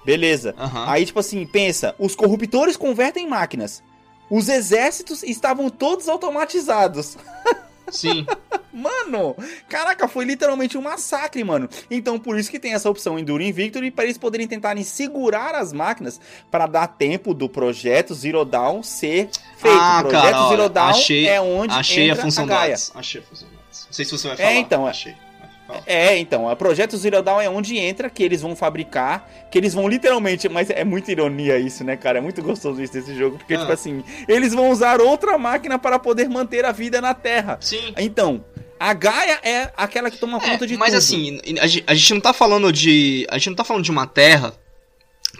[0.05, 0.55] Beleza.
[0.57, 0.89] Uhum.
[0.89, 3.83] Aí, tipo assim, pensa, os corruptores convertem em máquinas.
[4.29, 7.17] Os exércitos estavam todos automatizados.
[7.91, 8.25] Sim.
[8.73, 9.35] mano,
[9.67, 11.69] caraca, foi literalmente um massacre, mano.
[11.89, 15.73] Então por isso que tem essa opção Enduring Victory para eles poderem tentarem segurar as
[15.73, 16.19] máquinas
[16.49, 19.77] para dar tempo do projeto Zero Dawn ser feito.
[19.77, 22.75] Ah, o projeto cara, Zero Dawn achei, é onde achei a função a Gaia.
[22.95, 24.51] Achei a função Não sei se você vai é, falar.
[24.51, 25.15] É, então, achei.
[25.85, 29.73] É, então, o projeto Zero Dawn é onde entra que eles vão fabricar, que eles
[29.73, 32.19] vão literalmente, mas é muita ironia isso, né, cara?
[32.19, 33.59] É muito gostoso isso desse jogo, porque, ah.
[33.59, 37.57] tipo assim, eles vão usar outra máquina para poder manter a vida na Terra.
[37.59, 37.93] Sim.
[37.97, 38.43] Então,
[38.79, 40.95] a Gaia é aquela que toma é, conta de mas tudo.
[40.95, 41.39] Mas assim,
[41.85, 43.27] a gente não tá falando de.
[43.29, 44.53] A gente não tá falando de uma terra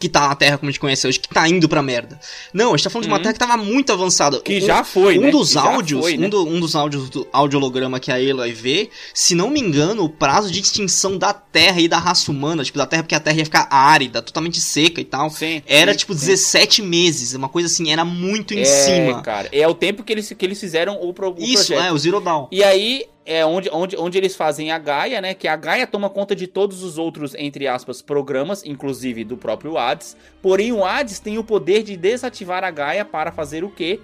[0.01, 2.19] que tá na Terra como a gente conhece hoje, que tá indo pra merda.
[2.51, 3.09] Não, a gente tá falando uhum.
[3.09, 3.23] de uma uhum.
[3.23, 4.41] Terra que tava muito avançada.
[4.41, 5.31] Que um, já foi, um né?
[5.31, 6.25] Dos áudios, foi, né?
[6.25, 10.03] um, do, um, dos áudios do audiolograma que a Eloy vê, se não me engano,
[10.03, 13.19] o prazo de extinção da Terra e da raça humana, tipo, da Terra, porque a
[13.19, 16.25] Terra ia ficar árida, totalmente seca e tal, sim, era sim, tipo sim.
[16.25, 19.21] 17 meses, uma coisa assim, era muito em é, cima.
[19.21, 21.85] cara, é o tempo que eles, que eles fizeram o, pro, o Isso, projeto.
[21.85, 22.47] é, o Zero Dawn.
[22.51, 25.33] E aí, é onde, onde, onde eles fazem a Gaia, né?
[25.33, 29.77] Que a Gaia toma conta de todos os outros, entre aspas, programas, inclusive do próprio
[29.77, 30.17] Hades.
[30.41, 33.99] Porém, o Hades tem o poder de desativar a Gaia para fazer o quê?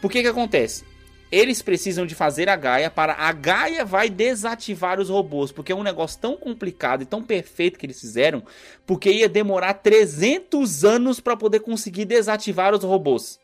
[0.00, 0.84] Por que que acontece?
[1.30, 5.74] Eles precisam de fazer a Gaia para a Gaia vai desativar os robôs, porque é
[5.74, 8.42] um negócio tão complicado e tão perfeito que eles fizeram,
[8.84, 13.38] porque ia demorar 300 anos para poder conseguir desativar os robôs.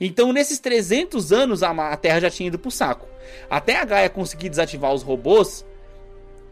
[0.00, 3.06] Então, nesses 300 anos, a Terra já tinha ido pro saco.
[3.50, 5.66] Até a Gaia conseguir desativar os robôs,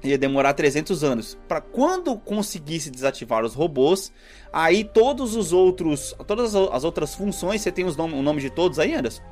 [0.04, 1.38] ia demorar 300 anos.
[1.48, 4.12] Para quando conseguisse desativar os robôs,
[4.52, 8.78] aí todos os outros, todas as outras funções, você tem os o nome de todos
[8.78, 9.22] aí, Anderson?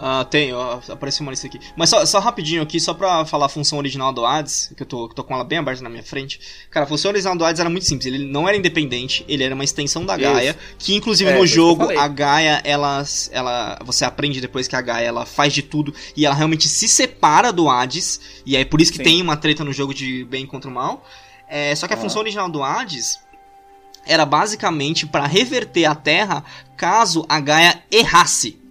[0.00, 1.58] Ah, tem, ó, apareceu uma lista aqui.
[1.76, 4.86] Mas só, só rapidinho aqui, só pra falar a função original do Hades, que eu
[4.86, 6.40] tô, que tô com ela bem aberta na minha frente.
[6.70, 8.06] Cara, a função original do Hades era muito simples.
[8.06, 10.50] Ele não era independente, ele era uma extensão da Gaia.
[10.50, 10.58] Isso.
[10.78, 13.78] Que inclusive é, no jogo, a Gaia, ela, ela.
[13.84, 17.52] Você aprende depois que a Gaia ela faz de tudo e ela realmente se separa
[17.52, 18.20] do Hades.
[18.46, 19.04] E é por isso que Sim.
[19.04, 21.04] tem uma treta no jogo de bem contra o mal.
[21.48, 22.00] É, só que a ah.
[22.00, 23.18] função original do Hades
[24.06, 26.44] era basicamente para reverter a Terra
[26.76, 28.67] caso a Gaia errasse.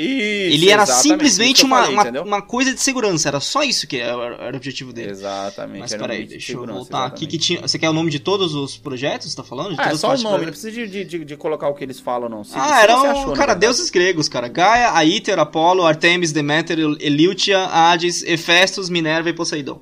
[0.00, 3.96] Isso, ele era simplesmente uma, falei, uma, uma, coisa de segurança, era só isso que
[3.96, 5.10] era, era o objetivo dele.
[5.10, 5.80] Exatamente.
[5.80, 7.62] Mas peraí, deixa eu voltar aqui que tinha.
[7.62, 9.28] Você quer o nome de todos os projetos?
[9.28, 9.74] Você tá falando?
[9.74, 11.98] De ah, é só o nome, não precisa de, de, de, colocar o que eles
[11.98, 12.44] falam, não.
[12.44, 14.46] Se, ah, eram, um, cara, deuses gregos, cara.
[14.46, 19.80] Gaia, Aiter, Apolo, Artemis, Deméter, Eleutia, Hades, Hefestos, Minerva e Poseidon.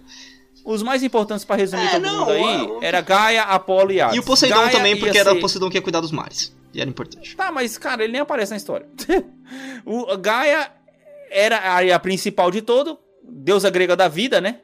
[0.65, 4.17] Os mais importantes para resumir é, todo não, mundo aí era Gaia, Apolo e Hades.
[4.17, 6.57] E o Poseidon Gaia também, porque era o Poseidon que ia cuidar dos mares.
[6.77, 7.35] E era importante.
[7.35, 8.87] Tá, mas, cara, ele nem aparece na história.
[9.87, 10.71] o Gaia
[11.31, 14.61] era a, principal de todo, deusa grega da vida, né?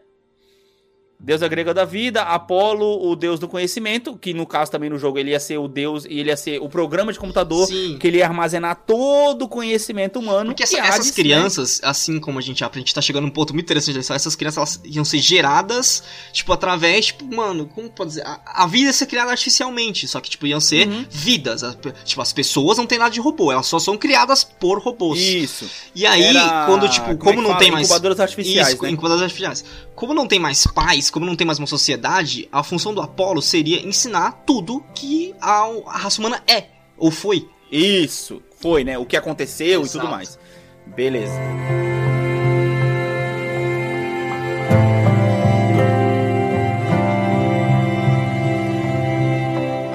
[1.22, 5.18] Deusa grega da vida, Apolo, o deus do conhecimento, que no caso também no jogo
[5.18, 7.96] ele ia ser o deus e ele ia ser o programa de computador Sim.
[7.98, 10.46] que ele ia armazenar todo o conhecimento humano.
[10.46, 11.12] Porque essa, essas né?
[11.12, 11.88] crianças, né?
[11.88, 15.04] assim como a gente aprende, tá chegando num ponto muito interessante, essas crianças elas iam
[15.04, 16.02] ser geradas,
[16.32, 18.26] tipo, através, tipo, mano, como pode dizer?
[18.26, 21.06] A, a vida ia ser criada artificialmente, só que, tipo, iam ser uhum.
[21.08, 21.62] vidas.
[21.62, 25.20] A, tipo, as pessoas não têm nada de robô, elas só são criadas por robôs.
[25.20, 25.70] Isso.
[25.94, 26.66] E aí, Era...
[26.66, 27.86] quando, tipo, como, como é não tem mais.
[27.86, 28.68] Incubadoras artificiais.
[28.68, 28.90] Isso, né?
[28.90, 29.64] incubadoras artificiais.
[29.94, 33.42] Como não tem mais pais, como não tem mais uma sociedade, a função do Apolo
[33.42, 36.64] seria ensinar tudo que a, a raça humana é,
[36.96, 37.48] ou foi.
[37.70, 38.98] Isso, foi, né?
[38.98, 39.98] O que aconteceu Exato.
[39.98, 40.38] e tudo mais.
[40.86, 41.38] Beleza.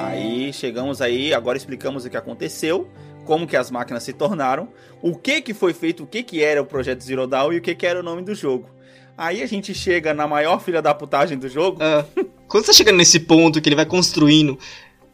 [0.00, 2.88] Aí chegamos aí, agora explicamos o que aconteceu,
[3.24, 4.68] como que as máquinas se tornaram,
[5.02, 7.60] o que que foi feito, o que que era o projeto Zero Dawn e o
[7.60, 8.77] que que era o nome do jogo.
[9.18, 11.80] Aí a gente chega na maior filha da putagem do jogo.
[11.82, 14.56] Uh, quando você tá chega nesse ponto que ele vai construindo,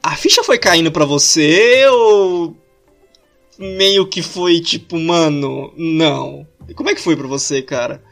[0.02, 2.54] a ficha foi caindo para você ou
[3.58, 6.46] meio que foi tipo, mano, não.
[6.76, 8.04] Como é que foi para você, cara?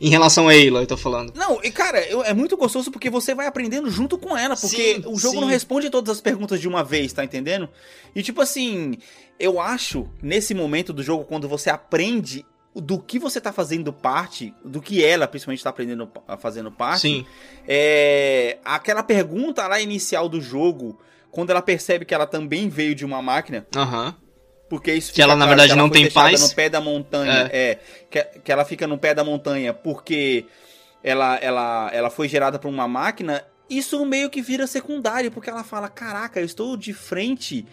[0.00, 1.32] Em relação a Aloy, eu tô falando.
[1.34, 5.02] Não, e cara, é muito gostoso porque você vai aprendendo junto com ela, porque sim,
[5.06, 5.40] o jogo sim.
[5.40, 7.68] não responde todas as perguntas de uma vez, tá entendendo?
[8.14, 8.98] E tipo assim,
[9.38, 12.44] eu acho, nesse momento do jogo, quando você aprende
[12.74, 17.02] do que você tá fazendo parte, do que ela principalmente tá aprendendo fazendo parte.
[17.02, 17.26] Sim.
[17.68, 20.98] É, aquela pergunta lá inicial do jogo,
[21.30, 23.66] quando ela percebe que ela também veio de uma máquina.
[23.76, 24.06] Aham.
[24.06, 24.24] Uhum.
[24.68, 27.70] Porque isso que ela na verdade ela não tem paz no pé da montanha, é,
[27.70, 27.78] é
[28.10, 30.46] que, que ela fica no pé da montanha porque
[31.02, 33.44] ela ela ela foi gerada por uma máquina.
[33.68, 37.66] Isso meio que vira secundário, porque ela fala: "Caraca, eu estou de frente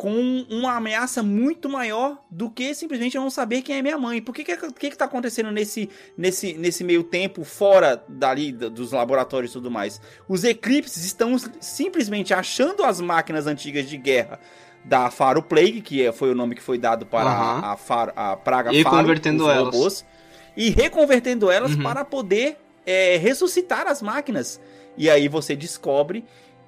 [0.00, 4.22] com uma ameaça muito maior do que simplesmente eu não saber quem é minha mãe.
[4.22, 8.92] Por que que, que, que tá acontecendo nesse, nesse, nesse meio tempo fora dali dos
[8.92, 10.00] laboratórios e tudo mais?
[10.26, 14.40] Os eclipses estão simplesmente achando as máquinas antigas de guerra
[14.82, 17.64] da Faro Plague, que é, foi o nome que foi dado para uhum.
[17.66, 19.74] a, a, Faro, a praga e Faro, convertendo elas.
[19.74, 20.04] Robôs,
[20.56, 21.82] e reconvertendo elas uhum.
[21.82, 24.58] para poder é, ressuscitar as máquinas.
[24.96, 26.24] E aí você descobre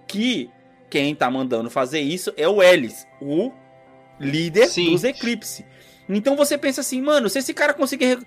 [0.07, 0.51] que
[0.93, 3.51] quem tá mandando fazer isso é o Ellis, o
[4.21, 4.91] líder Sim.
[4.91, 5.65] dos Eclipse.
[6.07, 8.19] Então você pensa assim, mano, se esse cara conseguir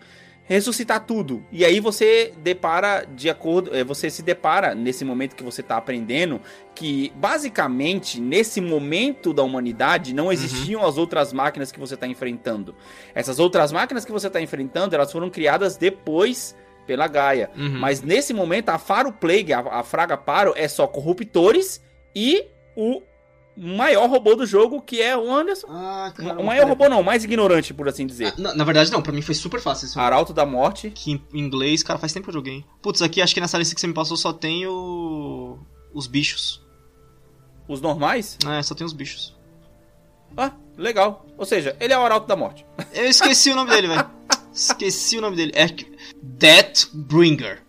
[0.46, 5.44] ressuscitar tudo, e aí você depara de acordo, é, você se depara nesse momento que
[5.44, 6.42] você tá aprendendo
[6.74, 10.32] que basicamente nesse momento da humanidade não uhum.
[10.32, 10.88] existiam uhum.
[10.88, 12.74] as outras máquinas que você tá enfrentando.
[13.14, 16.56] Essas outras máquinas que você tá enfrentando, elas foram criadas depois
[16.88, 17.52] pela Gaia.
[17.56, 17.78] Uhum.
[17.78, 21.80] Mas nesse momento a Faro Plague, a, a Fraga Paro é só corruptores
[22.16, 23.02] e o
[23.58, 25.68] maior robô do jogo, que é o Anderson.
[25.70, 28.34] Ah, o maior robô não, mais ignorante, por assim dizer.
[28.38, 30.90] Ah, na, na, verdade não, pra mim foi super fácil esse Arauto da Morte.
[30.90, 32.66] Que em inglês, cara, faz tempo que eu joguei.
[32.82, 35.58] Putz, aqui acho que nessa lista que você me passou só tem o...
[35.94, 36.62] os bichos.
[37.68, 38.38] Os normais?
[38.46, 39.36] É, só tem os bichos.
[40.38, 41.26] Ah, legal.
[41.38, 42.66] Ou seja, ele é o Arauto da Morte.
[42.94, 44.10] Eu esqueci o nome dele, velho.
[44.54, 45.52] Esqueci o nome dele.
[45.54, 45.68] É
[46.22, 47.65] Deathbringer.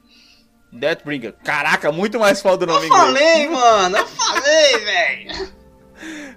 [0.77, 1.35] Deathbringer.
[1.44, 3.03] Caraca, muito mais foda o nome eu inglês.
[3.03, 5.57] Eu falei, mano, eu falei, velho.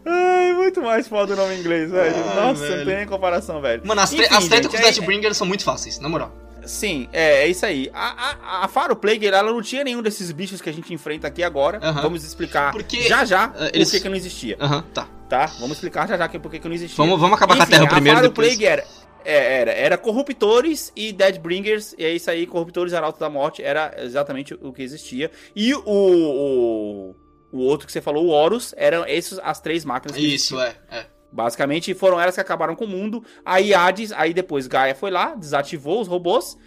[0.06, 2.18] Ai, muito mais foda o nome inglês, velho.
[2.36, 2.78] Nossa, velho.
[2.78, 3.82] não tem nem comparação, velho.
[3.86, 6.32] Mano, as, Enfim, as tretas com os Deathbringer são muito fáceis, na moral.
[6.66, 7.90] Sim, é, é isso aí.
[7.94, 8.30] A,
[8.62, 11.44] a, a Faro Plague, ela não tinha nenhum desses bichos que a gente enfrenta aqui
[11.44, 11.80] agora.
[11.80, 12.02] Uh -huh.
[12.04, 13.90] Vamos explicar Porque já já uh, eles...
[13.90, 14.56] por que, que não existia.
[14.60, 15.08] Aham, uh -huh, tá.
[15.30, 15.46] Tá?
[15.60, 16.98] Vamos explicar já já por que, que não existia.
[16.98, 18.18] Vamos, vamos acabar Enfim, com a Terra a primeiro.
[18.18, 18.48] A Faro depois.
[18.48, 18.84] Plague era,
[19.24, 23.96] é, era, era Corruptores e Deadbringers, e é isso aí, Corruptores Arautos da Morte, era
[24.00, 25.32] exatamente o que existia.
[25.56, 27.16] E o, o,
[27.52, 30.76] o outro que você falou, o Horus, eram essas as três máquinas que Isso, existiam.
[30.92, 31.06] é, é.
[31.32, 33.24] Basicamente, foram elas que acabaram com o mundo.
[33.46, 36.58] Aí Hades, aí depois Gaia foi lá, desativou os robôs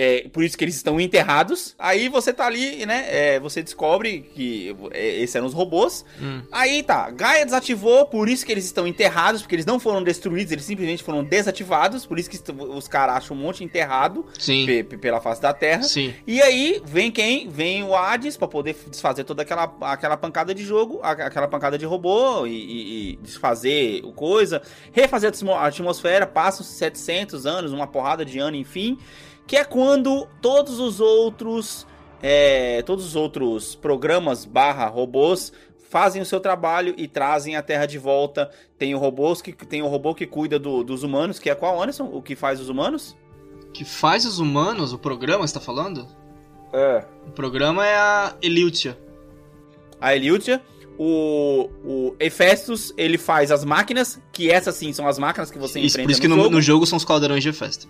[0.00, 1.74] é, por isso que eles estão enterrados.
[1.76, 3.04] Aí você tá ali, né?
[3.08, 6.04] É, você descobre que é, esses eram os robôs.
[6.22, 6.40] Hum.
[6.52, 10.52] Aí tá, Gaia desativou, por isso que eles estão enterrados, porque eles não foram destruídos,
[10.52, 12.06] eles simplesmente foram desativados.
[12.06, 14.24] Por isso que os caras acham um monte enterrado
[15.00, 15.82] pela face da Terra.
[15.82, 16.14] Sim.
[16.24, 17.48] E aí vem quem?
[17.48, 21.84] Vem o Hades para poder desfazer toda aquela, aquela pancada de jogo, aquela pancada de
[21.84, 24.62] robô e, e, e desfazer o coisa,
[24.92, 26.24] refazer a atmosfera.
[26.24, 28.96] Passam 700 anos, uma porrada de ano, enfim
[29.48, 31.86] que é quando todos os outros
[32.22, 35.52] é, todos os outros programas barra robôs
[35.88, 38.50] fazem o seu trabalho e trazem a Terra de volta.
[38.76, 41.80] Tem o robôs que tem o robô que cuida do, dos humanos, que é qual
[41.80, 42.04] Anderson?
[42.12, 43.16] O que faz os humanos?
[43.72, 44.92] Que faz os humanos?
[44.92, 46.06] O programa está falando?
[46.70, 47.02] É.
[47.26, 48.98] O programa é a Eliutia.
[49.98, 50.60] A Eliutia.
[50.98, 55.78] O, o Hephaestus, ele faz as máquinas, que essas sim são as máquinas que você
[55.78, 56.50] isso, enfrenta Por isso que no, jogo.
[56.50, 57.88] no jogo são os caldeirões de Hephaestus.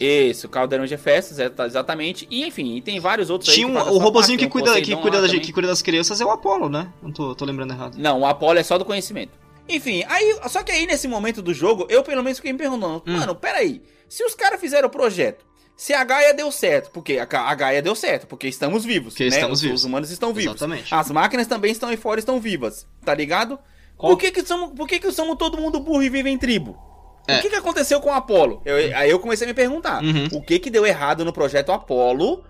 [0.00, 2.26] Isso, Caldeirão de Festas, tá, exatamente.
[2.28, 3.72] E enfim, tem vários outros Tinha aí.
[3.72, 6.68] Um, o robozinho que cuida, que, cuida da, que cuida das crianças é o Apolo,
[6.68, 6.92] né?
[7.00, 7.96] Não tô, tô lembrando errado.
[7.96, 9.38] Não, o Apolo é só do conhecimento.
[9.68, 10.36] Enfim, aí.
[10.48, 13.12] Só que aí nesse momento do jogo, eu pelo menos fiquei me perguntando, hum.
[13.16, 13.80] mano, peraí.
[14.08, 15.44] Se os caras fizeram o projeto,
[15.82, 19.30] se a Gaia deu certo, porque a, Gaia deu certo, porque estamos vivos, porque né?
[19.30, 19.80] Estamos os, vivos.
[19.80, 20.54] os humanos estão vivos.
[20.54, 20.94] Exatamente.
[20.94, 23.58] As máquinas também estão aí fora, estão vivas, tá ligado?
[23.98, 26.78] Por que que somos, por que que somos todo mundo burro e vive em tribo?
[27.26, 27.36] É.
[27.36, 28.62] O que, que aconteceu com o Apollo?
[28.64, 30.28] Eu, aí eu comecei a me perguntar: uhum.
[30.32, 32.44] o que, que deu errado no projeto Apollo?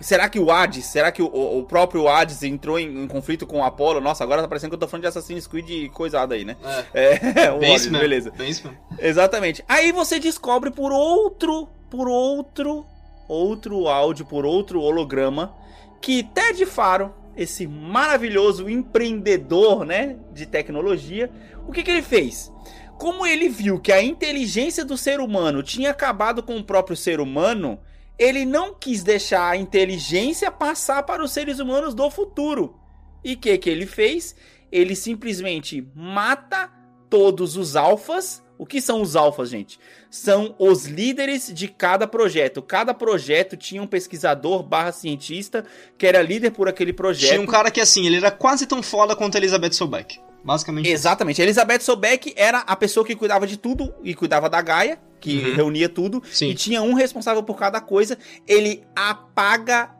[0.00, 3.58] Será que o Hades, será que o, o próprio Hades entrou em, em, conflito com
[3.58, 4.00] o Apollo?
[4.00, 6.56] Nossa, agora tá parecendo que eu tô falando de Assassin's Creed e coisada aí, né?
[6.94, 8.30] É, é o Hades, beleza.
[8.30, 8.54] Bem
[9.00, 9.64] Exatamente.
[9.66, 12.86] Aí você descobre por outro, por outro,
[13.28, 15.54] outro áudio, por outro holograma,
[16.00, 21.30] que Ted Faro, esse maravilhoso empreendedor, né, de tecnologia,
[21.66, 22.52] o que que ele fez?
[22.98, 27.20] Como ele viu que a inteligência do ser humano tinha acabado com o próprio ser
[27.20, 27.78] humano,
[28.18, 32.76] ele não quis deixar a inteligência passar para os seres humanos do futuro.
[33.22, 34.34] E o que, que ele fez?
[34.72, 36.70] Ele simplesmente mata
[37.10, 38.42] todos os alfas.
[38.58, 39.78] O que são os alfas, gente?
[40.10, 42.62] São os líderes de cada projeto.
[42.62, 45.64] Cada projeto tinha um pesquisador barra cientista
[45.98, 47.30] que era líder por aquele projeto.
[47.30, 50.18] Tinha um cara que, assim, ele era quase tão foda quanto a Elizabeth Sobeck.
[50.42, 50.88] Basicamente.
[50.88, 51.40] Exatamente.
[51.42, 55.38] A Elizabeth Sobeck era a pessoa que cuidava de tudo e cuidava da Gaia, que
[55.38, 55.54] uhum.
[55.54, 56.22] reunia tudo.
[56.30, 56.50] Sim.
[56.50, 58.16] E tinha um responsável por cada coisa.
[58.46, 59.90] Ele apaga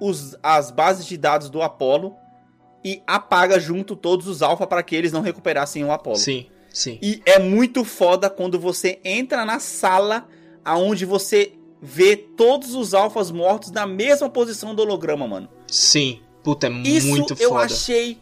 [0.00, 2.14] os, as bases de dados do Apollo
[2.84, 6.18] e apaga junto todos os alfa para que eles não recuperassem o Apollo.
[6.18, 6.46] Sim,
[6.76, 6.98] sim.
[7.00, 10.28] E é muito foda quando você entra na sala
[10.64, 15.48] aonde você vê todos os alfas mortos na mesma posição do holograma, mano.
[15.66, 16.20] Sim.
[16.42, 17.42] Puta, é Isso muito foda.
[17.42, 18.18] Isso eu achei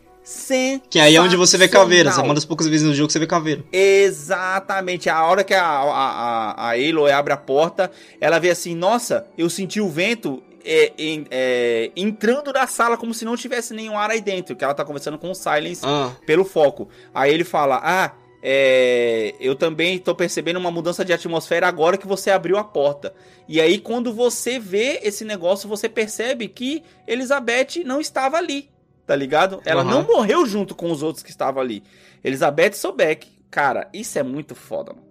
[0.88, 2.16] que aí é onde você vê caveiras.
[2.16, 3.62] É uma das poucas vezes no jogo que você vê caveira.
[3.70, 5.10] Exatamente.
[5.10, 9.26] A hora que a, a, a, a Aloy abre a porta, ela vê assim: Nossa,
[9.36, 10.92] eu senti o vento é,
[11.30, 14.56] é, entrando na sala como se não tivesse nenhum ar aí dentro.
[14.56, 16.12] Que ela tá conversando com o Silence ah.
[16.24, 16.88] pelo foco.
[17.14, 18.12] Aí ele fala: Ah,
[18.46, 23.14] é, eu também tô percebendo uma mudança de atmosfera agora que você abriu a porta.
[23.48, 28.68] E aí, quando você vê esse negócio, você percebe que Elizabeth não estava ali
[29.06, 29.60] tá ligado?
[29.64, 29.90] Ela uhum.
[29.90, 31.82] não morreu junto com os outros que estavam ali.
[32.22, 35.04] Elizabeth Sobeck, cara, isso é muito foda, mano.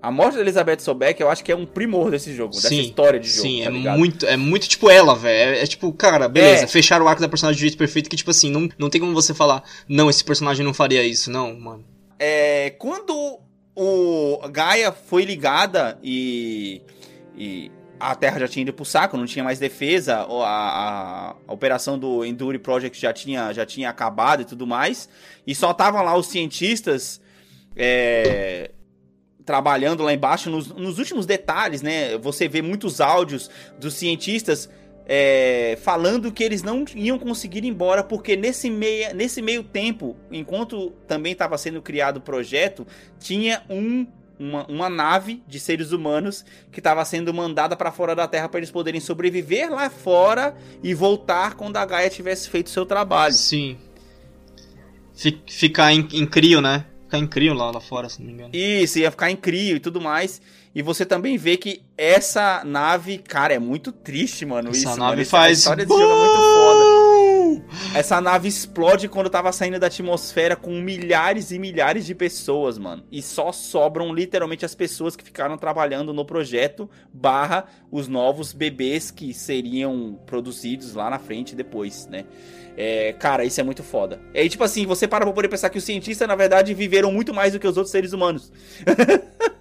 [0.00, 2.74] A morte da Elizabeth Sobeck, eu acho que é um primor desse jogo, sim, dessa
[2.74, 3.48] história de jogo.
[3.48, 5.56] Sim, tá é muito, é muito tipo ela, velho.
[5.56, 6.66] É, é, tipo, cara, beleza, é.
[6.68, 9.12] fechar o arco da personagem de jeito perfeito que, tipo assim, não, não tem como
[9.12, 11.84] você falar, não, esse personagem não faria isso, não, mano.
[12.18, 12.70] É.
[12.78, 13.40] Quando
[13.74, 16.82] o Gaia foi ligada e.
[17.36, 17.70] e
[18.00, 21.98] a Terra já tinha ido pro saco, não tinha mais defesa, a, a, a, operação
[21.98, 25.08] do Endure Project já tinha, já tinha acabado e tudo mais,
[25.44, 27.20] e só estavam lá os cientistas
[27.74, 28.70] é,
[29.44, 32.18] trabalhando lá embaixo nos, nos, últimos detalhes, né?
[32.18, 33.50] Você vê muitos áudios
[33.80, 34.68] dos cientistas
[35.08, 40.14] é, falando que eles não iam conseguir ir embora, porque nesse, meia, nesse meio tempo,
[40.30, 42.86] enquanto também estava sendo criado o projeto,
[43.18, 44.06] tinha um
[44.38, 48.60] uma, uma nave de seres humanos que estava sendo mandada para fora da Terra para
[48.60, 53.34] eles poderem sobreviver lá fora e voltar quando a Gaia tivesse feito seu trabalho.
[53.34, 53.76] Sim.
[55.12, 56.84] Fi- Ficar em, em crio, né?
[57.04, 58.50] Ficar em crio lá, lá fora, se não me engano.
[58.52, 60.40] Isso, ia ficar em crio e tudo mais.
[60.74, 64.70] E você também vê que essa nave, cara, é muito triste, mano.
[64.70, 65.20] Essa isso, nave mano.
[65.22, 65.48] Essa- faz.
[65.50, 67.08] A história desse jogo é muito foda.
[67.94, 73.02] Essa nave explode quando tava saindo da atmosfera com milhares e milhares de pessoas, mano.
[73.10, 79.10] E só sobram literalmente as pessoas que ficaram trabalhando no projeto, barra os novos bebês
[79.10, 82.24] que seriam produzidos lá na frente depois, né?
[82.76, 84.20] É, cara, isso é muito foda.
[84.32, 87.34] É tipo assim, você para pra poder pensar que os cientistas, na verdade, viveram muito
[87.34, 88.52] mais do que os outros seres humanos.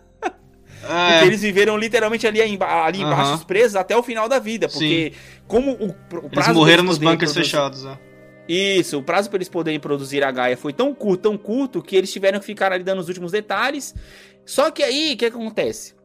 [0.84, 4.68] É, Porque eles viveram literalmente ali, ali embaixo, presos até o final da vida.
[4.70, 5.14] Porque,
[5.48, 7.98] como o, o eles morreram nos bunkers produzir- fechados, né?
[8.48, 11.96] Isso, o prazo para eles poderem produzir a Gaia foi tão curto, tão curto, que
[11.98, 13.94] eles tiveram que ficar ali dando os últimos detalhes.
[14.46, 15.96] Só que aí, o que acontece?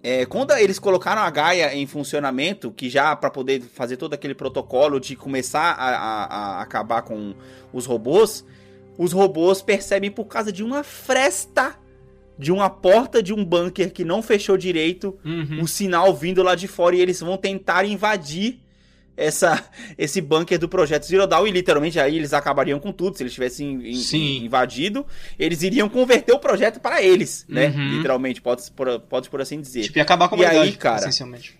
[0.00, 4.34] É, quando eles colocaram a Gaia em funcionamento, que já para poder fazer todo aquele
[4.34, 6.24] protocolo de começar a, a-
[6.58, 7.34] a acabar com
[7.72, 8.44] os robôs,
[8.96, 11.74] os robôs percebem por causa de uma fresta
[12.38, 15.60] de uma porta de um bunker que não fechou direito Uhum.
[15.60, 18.60] um sinal vindo lá de fora e eles vão tentar invadir
[19.22, 19.64] essa,
[19.96, 23.32] esse bunker do projeto Zero Dawn e literalmente aí eles acabariam com tudo se eles
[23.32, 25.06] tivessem in- invadido
[25.38, 27.96] eles iriam converter o projeto para eles né Uhum.
[27.96, 31.08] literalmente pode por, pode por assim dizer Tipo, ia acabar com a E aí, cara?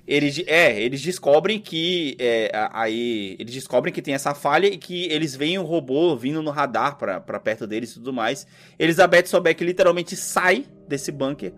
[0.07, 5.05] eles é eles descobrem que é, aí eles descobrem que tem essa falha e que
[5.13, 8.47] eles veem o robô vindo no radar pra perto deles e tudo mais
[8.79, 11.53] Elizabeth Sobek literalmente sai desse bunker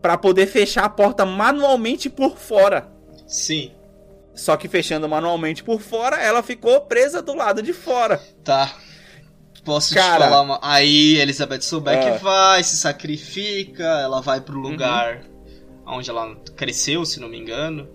[0.00, 2.90] pra poder fechar a porta manualmente por fora
[3.26, 3.70] Sim.
[4.34, 8.20] Só que fechando manualmente por fora, ela ficou presa do lado de fora.
[8.44, 8.74] Tá.
[9.64, 10.24] Posso Cara.
[10.24, 10.58] te falar uma...
[10.62, 12.18] Aí Elizabeth Sobeck Ah.
[12.18, 14.70] vai, se sacrifica, ela vai pro Uhum.
[14.70, 15.22] lugar
[15.86, 17.88] onde ela cresceu, se não me engano.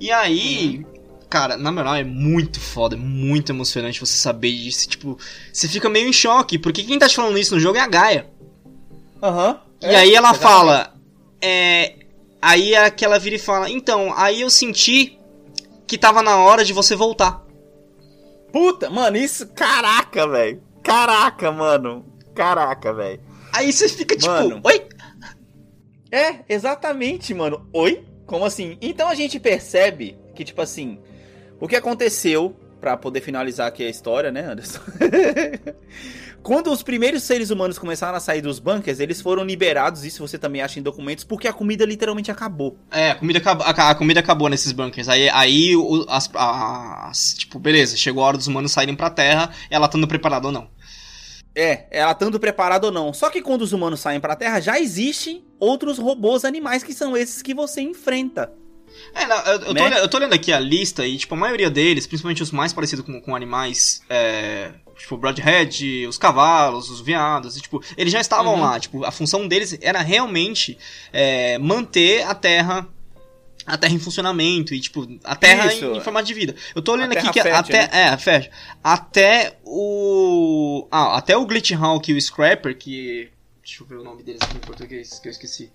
[0.00, 1.24] E aí, Uhum.
[1.30, 4.86] cara, na moral, é muito foda, é muito emocionante você saber disso.
[4.88, 5.18] Tipo,
[5.52, 7.86] você fica meio em choque, porque quem tá te falando isso no jogo é a
[7.88, 8.26] Gaia.
[9.22, 9.60] Aham.
[9.82, 10.94] E aí ela fala.
[11.40, 11.94] É.
[12.40, 15.18] Aí é que ela vira e fala, então, aí eu senti
[15.86, 17.44] que tava na hora de você voltar.
[18.52, 19.48] Puta, mano, isso.
[19.48, 20.62] Caraca, velho.
[20.82, 22.04] Caraca, mano.
[22.34, 23.20] Caraca, velho.
[23.52, 24.60] Aí você fica tipo, Mano.
[24.64, 24.86] oi?
[26.10, 27.68] É, exatamente, mano.
[27.72, 28.04] Oi?
[28.26, 28.78] Como assim?
[28.80, 30.98] Então a gente percebe que, tipo assim,
[31.60, 34.80] o que aconteceu, pra poder finalizar aqui a história, né, Anderson?
[36.44, 40.38] Quando os primeiros seres humanos começaram a sair dos bunkers, eles foram liberados, isso você
[40.38, 42.76] também acha em documentos, porque a comida literalmente acabou.
[42.90, 45.08] É, a comida, a, a comida acabou nesses bunkers.
[45.08, 49.50] Aí, aí o- as, as- Tipo, beleza, chegou a hora dos humanos saírem pra terra,
[49.70, 50.68] ela estando preparada ou não.
[51.56, 53.14] É, ela estando preparada ou não.
[53.14, 57.16] Só que quando os humanos saem pra Terra, já existem outros robôs animais que são
[57.16, 58.52] esses que você enfrenta.
[59.14, 59.82] É, não, eu, eu, tô Né?
[59.84, 62.72] olhando, eu tô olhando aqui a lista e, tipo, a maioria deles, principalmente os mais
[62.72, 68.12] parecidos com, com animais, é, tipo, o Broadhead, os cavalos, os veados, e, tipo, eles
[68.12, 68.60] já estavam Uhum.
[68.62, 68.78] lá.
[68.80, 70.78] Tipo, a função deles era realmente
[71.12, 72.86] é, manter a Terra
[73.66, 76.54] a Terra em funcionamento e, tipo, a Terra em, em formato de vida.
[76.74, 77.88] Eu tô olhando aqui que fértil, até.
[77.98, 78.50] É, fértil.
[78.82, 80.86] Até o.
[80.90, 83.30] Ah, até o Glitch Hawk e o Scrapper, que.
[83.64, 85.70] Deixa eu ver o nome deles aqui em português, que eu esqueci.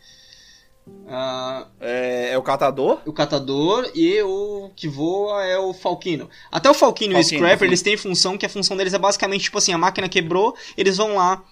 [1.07, 2.99] Ah, É, é o catador?
[3.05, 6.29] o catador e o que voa é o Falquino.
[6.51, 7.65] Até o Falquino, e o Falquino, Scrapper, sim.
[7.65, 10.97] eles têm função que a função deles é basicamente tipo assim, a máquina quebrou, eles
[10.97, 11.43] vão lá,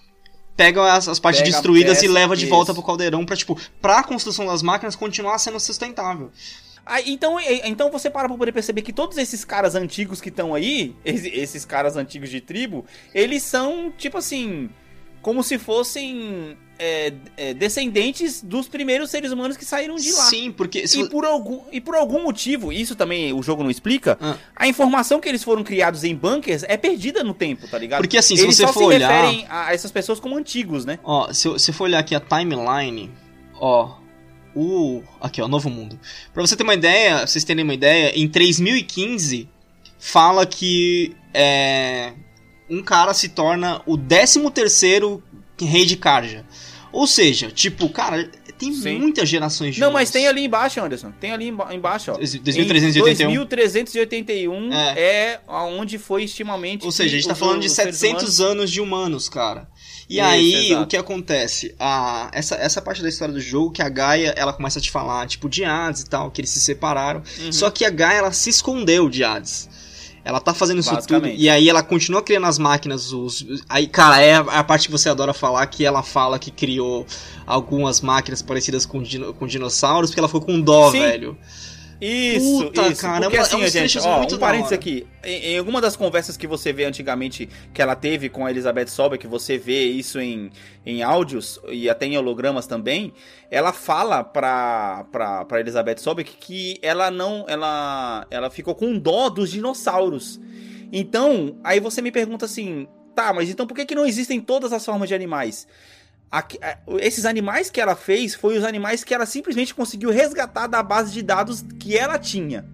[0.56, 2.80] pegam as, as partes Pega destruídas e peça, leva de volta isso.
[2.80, 6.30] pro caldeirão pra, tipo, pra construção das máquinas continuar sendo sustentável.
[6.86, 10.54] Ah, então, então você para pra poder perceber que todos esses caras antigos que estão
[10.54, 14.70] aí, esse- esses caras antigos de tribo, eles são, tipo assim,
[15.22, 20.22] como se fossem é, é, descendentes dos primeiros seres humanos que saíram de lá.
[20.26, 23.70] Sim, porque se E por, algum, e por algum motivo, isso também o jogo não
[23.70, 24.36] explica, Ah.
[24.54, 28.00] a informação que eles foram criados em bunkers é perdida no tempo, tá ligado?
[28.00, 30.84] Porque, assim, se eles você só for se olhar- referem a essas pessoas como antigos,
[30.84, 31.00] né?
[31.02, 33.10] Ó, se você for olhar aqui a timeline,
[33.60, 33.96] ó,
[34.54, 35.98] o aqui ó, Novo Mundo.
[36.32, 39.48] Pra você ter uma ideia, vocês terem uma ideia, em 3015
[39.98, 42.12] fala que é,
[42.70, 45.22] um cara se torna o 13 terceiro
[45.60, 46.44] rei de Karja.
[46.92, 48.98] Ou seja, tipo, cara, tem Sim.
[48.98, 51.12] muitas gerações de Não, mas tem ali embaixo, Anderson.
[51.20, 52.16] Tem ali emba- embaixo, ó.
[52.16, 53.30] 2381.
[53.30, 55.00] Em 2381 É.
[55.00, 55.40] é.
[55.46, 56.84] aonde foi estimamente.
[56.84, 59.68] Ou seja, a gente tá falando de os seres 700 humanos- anos de humanos, cara.
[60.08, 60.82] E Isso, aí, exato.
[60.82, 61.74] o que acontece?
[61.78, 64.90] A, essa, essa parte da história do jogo, que a Gaia, ela começa a te
[64.90, 67.22] falar, tipo, de Hades e tal, que eles se separaram.
[67.40, 67.52] Uhum.
[67.52, 69.68] Só que a Gaia, ela se escondeu de Hades.
[70.28, 73.46] Ela tá fazendo isso tudo e aí ela continua criando as máquinas, os.
[73.66, 77.06] Aí, cara, é a parte que você adora falar que ela fala que criou
[77.46, 80.98] algumas máquinas parecidas com, dino, com dinossauros, porque ela ficou com dó, Sim.
[80.98, 81.38] velho.
[82.00, 83.02] Isso, Puta, isso.
[83.02, 85.06] Cara, porque é assim, é gente, ó, um parênteses aqui.
[85.24, 88.86] Em, em, alguma das conversas que você vê antigamente que ela teve com a Elizabeth
[88.86, 90.50] Sober, que você vê isso em,
[90.86, 93.12] em áudios e até em hologramas também,
[93.50, 97.44] ela fala pra, pra, pra Elizabeth Sober que ela não.
[97.48, 100.40] Ela, ela ficou com dó dos dinossauros.
[100.92, 104.72] Então, aí você me pergunta assim, tá, mas então por que, que não existem todas
[104.72, 105.66] as formas de animais?
[107.00, 111.12] Esses animais que ela fez foi os animais que ela simplesmente conseguiu resgatar da base
[111.12, 112.66] de dados que ela tinha.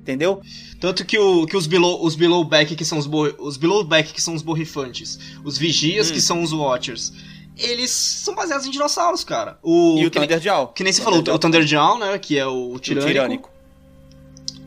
[0.00, 0.40] Entendeu?
[0.80, 3.08] Tanto que, o, que os below, os below back que são os,
[3.38, 6.14] os below back que são os borrifantes, os vigias hum.
[6.14, 7.12] que são os watchers,
[7.56, 9.58] eles são baseados em dinossauros, cara.
[9.62, 10.68] O, e o Thunderjaw.
[10.68, 13.08] Que nem você falou, o Thunderjaw, né, que é o tirânico.
[13.08, 13.50] o tirânico.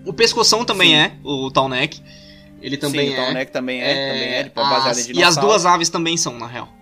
[0.05, 0.95] O pescoção também Sim.
[0.95, 2.01] é, o Tallneck.
[2.61, 3.19] Ele também Sim, é.
[3.19, 5.17] o Tallneck também é, é, também é, tipo, baseado em dinossauros.
[5.17, 6.78] E as duas aves também são, na real.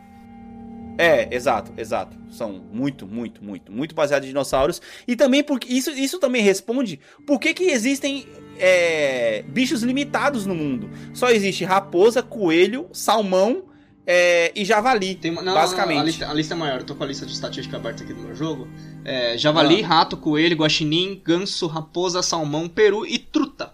[0.97, 2.17] É, exato, exato.
[2.31, 4.81] São muito, muito, muito, muito baseados em dinossauros.
[5.07, 8.25] E também porque isso, isso também responde por que, que existem
[8.57, 10.89] é, bichos limitados no mundo.
[11.13, 13.65] Só existe raposa, coelho, salmão
[14.09, 15.95] é, e javali, Tem, não, basicamente.
[15.95, 18.03] Não, a, lista, a, lista, é maior, eu tô com a lista de estatística aberta
[18.03, 18.67] aqui do meu jogo.
[19.03, 19.87] É, javali, ah.
[19.87, 23.73] rato, coelho, guaxinim, ganso, raposa, salmão, peru e truta.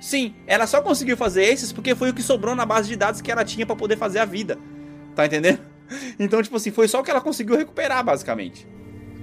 [0.00, 3.22] Sim, ela só conseguiu fazer esses porque foi o que sobrou na base de dados
[3.22, 4.58] que ela tinha para poder fazer a vida.
[5.14, 5.60] Tá entendendo?
[6.18, 8.66] Então, tipo assim, foi só o que ela conseguiu recuperar, basicamente.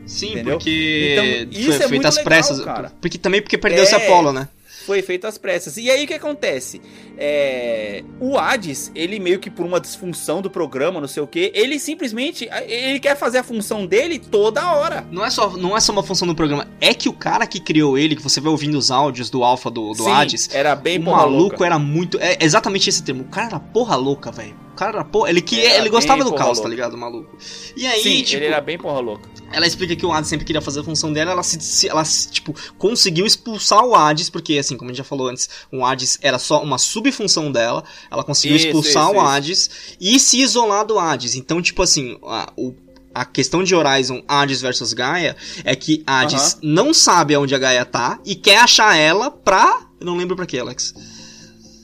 [0.05, 0.57] Sim, Entendeu?
[0.57, 2.61] porque então, isso foi é feito às pressas.
[2.61, 2.91] Cara.
[2.99, 3.97] Porque também porque perdeu-se é...
[3.97, 4.47] Apolo, né?
[4.81, 5.77] Foi feito às pressas.
[5.77, 6.81] E aí o que acontece?
[7.17, 8.03] É...
[8.19, 11.79] O Hades, ele meio que por uma disfunção do programa, não sei o que, ele
[11.79, 15.05] simplesmente ele quer fazer a função dele toda hora.
[15.11, 17.59] Não é só, não é só uma função do programa, é que o cara que
[17.59, 20.75] criou ele, que você vai ouvindo os áudios do alfa do, do Sim, Hades, era
[20.75, 21.65] bem o maluco louca.
[21.65, 23.23] era muito, é exatamente esse termo.
[23.23, 24.55] O cara era porra louca, velho.
[24.71, 26.61] O cara era porra, ele que ele gostava do caos, tá louca.
[26.63, 27.37] tá ligado, maluco.
[27.75, 29.29] E aí, Sim, tipo, ele era bem porra louca.
[29.51, 32.55] Ela explica que o Hades sempre queria fazer a função dela, ela se, ela tipo
[32.77, 36.39] conseguiu expulsar o Hades porque assim, como a gente já falou antes, o Hades era
[36.39, 37.83] só uma subfunção dela.
[38.09, 39.69] Ela conseguiu isso, expulsar isso, o Hades isso.
[39.99, 41.35] e se isolar do Hades.
[41.35, 42.73] Então, tipo assim, a, o,
[43.13, 47.85] a questão de Horizon Hades versus Gaia é que Hades não sabe aonde a Gaia
[47.85, 49.87] tá e quer achar ela pra.
[49.99, 50.93] Eu não lembro pra quê, Alex.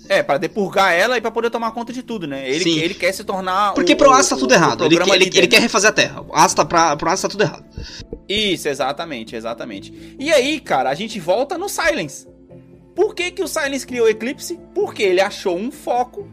[0.09, 2.49] É, para depurgar ela e para poder tomar conta de tudo, né?
[2.49, 2.79] Ele, Sim.
[2.79, 3.73] ele quer se tornar.
[3.73, 4.85] Porque o, pro Asa tá tudo o, errado.
[4.85, 6.21] Ele, ele, ele, quer refazer a Terra.
[6.21, 7.65] O Asa tá pra, pro Asa tá tudo errado.
[8.27, 10.15] Isso, exatamente, exatamente.
[10.19, 12.27] E aí, cara, a gente volta no Silence.
[12.95, 14.59] Por que, que o Silence criou o Eclipse?
[14.73, 16.27] Porque ele achou um foco.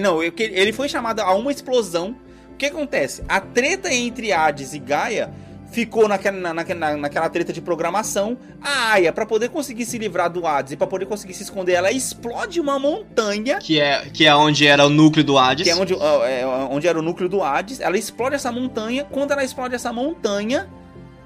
[0.00, 2.16] Não, ele foi chamado a uma explosão.
[2.52, 3.24] O que acontece?
[3.28, 5.32] A treta entre Hades e Gaia
[5.74, 8.38] ficou naquela, naquela, naquela treta de programação.
[8.62, 11.72] A Aya, para poder conseguir se livrar do Hades e para poder conseguir se esconder,
[11.72, 13.58] ela explode uma montanha.
[13.58, 15.64] Que é, que é onde era o núcleo do Hades.
[15.64, 17.80] Que é onde, é, onde era o núcleo do Hades.
[17.80, 19.04] Ela explode essa montanha.
[19.04, 20.68] Quando ela explode essa montanha,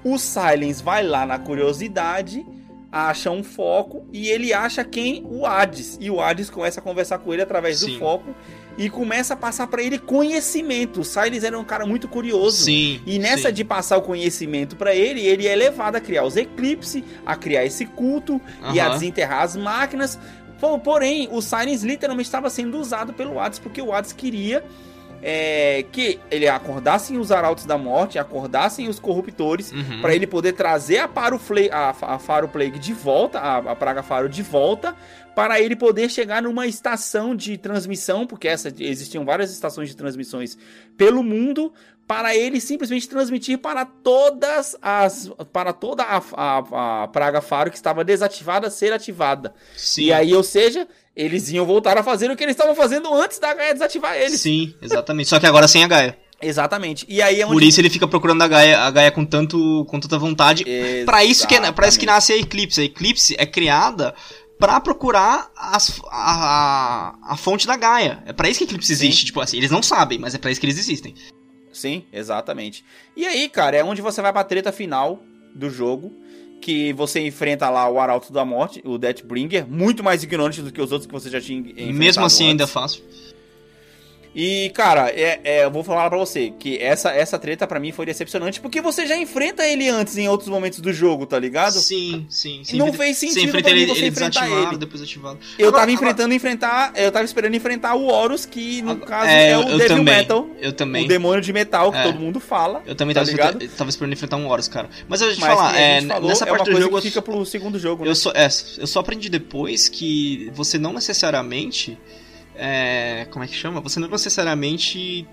[0.03, 2.43] o Silence vai lá na curiosidade
[2.91, 5.23] acha um foco e ele acha quem?
[5.29, 5.97] O Hades.
[6.01, 7.93] E o Hades começa a conversar com ele através Sim.
[7.93, 8.33] do foco
[8.79, 11.01] e começa a passar para ele conhecimento.
[11.01, 12.63] O Silas era um cara muito curioso.
[12.63, 13.53] Sim, e nessa sim.
[13.53, 17.65] de passar o conhecimento para ele, ele é levado a criar os eclipses, a criar
[17.65, 18.39] esse culto
[18.73, 20.17] e a desenterrar as máquinas.
[20.83, 24.63] Porém, o Silence literalmente estava sendo usado pelo Hades porque o Hades queria
[25.21, 30.01] é, que ele acordassem os arautos da morte, acordassem os corruptores, uhum.
[30.01, 31.39] para ele poder trazer a, Paro
[31.71, 34.95] a, a Faro Plague de volta, a, a Praga Faro de volta,
[35.35, 40.57] para ele poder chegar numa estação de transmissão, porque essa, existiam várias estações de transmissões
[40.97, 41.71] pelo mundo,
[42.09, 45.29] para ele simplesmente transmitir para todas as.
[45.53, 49.53] para toda a, a, a Praga Faro que estava desativada ser ativada.
[49.77, 50.05] Sim.
[50.05, 53.37] E aí, ou seja, eles iam voltar a fazer o que eles estavam fazendo antes
[53.37, 54.41] da Gaia desativar eles.
[54.41, 55.29] Sim, exatamente.
[55.29, 56.17] Só que agora sem a Gaia.
[56.41, 57.05] Exatamente.
[57.07, 57.53] E aí é onde...
[57.53, 60.65] Por isso ele fica procurando a Gaia, a Gaia com, tanto, com tanta vontade.
[61.05, 62.79] Para isso, que, é, pra isso que nasce a Eclipse.
[62.79, 64.15] A Eclipse é criada
[64.57, 68.23] para procurar as, a, a, a, fonte da Gaia.
[68.25, 68.93] É para isso que a Eclipse Sim.
[68.93, 69.25] existe.
[69.25, 71.13] Tipo assim, eles não sabem, mas é para isso que eles existem.
[71.79, 72.83] Sim, exatamente.
[73.15, 75.23] E aí, cara, é onde você vai pra treta final
[75.55, 76.11] do jogo
[76.59, 80.81] que você enfrenta lá o Arauto da Morte, o Deathbringer, muito mais ignorante do que
[80.81, 81.93] os outros que você já tinha enfrentado.
[81.93, 82.51] Mesmo assim antes.
[82.51, 83.01] ainda é fácil.
[84.35, 87.91] E, cara, é, é, eu vou falar pra você que essa, essa treta pra mim
[87.91, 91.73] foi decepcionante porque você já enfrenta ele antes em outros momentos do jogo, tá ligado?
[91.79, 92.61] Sim, sim.
[92.63, 92.77] sim.
[92.77, 94.77] Não fez sentido pra mim ele, você ele enfrentar ele.
[94.77, 95.39] depois ativado.
[95.57, 96.93] Eu Agora- tava enfrentando enfrentar.
[96.95, 100.03] Eu tava esperando enfrentar o Horus, que no Agora- caso é, é, o Devil também,
[100.15, 100.47] Metal.
[100.61, 101.05] eu também.
[101.05, 102.03] O demônio de metal que É.
[102.03, 102.83] todo mundo fala.
[102.85, 103.53] Eu também tá tava, ligado?
[103.55, 104.89] esperando, tava esperando enfrentar um Horus, cara.
[105.07, 107.01] Mas eu vou te Mas falar, é, falou, nessa é uma parte do coisa jogo
[107.01, 108.11] que fica pro segundo jogo, né?
[108.11, 108.47] eu só, é,
[108.77, 111.97] eu só aprendi depois que você não necessariamente.
[112.59, 113.79] É, como é que chama?
[113.79, 115.25] Você não necessariamente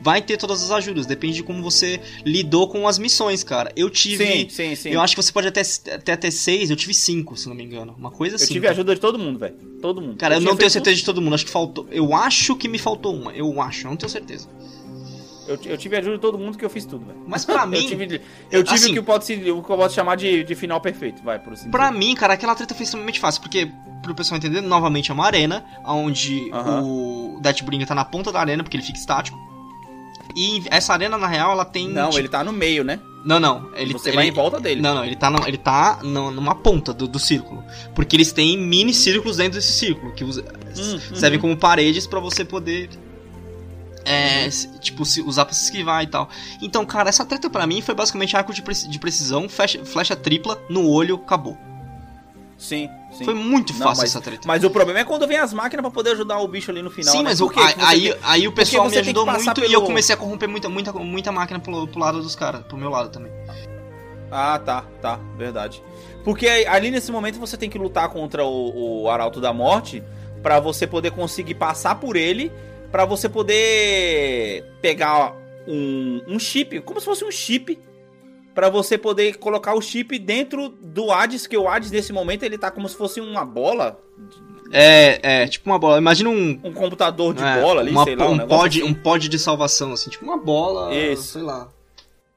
[0.00, 1.04] vai ter todas as ajudas.
[1.04, 3.72] Depende de como você lidou com as missões, cara.
[3.76, 4.24] Eu tive.
[4.24, 4.90] Sim, sim, sim.
[4.90, 7.64] Eu acho que você pode até, até ter seis, eu tive cinco, se não me
[7.64, 7.94] engano.
[7.98, 8.52] Uma coisa Eu assim.
[8.52, 9.56] tive a ajuda de todo mundo, velho.
[9.82, 10.16] Todo mundo.
[10.16, 11.86] Cara, eu, tinha não tenho certeza de todo mundo, acho que faltou.
[11.90, 14.48] Eu acho que me faltou uma, eu acho, eu não tenho certeza.
[15.50, 17.18] Eu, eu tive a ajuda de todo mundo que eu fiz tudo, velho.
[17.26, 18.20] Mas pra Eu mim, tive,
[18.50, 20.80] eu tive assim- o que pode se, o que eu posso chamar de, de final
[20.80, 21.98] perfeito, vai, por assim Pra dizer.
[21.98, 23.68] mim, cara, aquela treta foi extremamente fácil, porque,
[24.02, 26.82] pro pessoal entender, novamente é uma arena, onde Aham.
[26.84, 29.36] o Deathbringer tá na ponta da arena, porque ele fica estático.
[30.36, 31.88] E essa arena, na real, ela tem.
[31.88, 33.00] Não, tipo- ele tá no meio, né?
[33.24, 33.68] Não, não.
[33.74, 34.80] Ele, Você ele- vai em volta dele.
[34.80, 37.62] Não, não, ele tá, na- ele tá no- numa ponta do, do círculo.
[37.94, 40.44] Porque eles têm mini círculos dentro desse círculo, que usa-
[40.78, 41.40] Hum, servem uhum.
[41.42, 42.88] como paredes pra você poder.
[44.04, 44.48] É,
[44.80, 46.28] tipo, se usar pra se esquivar e tal.
[46.62, 50.58] Então, cara, essa treta pra mim foi basicamente arco de, de precisão, flecha, flecha tripla
[50.68, 51.56] no olho, acabou.
[52.56, 53.24] Sim, sim.
[53.24, 54.46] Foi muito Não, fácil mas- essa treta.
[54.46, 56.90] Mas o problema é quando vem as máquinas pra poder ajudar o bicho ali no
[56.90, 57.12] final.
[57.12, 57.24] Sim, né?
[57.24, 60.18] mas o, aí, tem- aí o pessoal me ajudou muito e pelo- eu comecei a
[60.18, 63.32] corromper muita, muita, muita máquina pro, pro lado dos caras, pro meu lado também.
[64.30, 65.82] Ah, tá, tá, verdade.
[66.22, 70.02] Porque aí- ali nesse momento você tem que lutar contra o, o Arauto da Morte
[70.42, 72.52] pra você poder conseguir passar por ele,
[72.90, 75.34] pra você poder pegar
[75.66, 77.78] um, um chip, como se fosse um chip,
[78.54, 82.58] pra você poder colocar o chip dentro do Hades, que o Hades nesse momento ele
[82.58, 83.98] tá como se fosse uma bola,
[84.72, 85.98] É, é, tipo uma bola.
[85.98, 86.60] Imagina um.
[86.62, 88.88] um computador de é, bola ali, uma- sei lá, um, um, pod, assim.
[88.88, 90.94] um pod de salvação, assim, tipo uma bola.
[90.94, 91.22] Isso.
[91.24, 91.68] Sei lá.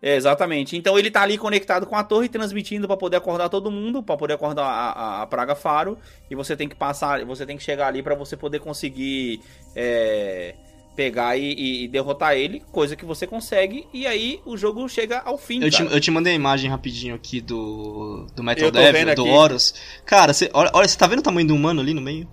[0.06, 0.76] É, exatamente.
[0.76, 4.18] Então ele tá ali conectado com a torre, transmitindo pra poder acordar todo mundo, pra
[4.18, 5.98] poder acordar a, a- a praga faro.
[6.30, 9.40] E você tem que passar, você tem que chegar ali pra você poder conseguir
[9.74, 10.56] é,
[10.94, 13.88] pegar e, e- e derrotar ele, coisa que você consegue.
[13.94, 15.64] E aí o jogo chega ao fim.
[15.64, 19.32] Eu te, eu te mandei a imagem rapidinho aqui do, do Metal Devil, do aqui.
[19.32, 19.74] Horus.
[20.06, 22.28] Cara, você, olha, olha, você tá vendo o tamanho do humano ali no meio?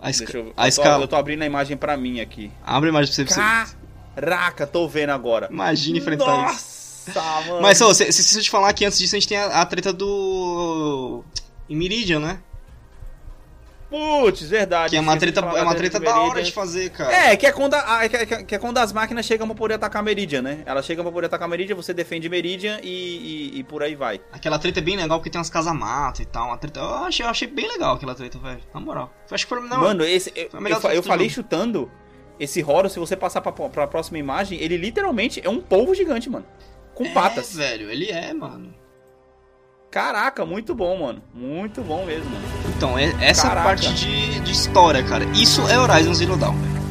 [0.00, 1.02] A, esca- Deixa eu, a eu, tô, escala.
[1.04, 2.52] eu tô abrindo a imagem pra mim aqui.
[2.64, 3.34] Abre a imagem pra você.
[3.34, 3.76] pra você-
[4.16, 5.48] Caraca, tô vendo agora.
[5.50, 7.10] Imagina enfrentar isso.
[7.14, 7.60] Nossa, mano.
[7.62, 9.60] Mas, ó, se, se, se eu te falar que antes disso a gente tem a,
[9.60, 11.22] a treta do.
[11.68, 12.40] Em Meridian, né?
[13.88, 14.90] Putz, verdade.
[14.90, 17.12] Que é uma treta, é uma da treta da hora de fazer, cara.
[17.12, 19.74] É, que é, quando a, que, é- que é quando as máquinas chegam pra poder
[19.74, 20.58] atacar Meridian, né?
[20.66, 24.20] Elas chegam pra poder atacar Meridian, você defende Meridian e, e, e por aí vai.
[24.32, 26.48] Aquela treta é bem legal porque tem umas casamatas e tal.
[26.48, 26.80] Uma treta...
[26.80, 28.60] eu, achei, eu achei bem legal aquela treta, velho.
[28.74, 29.12] Na moral.
[29.30, 29.60] Acho que foi.
[29.68, 31.88] Não, Mano, esse, eu, eu, eu falei chutando,
[32.38, 36.28] esse Horus, se você passar pra, pra próxima imagem, ele literalmente é um polvo gigante,
[36.28, 36.46] mano.
[36.94, 37.54] Com é, patas.
[37.54, 38.74] velho, ele é, mano.
[39.90, 41.22] Caraca, muito bom, mano.
[41.34, 42.44] Muito bom mesmo, mano.
[42.76, 43.66] Então, é- essa Caraca.
[43.68, 45.24] parte de, de história, cara.
[45.34, 46.85] Isso é Horizon Zero Dawn, velho.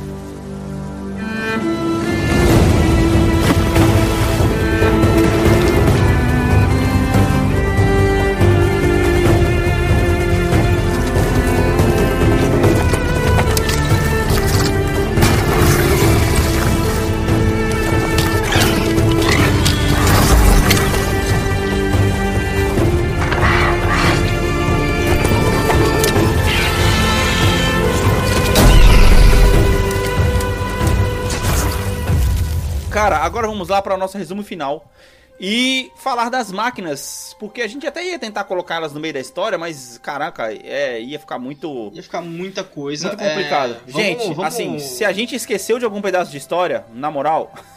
[33.05, 34.91] Cara, agora vamos lá para o nosso resumo final.
[35.39, 39.19] E falar das máquinas, porque a gente até ia tentar colocar elas no meio da
[39.19, 43.09] história, mas caraca, é, ia ficar muito Ia ficar muita coisa.
[43.09, 43.73] Muito complicado.
[43.73, 47.11] é, vamos- gente, vamos- assim, se a gente esqueceu de algum pedaço de história, na
[47.11, 47.53] moral,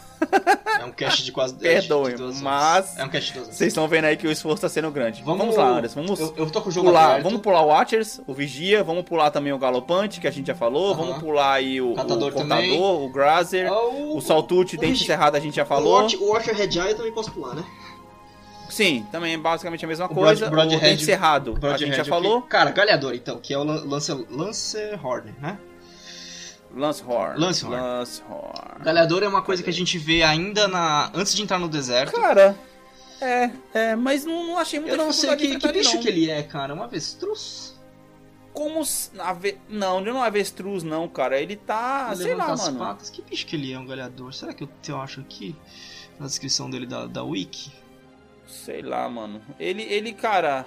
[0.79, 1.53] É um cast de quase.
[1.59, 4.69] Perdoem, de mas- É um cast de vocês estão vendo aí que o esforço tá
[4.69, 5.21] sendo grande.
[5.23, 7.23] Vamos, lá, Anderson, vamos Eu, eu tô com o jogo pular, aberto.
[7.23, 10.55] vamos pular o Watchers, o Vigia, vamos pular também o Galopante, que a gente já
[10.55, 11.03] falou, Aham.
[11.03, 12.79] vamos pular aí o, o Catador Contador, também.
[12.81, 13.79] o Grazer, Ah,
[14.13, 16.01] o Saltucci, o Dente Vigi- Cerrado a gente já O falou.
[16.01, 17.63] Watch- O Watcher Red Eye eu também posso pular, né?
[18.69, 20.47] Sim, também é basicamente a mesma O coisa.
[20.49, 22.41] Broad- o Dente Cerrado, a gente já falou.
[22.43, 25.57] Cara, Galhador, então, que é o Lan- Lancer, Lancer Horn, né?
[26.75, 27.39] Lance Horn.
[27.39, 27.77] Lance Horn.
[27.81, 28.83] Lance Horn.
[28.83, 32.13] Galhador é uma coisa que a gente vê ainda na antes de entrar no deserto.
[32.15, 32.55] Cara,
[33.19, 36.01] é, é, mas não, não achei muita eu não sei que, que bicho não.
[36.01, 36.73] que ele é, cara.
[36.75, 37.77] Um avestruz?
[38.53, 38.81] Como.
[38.81, 41.39] s- ave- Não, ele não é avestruz, não, cara.
[41.39, 42.09] Ele tá.
[42.13, 42.79] Ele sei lá, as mano.
[42.79, 43.09] patas.
[43.09, 44.33] Que bicho que ele é, um galhador?
[44.33, 45.55] Será que eu, eu acho aqui
[46.19, 47.71] na descrição dele da, da Wiki?
[48.47, 49.41] Sei lá, mano.
[49.59, 50.65] Ele, ele, cara.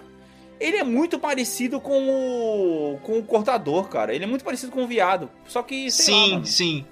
[0.63, 2.99] Ele é muito parecido com o.
[3.03, 4.15] com o cortador, cara.
[4.15, 5.29] Ele é muito parecido com o viado.
[5.47, 5.91] Só que.
[5.91, 6.85] Sei sim, lá, sim.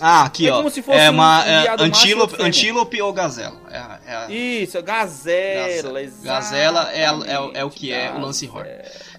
[0.00, 0.56] Ah, aqui, É ó.
[0.56, 3.60] como se fosse é um- uma um é, antílope, antílope ou gazela.
[3.70, 6.02] É, é Isso, gazela.
[6.02, 6.10] Gazela.
[6.24, 8.68] Gazela é é o- é o que é o Lance Horn.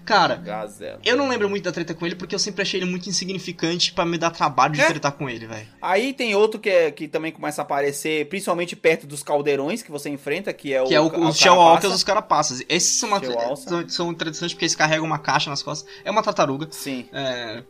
[0.06, 1.00] Cara, Gazela.
[1.04, 3.92] eu não lembro muito da treta com ele porque eu sempre achei ele muito insignificante
[3.92, 4.86] pra me dar trabalho de É?
[4.86, 5.66] tretar com ele, velho.
[5.82, 9.90] Aí tem outro que, é, que também começa a aparecer, principalmente perto dos caldeirões que
[9.90, 10.86] você enfrenta, que é o.
[10.86, 12.62] Que é o, o os Shell dos carapaças.
[12.68, 13.20] Esses são, uma,
[13.56, 15.88] são, são interessantes porque eles carregam uma caixa nas costas.
[16.04, 16.68] É uma tartaruga.
[16.70, 17.08] Sim.
[17.12, 17.62] É.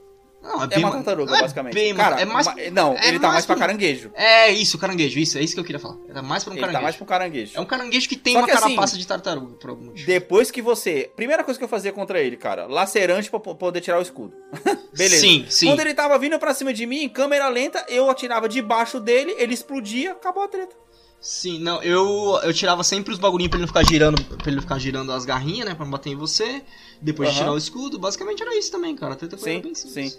[0.47, 1.75] Não, É bem uma ma- tartaruga, não é basicamente.
[1.75, 4.11] bem ma- Cara, é mais, ma- não, é ele tá mais pra pro- caranguejo.
[4.15, 5.19] É isso, caranguejo.
[5.19, 5.97] Isso, é isso que eu queria falar.
[6.09, 6.79] Era mais pra um Ele caranguejo.
[6.79, 7.53] tá mais pra um caranguejo.
[7.57, 10.07] É um caranguejo que tem Só uma que assim, carapaça de tartaruga, por algum motivo.
[10.07, 11.11] Depois que você.
[11.17, 14.35] Primeira coisa que eu fazia contra ele, cara, lacerante pra po- poder tirar o escudo.
[14.97, 15.21] Beleza.
[15.21, 15.67] Sim, sim.
[15.67, 19.35] Quando ele tava vindo pra cima de mim, em câmera lenta, eu atirava debaixo dele,
[19.39, 20.75] ele explodia, acabou a treta.
[21.21, 24.57] Sim, não, eu, eu tirava sempre os bagulhinhos pra ele não ficar girando, pra ele
[24.57, 26.63] não ficar girando as garrinhas, né, pra não bater em você.
[27.03, 27.45] Depois de Aham.
[27.45, 29.15] tirar o escudo, basicamente era isso também, cara.
[29.15, 30.13] A treta foi Sim, bem simples.
[30.13, 30.19] sim.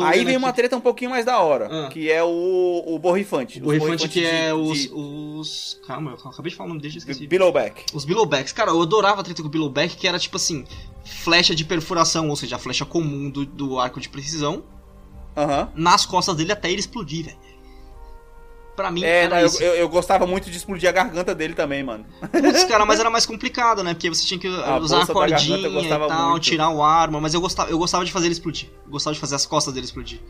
[0.00, 1.88] Aí vem aqui- uma treta um pouquinho mais da hora, Ah.
[1.88, 3.58] que é o, o borrifante.
[3.60, 5.80] O borrifante que borrifantes é de- os, de- os...
[5.86, 7.26] Calma, eu acabei de falar o nome dele, eu esqueci.
[7.28, 7.84] Billowback.
[7.94, 8.52] Os Billowbacks.
[8.52, 10.64] Cara, eu adorava a treta com o Billowback, que era tipo assim,
[11.04, 14.64] flecha de perfuração, ou seja, a flecha comum do, do arco de precisão,
[15.36, 15.70] Aham.
[15.76, 17.38] nas costas dele até ele explodir, velho.
[18.78, 19.60] Pra mim, É, era eu, isso.
[19.60, 22.06] eu, eu gostava muito de explodir a garganta dele também, mano.
[22.30, 23.92] Putz, cara, mas era mais complicado, né?
[23.92, 26.44] Porque você tinha que A usar a cordinha eu e tal, muito.
[26.44, 28.68] tirar o arma, mas eu gostava, eu gostava de fazer ele explodir.
[28.84, 30.20] Eu gostava de fazer as costas dele explodir.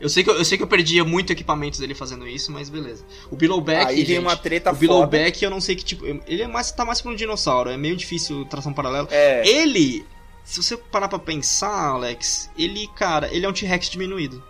[0.00, 2.68] Eu sei que eu, eu sei que eu perdia muito equipamento dele fazendo isso, mas
[2.70, 3.04] beleza.
[3.28, 4.76] O Billowback, Aí gente, uma treta o.
[4.76, 7.76] Billowback eu não sei que tipo, ele é mais tá mais pra um dinossauro, é
[7.76, 9.08] meio difícil tração paralela.
[9.10, 9.42] É.
[9.44, 10.06] Ele,
[10.44, 14.44] se você parar pra pensar, Alex, ele, cara, ele é um T-Rex diminuído.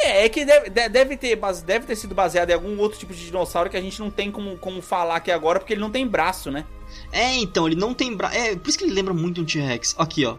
[0.00, 3.12] É, é que deve, de- deve, ter, deve ter sido baseado em algum outro tipo
[3.12, 5.90] de dinossauro que a gente não tem como, como falar aqui agora, porque ele não
[5.90, 6.64] tem braço, né?
[7.12, 8.36] É, então, ele não tem braço.
[8.36, 9.94] É, por isso que ele lembra muito um T-Rex.
[9.98, 10.36] Aqui, ó.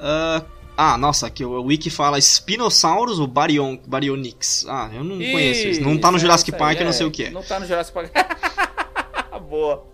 [0.00, 0.42] Ah,
[0.76, 4.66] ah, nossa, aqui o Wiki fala Spinosaurus ou Baryon, Baryonyx.
[4.68, 5.80] Ah, eu não conheço isso.
[5.80, 7.30] Não tá no Jurassic Park, eu não sei o que é.
[7.30, 8.10] Não tá no Jurassic Park.
[9.48, 9.86] Boa.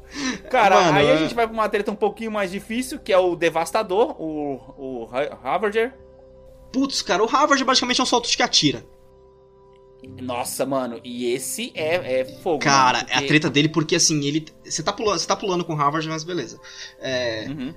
[0.51, 3.13] Cara, Mano, aí a é- gente vai pra uma treta um pouquinho mais difícil, que
[3.13, 5.93] é o Devastador, o, o Ha- Harvarder.
[6.73, 8.85] Putz, cara, o Harvard basicamente é um solto que atira.
[10.21, 12.59] Nossa, mano, e esse é, é fogo.
[12.59, 14.47] Cara, mano, é a treta dele porque assim, ele.
[14.65, 16.61] Você tá pulando, você tá pulando com o Harvard, mas beleza.
[17.01, 17.75] É, Uhum.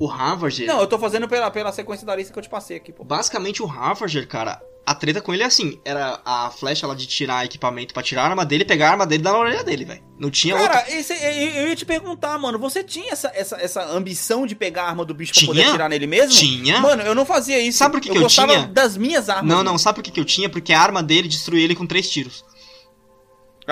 [0.00, 0.64] O Harvard.
[0.66, 3.04] Não, eu tô fazendo pela, pela sequência da lista que eu te passei aqui, pô.
[3.04, 7.06] Basicamente o Harvard, cara, a treta com ele é assim, era a flecha lá de
[7.06, 9.62] tirar equipamento pra tirar a arma dele, pegar a arma dele e dar na orelha
[9.62, 10.02] dele, velho.
[10.18, 10.70] Não tinha outra.
[10.70, 14.54] Cara, esse, eu, eu ia te perguntar, mano, você tinha essa, essa, essa ambição de
[14.54, 15.52] pegar a arma do bicho pra Tinha?
[15.52, 16.32] poder atirar nele mesmo?
[16.32, 16.80] Tinha.
[16.80, 17.78] Mano, eu não fazia isso.
[17.78, 18.66] Sabe por que eu que eu gostava tinha?
[18.68, 19.54] das minhas armas.
[19.54, 20.48] Não, não, sabe por que, que eu tinha?
[20.48, 22.42] Porque a arma dele destruía ele com três tiros.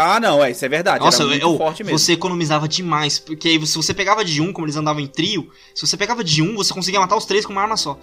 [0.00, 1.04] Ah, não, é, isso é verdade.
[1.04, 1.98] Nossa, era eu, forte mesmo.
[1.98, 3.18] você economizava demais.
[3.18, 6.22] Porque aí, se você pegava de um, como eles andavam em trio, se você pegava
[6.24, 7.98] de um, você conseguia matar os três com uma arma só.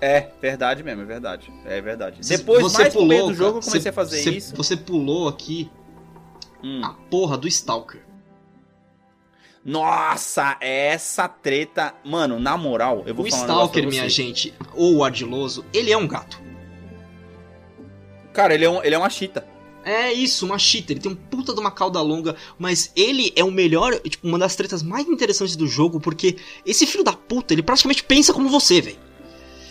[0.00, 1.52] É, verdade mesmo, é verdade.
[1.64, 2.20] É verdade.
[2.26, 4.54] Depois, você mais pro meio pulou, do jogo, eu comecei você- a fazer você- isso.
[4.56, 5.70] Você pulou aqui
[6.62, 6.80] Hum.
[6.84, 8.02] a porra do Stalker.
[9.64, 11.94] Nossa, essa treta.
[12.04, 15.90] Mano, na moral, eu vou O falar negócio Stalker, minha gente, ou o Ardiloso, ele
[15.90, 16.38] é um gato.
[18.32, 19.46] Cara, ele é, um, ele é uma chita.
[19.84, 20.92] É isso, uma cheater.
[20.96, 24.38] Ele tem um puta de uma cauda longa, mas ele é o melhor, tipo, uma
[24.38, 28.48] das tretas mais interessantes do jogo, porque esse filho da puta, ele praticamente pensa como
[28.48, 28.96] você, velho.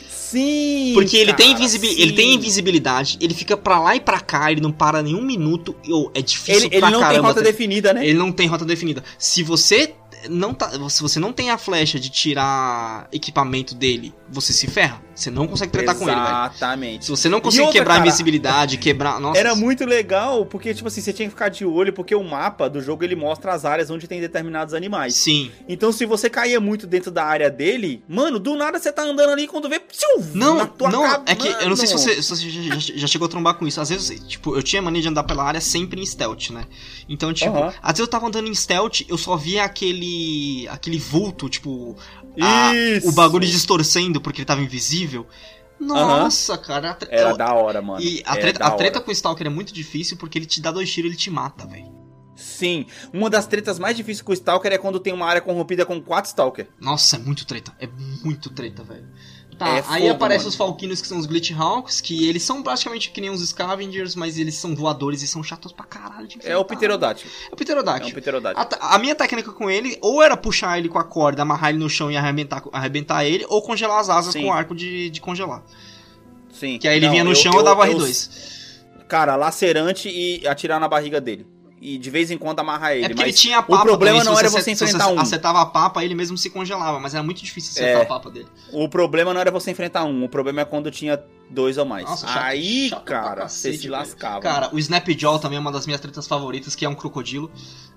[0.09, 0.91] Sim!
[0.95, 1.95] Porque ele, tem sim.
[1.99, 5.75] ele tem invisibilidade, ele fica pra lá e pra cá, ele não para nenhum minuto.
[5.89, 7.27] oh, é difícil Ele, ele pra não tem caramba.
[7.27, 8.07] rota ter- definida, né?
[8.07, 9.03] Ele não tem rota definida.
[9.19, 9.93] Se você
[10.29, 15.01] não tá, se você não tem a flecha de tirar equipamento dele, você se ferra.
[15.15, 16.27] Você não consegue tratar com ele, velho.
[16.27, 17.05] Exatamente.
[17.05, 19.39] Se você não conseguir outra, quebrar a cara, invisibilidade, quebrar, nossa.
[19.39, 22.67] Era muito legal, porque, tipo assim, você tinha que ficar de olho, porque o mapa
[22.67, 25.13] do jogo ele mostra as áreas onde tem determinados animais.
[25.13, 25.51] Sim.
[25.69, 29.29] Então, se você caía muito dentro da área dele, mano, do nada você tá andando
[29.29, 29.79] ali quando vê.
[30.33, 32.93] Não, na tua não, é que eu não sei se você, se você já, já-
[32.95, 33.79] já chegou a trombar com isso.
[33.79, 36.65] Às vezes, tipo, eu tinha mania de andar pela área sempre em stealth, né?
[37.07, 37.67] Então, tipo, Aham.
[37.83, 40.12] às vezes eu tava andando em stealth, eu só via aquele
[40.69, 41.95] aquele vulto, tipo,
[42.41, 42.71] a-
[43.03, 45.25] o bagulho distorcendo porque ele tava invisível.
[45.79, 46.91] Nossa, cara.
[46.91, 48.01] a tre- Era da hora, mano.
[48.01, 50.61] E a Era treta, a treta com o Stalker é muito difícil porque ele te
[50.61, 51.91] dá dois tiros e ele te mata, velho.
[52.35, 52.85] Sim.
[53.13, 56.01] Uma das tretas mais difíceis com o Stalker é quando tem uma área corrompida com
[56.01, 56.67] quatro Stalker.
[56.79, 57.73] Nossa, é muito treta.
[57.79, 57.87] É
[58.23, 59.07] muito treta, velho.
[59.57, 62.63] Tá, É aí fogo, aparecem os Falquinos que são os Glitch Hawks, que eles são
[62.63, 66.35] praticamente que nem uns Scavengers, mas eles são voadores e são chatos pra caralho de
[66.43, 66.75] É o enfrentar.
[66.75, 67.31] Pterodáctilo.
[67.51, 68.57] É o É um.
[68.81, 71.79] A, a minha técnica com ele, ou era puxar ele com a corda, amarrar ele
[71.79, 74.41] no chão e arrebentar, arrebentar ele, ou congelar as asas Sim.
[74.43, 75.63] com o arco de, de congelar.
[76.51, 76.77] Sim.
[76.77, 78.53] Que aí ele Não, vinha no eu- chão e eu dava eu- R2.
[79.07, 81.45] Cara, lacerante e atirar na barriga dele.
[81.83, 83.05] E de vez em quando amarrar ele.
[83.05, 83.75] É porque mas ele tinha papa.
[83.75, 85.19] o problema também, não era você você se enfrentar um.
[85.19, 88.03] acertava a papa, ele mesmo se congelava, mas era muito difícil acertar É.
[88.03, 88.47] a papa dele.
[88.71, 92.05] O problema não era você enfrentar um, o problema é quando tinha dois ou mais.
[92.05, 94.39] Nossa, chato- Aí, chato cara, cacete, você se lascava.
[94.39, 97.51] Cara, o Snapjaw também é uma das minhas tretas favoritas, que é um crocodilo.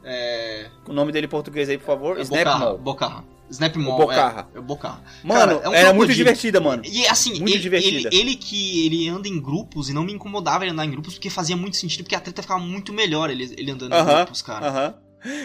[0.04, 0.68] É.
[0.88, 2.18] o nome dele em português aí, por favor.
[2.18, 3.24] é Snap Bocarra.
[3.50, 3.94] Snapmaw.
[3.94, 4.48] O Bocarra.
[4.54, 5.02] É, é o Bocarra.
[5.22, 6.82] Mano, Cara, é um era muito divertida, mano.
[6.84, 8.08] E assim, Muito ele, divertida.
[8.12, 11.14] ele, ele que ele anda em grupos e não me incomodava ele andar em grupos
[11.14, 14.16] porque fazia muito sentido, porque a treta ficava muito melhor ele, ele andando em Aham,
[14.24, 14.68] grupos, cara.
[14.68, 14.94] aham.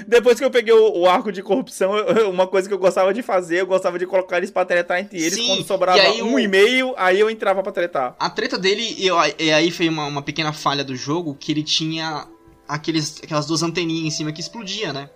[0.07, 3.11] Depois que eu peguei o, o arco de corrupção, eu- uma coisa que eu gostava
[3.13, 5.33] de fazer, eu gostava de colocar eles pra tretar entre eles.
[5.33, 8.15] Sim, Quando sobrava aí um o- e meio, aí eu entrava pra tretar.
[8.19, 11.63] A treta dele, eu, e aí foi uma, uma pequena falha do jogo, que ele
[11.63, 12.27] tinha
[12.67, 15.09] aqueles, aquelas duas anteninhas em cima que explodia, né?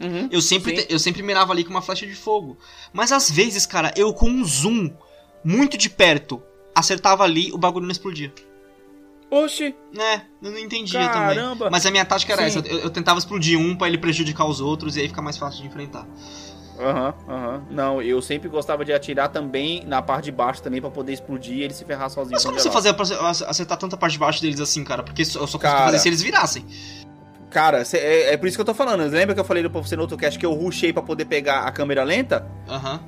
[0.00, 0.28] Uhum.
[0.30, 0.86] Eu sempre, Sim.
[0.88, 2.56] eu sempre mirava ali com uma flecha de fogo.
[2.92, 4.90] Mas às vezes, cara, eu com um zoom
[5.44, 6.42] muito de perto,
[6.74, 8.32] acertava ali, o bagulho não explodia.
[9.30, 11.56] Oxi, É, eu não entendia Caramba.
[11.56, 11.70] também.
[11.70, 12.60] Mas a minha tática era Sim.
[12.60, 15.36] essa, eu, eu tentava explodir um pra ele prejudicar os outros e aí fica mais
[15.36, 16.06] fácil de enfrentar.
[16.80, 17.66] Aham, aham.
[17.70, 21.56] Não, eu sempre gostava de atirar também na parte de baixo também pra poder explodir
[21.58, 22.34] e ele se ferrar sozinho.
[22.36, 25.02] Mas como você fazia pra ac- acertar tanta parte de baixo deles assim, cara?
[25.02, 25.84] Porque eu só conseguia Cara.
[25.86, 26.64] fazer se eles virassem.
[27.50, 29.08] Cara, cê- é, é por isso que eu tô falando.
[29.10, 31.60] Lembra que eu falei pra você no outro cast que eu rushei pra poder pegar
[31.62, 32.46] a câmera lenta?
[32.68, 33.00] Aham.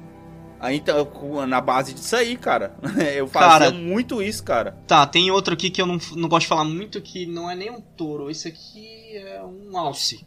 [0.59, 1.09] Aí então,
[1.47, 2.75] na base disso aí, cara.
[3.17, 3.71] Eu fazia Cara.
[3.71, 4.77] muito isso, cara.
[4.87, 7.57] Tá, tem outro aqui que eu não, não gosto de falar muito, que não é
[7.57, 8.31] nem um touro.
[8.31, 10.27] Esse aqui é um alce.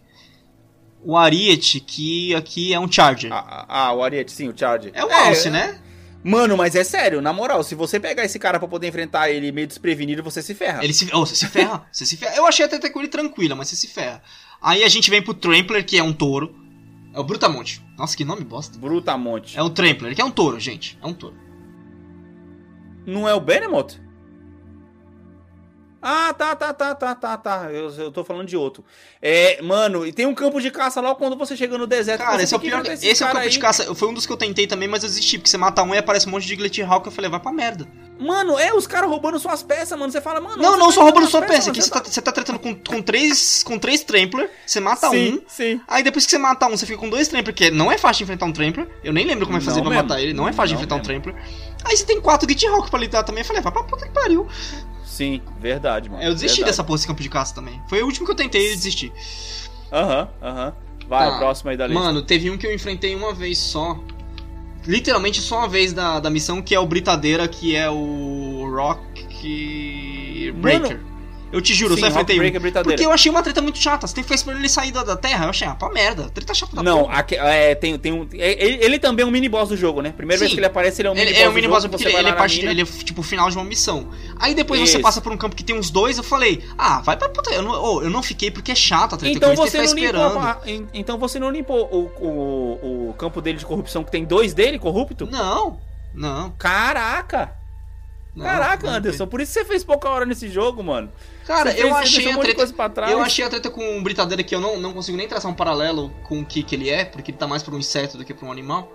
[1.04, 3.32] O Ariete, que aqui é um Charger.
[3.32, 4.92] Ah, ah, o Ariete, sim, o Charger.
[4.96, 5.80] é um alce, né?
[6.24, 9.52] Mano, mas é sério, na moral, se você pegar esse cara pra poder enfrentar ele
[9.52, 10.84] meio desprevenido, você se ferra.
[10.84, 12.36] Ele se, oh, você se ferra, você se ferra.
[12.36, 14.22] Eu achei até com ele tranquila, mas você se ferra.
[14.62, 16.56] Aí a gente vem pro Trampler, que é um touro.
[17.14, 17.84] É o Brutamonte.
[17.98, 18.78] Nossa, que nome bosta.
[18.78, 19.58] Brutamonte.
[19.58, 20.98] É o Trampler, que é um touro, gente.
[21.02, 21.36] É um touro.
[23.06, 24.02] Não é o Benemot?
[26.06, 27.70] Ah, tá, tá, tá, tá, tá, tá.
[27.72, 28.84] Eu, eu tô falando de outro.
[29.22, 32.22] É, mano, e tem um campo de caça lá quando você chega no deserto.
[32.22, 32.86] Cara, esse é o pior.
[32.86, 33.62] esses Esse é o campo de aí.
[33.62, 33.96] caça.
[33.96, 35.38] Foi um dos que eu tentei também, mas eu desisti.
[35.38, 37.06] Porque você mata um e aparece um monte de Glitchhawk.
[37.06, 37.88] Eu falei, vai pra merda.
[38.20, 40.12] Mano, é os caras roubando suas peças, mano.
[40.12, 40.62] Você fala, mano.
[40.62, 41.70] Não, não, tá só roubando sua peça.
[41.72, 44.50] Aqui você tá, você tá tretando com, com, três, com três Trampler.
[44.66, 45.42] Você mata Sim, um.
[45.48, 45.80] sim.
[45.88, 48.18] Aí depois que você mata um, você fica com dois Trampler, que não é fácil
[48.18, 48.88] de enfrentar um Trampler.
[49.04, 50.10] Eu nem lembro como é fazer Não pra mesmo.
[50.10, 50.34] matar ele.
[50.34, 51.24] Não é fácil de Não enfrentar um mesmo.
[51.24, 51.46] Trampler.
[51.86, 53.42] Aí você tem quatro Glitchhawk pra lidar também.
[53.42, 54.48] Eu falei, vai pra puta que pariu.
[55.14, 56.24] Sim, verdade, mano.
[56.24, 56.72] Eu desisti verdade.
[56.72, 57.80] dessa porra desse campo de caça também.
[57.88, 59.14] Foi o último que eu tentei e desisti.
[59.92, 60.74] Aham, aham.
[61.08, 61.38] Vai, Tá.
[61.38, 62.02] próximo aí da lista.
[62.02, 64.00] Mano, teve um que eu enfrentei uma vez só.
[64.88, 70.52] Literalmente só uma vez da, da missão, que é o Britadeira, que é o Rock
[70.56, 71.00] Breaker.
[71.54, 72.60] Eu te juro, Sim, eu só enfrentei um.
[72.60, 72.84] Britadeira.
[72.84, 74.06] Porque eu achei uma treta muito chata.
[74.08, 75.46] Você tem que ficar esperando ele sair da, da terra.
[75.46, 76.30] Eu achei, ah, pra merda.
[76.30, 77.14] Treta chata da Não, porra.
[77.20, 78.28] aque- é, tem, tem um.
[78.34, 80.12] é, Ele, ele também é um mini boss do jogo, né?
[80.16, 80.56] Primeira vez Sim.
[80.56, 81.44] que ele aparece, ele é um mini Ele boss.
[81.46, 82.72] é um mini boss você porque ele lá é parte, mina.
[82.72, 84.10] ele é tipo o final de uma missão.
[84.40, 85.02] Aí depois você Isso.
[85.02, 87.50] passa por um campo que tem uns dois, eu falei, ah, vai pra puta.
[87.52, 90.04] Eu não, oh, eu não fiquei porque é chato a treta Então você, não limpou,
[90.04, 90.58] esperando.
[90.68, 94.54] en- então você não limpou o, o, o campo dele de corrupção, que tem dois
[94.54, 95.28] dele corrupto?
[95.30, 95.78] Não,
[96.14, 96.52] não.
[96.58, 97.52] Caraca!
[98.36, 101.12] Não Caraca, não Anderson, por isso você fez pouca hora nesse jogo, mano.
[101.46, 102.56] Cara, Você eu fez- achei a treta.
[102.56, 103.12] coisa pra trás.
[103.12, 105.54] Eu achei a treta com o Britadeira que eu não, não consigo nem traçar um
[105.56, 108.24] paralelo com o que, que ele é, porque ele tá mais pra um inseto do
[108.26, 108.92] que pra um animal.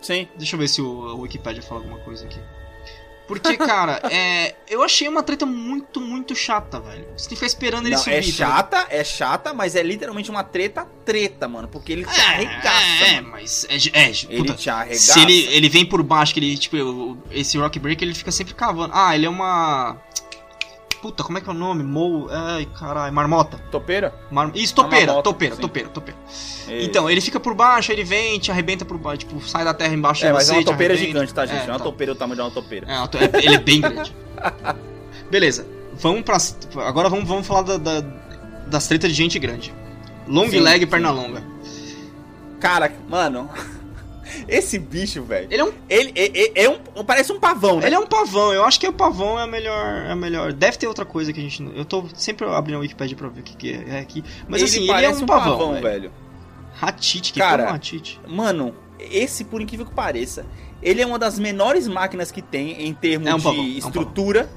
[0.00, 0.28] Sim.
[0.36, 2.38] Deixa eu ver se o, o Wikipedia fala alguma coisa aqui.
[3.26, 7.06] Porque, cara, é, eu achei uma treta muito, muito chata, velho.
[7.16, 8.16] Você tem que ficar esperando ele Não, subir.
[8.16, 11.66] é tá chata, é chata, mas é literalmente uma treta treta, mano.
[11.68, 12.28] Porque ele te ligado?
[12.28, 13.28] arregaça, É, é, mano.
[13.32, 13.66] mas.
[13.68, 15.12] É, é, Ele puta, te arregaça.
[15.14, 18.54] se ele, ele vem por baixo, que ele, tipo, esse Rock Breaker, ele fica sempre
[18.54, 18.92] cavando.
[18.94, 19.96] Ah, ele é uma.
[21.04, 21.82] Puta, como é que é o nome?
[21.84, 22.30] Mou.
[22.32, 23.58] Ai, caralho, marmota.
[23.70, 24.14] Topeira?
[24.30, 24.50] Mar...
[24.54, 25.60] Isso, topeira, marmota, topeira, sim.
[25.60, 26.18] topeira, topeira.
[26.26, 26.70] Isso.
[26.70, 29.92] Então, ele fica por baixo, ele vem, te arrebenta por baixo, tipo, sai da terra
[29.92, 31.58] embaixo É, de mas você, é uma topeira gigante, tá, gente?
[31.60, 31.84] É, É, uma tá.
[31.84, 32.86] topeira, o tamanho de uma topeira.
[32.90, 34.16] É, uma to- é- ele é bem grande.
[35.30, 36.38] Beleza, vamos pra.
[36.86, 38.00] Agora vamos, vamos falar da, da-
[38.66, 39.74] das tretas de gente grande.
[40.26, 40.86] Long Sim, leg sim.
[40.86, 41.42] perna longa.
[42.60, 43.50] Cara, mano,
[44.48, 45.48] esse bicho, velho.
[45.50, 47.04] Ele é um, Ele é, é- é um.
[47.04, 47.86] Parece um pavão, né?
[47.86, 50.04] ele é um pavão, eu acho que o pavão é a melhor.
[50.06, 50.52] É a melhor.
[50.52, 51.62] Deve ter outra coisa que a gente.
[51.74, 54.24] Eu tô sempre abrindo a Wikipedia pra ver o que, que é aqui.
[54.48, 55.72] Mas ele assim, ele é um pavão.
[55.72, 55.82] velho.
[55.82, 56.12] velho.
[56.74, 58.20] Ratite, que Cara, é um ratite.
[58.26, 60.44] Mano, esse, por incrível que pareça,
[60.82, 63.64] ele é uma das menores máquinas que tem em termos É um de pavão, é
[63.64, 64.50] um estrutura.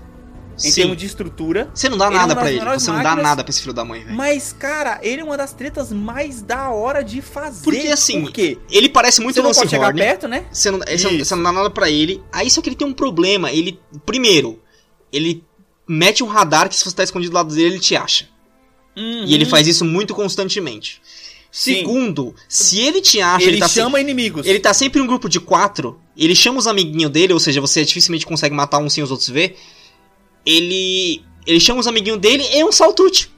[0.57, 0.81] Em Sim.
[0.81, 1.69] termos de estrutura.
[1.73, 3.73] Você não dá é nada das pra ele, você não dá nada pra esse filho
[3.73, 4.15] da mãe, velho.
[4.15, 7.63] Mas, cara, ele é uma das tretas mais da hora de fazer.
[7.63, 8.57] Porque, assim, Por quê?
[8.69, 9.99] Ele parece muito Você não Lance pode chegar Horn.
[9.99, 10.45] perto, né?
[10.51, 12.21] Você não, você, não, você não dá nada pra ele.
[12.31, 13.51] Aí só que ele tem um problema.
[13.51, 13.79] Ele.
[14.05, 14.61] Primeiro,
[15.13, 15.43] ele
[15.88, 18.27] mete um radar que se você tá escondido do lado dele, ele te acha.
[18.95, 20.99] E ele faz isso muito constantemente.
[21.03, 21.27] Uhum.
[21.51, 21.73] Sim.
[21.75, 24.43] Segundo, se ele te acha, Ele, ele, tá chama inimigos.
[24.43, 27.39] se- ele tá sempre em um grupo de quatro, ele chama os amiguinhos dele, ou
[27.39, 29.57] seja, você dificilmente consegue matar um sem os outros ver.
[30.47, 31.23] Ele.
[31.45, 33.35] Ele chama os amiguinhos dele e é um saltute.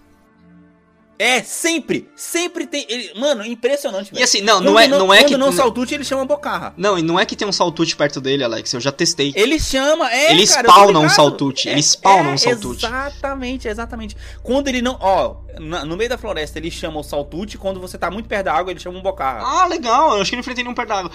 [1.22, 2.10] É, sempre.
[2.15, 2.86] Sempre tem.
[2.88, 4.10] Ele, mano, impressionante.
[4.14, 5.38] E assim, não, Quando não é, não é quando que.
[5.38, 6.73] não saltute, ele chama Bocarra.
[6.77, 8.73] Não, e não é que tem um saltute perto dele, Alex.
[8.73, 9.34] Eu já testei.
[9.36, 12.86] Ele chama, é, Ele cara, spawna um saltute, ele spawna um saltute.
[12.86, 14.15] Exatamente, exatamente.
[14.41, 17.98] Quando ele não, ó, na- no meio da floresta ele chama o saltute, quando você
[17.98, 19.41] tá muito perto da água ele chama um bocarra.
[19.45, 20.15] Ah, legal.
[20.15, 21.11] Eu acho que eu não enfrentei nenhum perto d'água.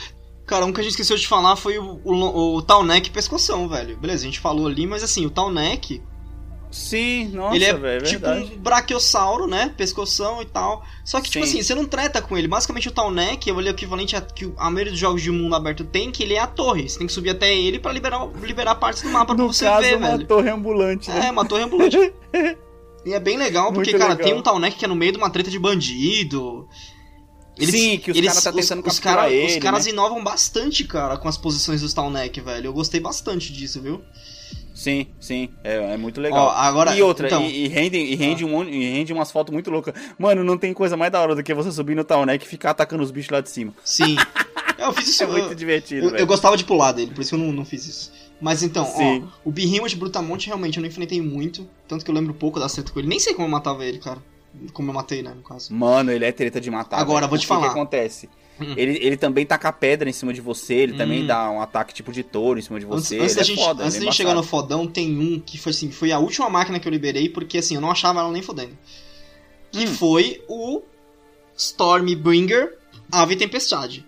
[0.46, 3.96] Cara, um que a gente esqueceu de falar foi o, o, o Tallneck pescoção, velho.
[3.96, 6.02] Beleza, a gente falou ali, mas assim, o Tallneck,
[6.70, 8.52] Sim, nossa, ele é velho, tipo verdade.
[8.52, 9.72] um braquiossauro, né?
[9.76, 10.84] Pescoção e tal.
[11.04, 11.52] Só que, tipo Sim.
[11.52, 12.48] assim, você não treta com ele.
[12.48, 15.84] Basicamente, o Tallneck é o equivalente a que a maioria dos jogos de mundo aberto
[15.84, 16.88] tem, que ele é a torre.
[16.88, 19.64] Você tem que subir até ele pra liberar, liberar partes do mapa pra No você
[19.64, 20.26] caso, ver, uma velho.
[20.26, 21.28] torre ambulante, né?
[21.28, 21.96] É, uma torre ambulante.
[23.06, 24.26] e é bem legal, porque, Muito cara, legal.
[24.28, 26.68] tem um Tallneck que é no meio de uma treta de bandido.
[27.58, 29.92] Sim, que os caras tá tentando os, os cara- ele, Os caras né?
[29.92, 32.66] inovam bastante, cara, com as posições dos Tallneck, velho.
[32.66, 34.02] Eu gostei bastante disso, viu?
[34.74, 36.46] Sim, sim, é, é muito legal.
[36.48, 39.30] Ó, agora- e outra, então- e, e rende, e, rende um, monte- e rende umas
[39.30, 39.94] fotos muito loucas.
[40.18, 42.70] Mano, não tem coisa mais da hora do que você subir no Tallneck e ficar
[42.70, 43.72] atacando os bichos lá de cima.
[43.84, 44.16] Sim.
[44.76, 45.22] Eu fiz isso.
[45.22, 47.52] É muito eu, divertido, eu, eu gostava de pular dele, por isso que eu não,
[47.52, 48.12] não fiz isso.
[48.40, 49.24] Mas então, Sim.
[49.24, 51.66] ó, o Behemoth Brutamonte realmente eu não enfrentei muito.
[51.86, 53.08] Tanto que eu lembro pouco da treta com ele.
[53.08, 54.20] Nem sei como eu matava ele, cara.
[54.72, 55.72] Como eu matei, né, no caso.
[55.74, 56.98] Mano, ele é treta de matar.
[57.00, 57.30] Agora, velho.
[57.30, 57.70] vou te O que que falar.
[57.72, 58.28] acontece?
[58.60, 58.72] Hum.
[58.76, 61.26] Ele, ele também taca pedra em cima de você, ele também Hum.
[61.26, 63.18] dá um ataque tipo de touro em cima de Antes, você.
[63.18, 65.18] antes ele da é gente, foda, antes ele da é gente chegar no fodão, tem
[65.18, 67.90] um que foi assim, foi a última máquina que eu liberei, porque assim, eu não
[67.90, 68.78] achava ela nem fodendo.
[69.72, 69.86] Que Hum.
[69.88, 70.82] foi o
[71.56, 72.78] Stormbringer
[73.10, 74.04] Ave Tempestade.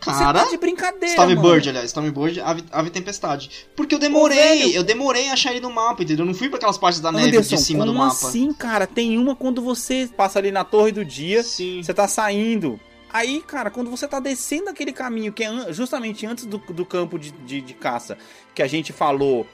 [0.00, 3.66] Cara, Você tá de brincadeira, Stormbird, aliás, Stormbird, Ave, Ave Tempestade.
[3.76, 6.24] Porque eu demorei, eu demorei a achar ele no mapa, entendeu?
[6.24, 8.14] Eu não fui pra aquelas partes da neve Anderson, de cima do como mapa.
[8.14, 8.86] assim, cara?
[8.86, 11.82] Tem uma quando você passa ali na torre do dia, Sim.
[11.82, 12.80] você tá saindo.
[13.12, 17.18] Aí, cara, quando você tá descendo aquele caminho, que é justamente antes do, do campo
[17.18, 18.16] de, de, de caça,
[18.54, 19.46] que a gente falou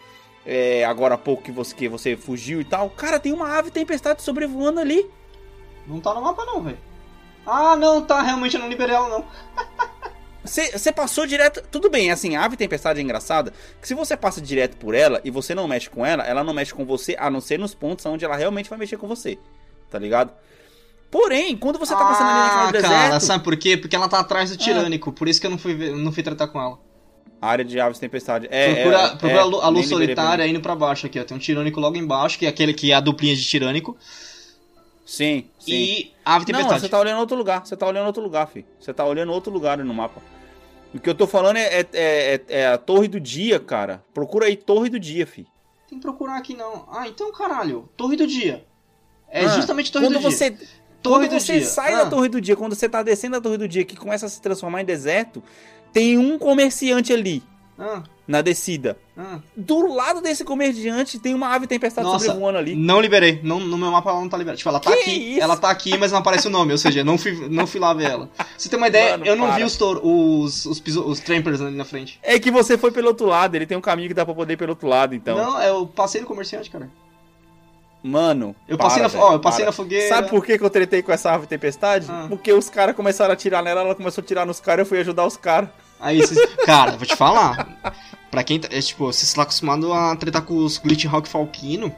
[0.45, 3.71] é, agora há pouco que você, que você fugiu e tal, cara, tem uma ave
[3.71, 5.11] tempestade sobrevoando ali.
[5.87, 6.79] Não tá no mapa não, velho.
[7.45, 9.25] Ah, não, tá, realmente eu não liberei ela não.
[10.47, 11.63] Você passou direto.
[11.71, 13.53] Tudo bem, assim, a ave tempestade é engraçada.
[13.81, 16.55] Que se você passa direto por ela e você não mexe com ela, ela não
[16.55, 19.39] mexe com você, a não ser nos pontos onde ela realmente vai mexer com você.
[19.91, 20.33] Tá ligado?
[21.11, 22.93] Porém, quando você tá passando ali naquela ah, deserto.
[22.93, 23.77] cara, sabe por quê?
[23.77, 26.49] Porque ela tá atrás do tirânico, por isso que eu não fui, não fui tratar
[26.49, 26.79] com ela.
[27.41, 28.49] Área de aves tempestade.
[28.51, 30.51] É, procura é, procura é, a luz pra solitária mim.
[30.51, 31.25] indo pra baixo aqui, ó.
[31.25, 33.97] Tem um tirânico logo embaixo, que é aquele que é a duplinha de tirânico.
[35.05, 35.73] Sim, sim.
[35.73, 36.81] E ave Não, tempestade.
[36.81, 37.65] você tá olhando outro lugar.
[37.65, 38.65] Você tá olhando outro lugar, fi.
[38.81, 40.21] Você tá olhando outro lugar no mapa.
[40.97, 44.03] O que eu tô falando é, é, é- é a Torre do Dia, cara.
[44.15, 45.47] Procura aí Torre do Dia, fi.
[45.89, 46.85] Tem que procurar aqui não.
[46.91, 47.89] Ah, então caralho.
[47.97, 48.65] Torre do dia.
[49.29, 50.31] É Ah, justamente Torre quando do dia.
[50.31, 50.51] você,
[51.03, 51.65] Torre quando do você dia.
[51.67, 52.05] sai Ah.
[52.05, 54.29] da Torre do Dia, quando você tá descendo a Torre do Dia, que começa a
[54.29, 55.43] se transformar em deserto,
[55.93, 57.43] tem um comerciante ali,
[57.79, 58.97] Ah, na descida.
[59.19, 59.39] ah.
[59.55, 62.75] Do lado desse comerciante tem uma ave tempestade Nossa, sobrevoando ali.
[62.75, 63.39] Não liberei.
[63.43, 64.57] Não, no meu mapa ela não tá liberada.
[64.57, 65.11] Tipo, ela tá Que aqui.
[65.33, 65.41] isso?
[65.43, 66.73] Ela tá aqui, mas não aparece o nome.
[66.73, 68.31] Ou seja, não fui, não fui lá ver ela.
[68.57, 69.57] Você ter uma ideia, Mano, eu não para.
[69.57, 72.19] vi os, os, os, piso- os trampers ali na frente.
[72.23, 74.55] É que você foi pelo outro lado, ele tem um caminho que dá pra poder
[74.55, 75.37] ir pelo outro lado, então.
[75.37, 76.91] Não, eu passei no comerciante, cara.
[78.03, 78.55] Mano.
[78.69, 79.67] Eu para, passei na, velho, ó, eu passei para.
[79.67, 80.09] na fogueira.
[80.09, 82.07] Sabe por que, que eu tretei com essa ave tempestade?
[82.09, 82.27] Ah.
[82.29, 84.99] Porque os caras começaram a atirar nela, ela começou a tirar nos caras, eu fui
[85.01, 85.69] ajudar os caras.
[86.01, 86.39] Aí vocês.
[86.65, 87.95] Cara, vou te falar.
[88.31, 88.69] Pra quem tá.
[88.71, 91.95] É, tipo, você está acostumado a tretar com os Glitch Hawk Falquino,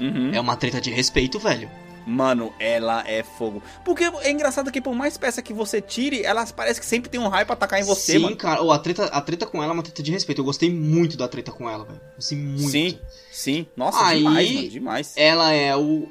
[0.00, 0.30] Uhum.
[0.32, 1.70] é uma treta de respeito, velho.
[2.06, 3.62] Mano, ela é fogo.
[3.84, 7.20] Porque é engraçado que por mais peça que você tire, elas parece que sempre tem
[7.20, 8.36] um raio pra atacar em você, Sim, mano.
[8.36, 8.62] cara.
[8.62, 10.40] Ô, a, treta, a treta com ela é uma treta de respeito.
[10.40, 12.00] Eu gostei muito da treta com ela, velho.
[12.16, 12.70] Gostei muito.
[12.70, 12.98] Sim,
[13.30, 13.66] sim.
[13.76, 15.12] Nossa, Aí- demais, mano, demais.
[15.14, 16.08] Ela é o.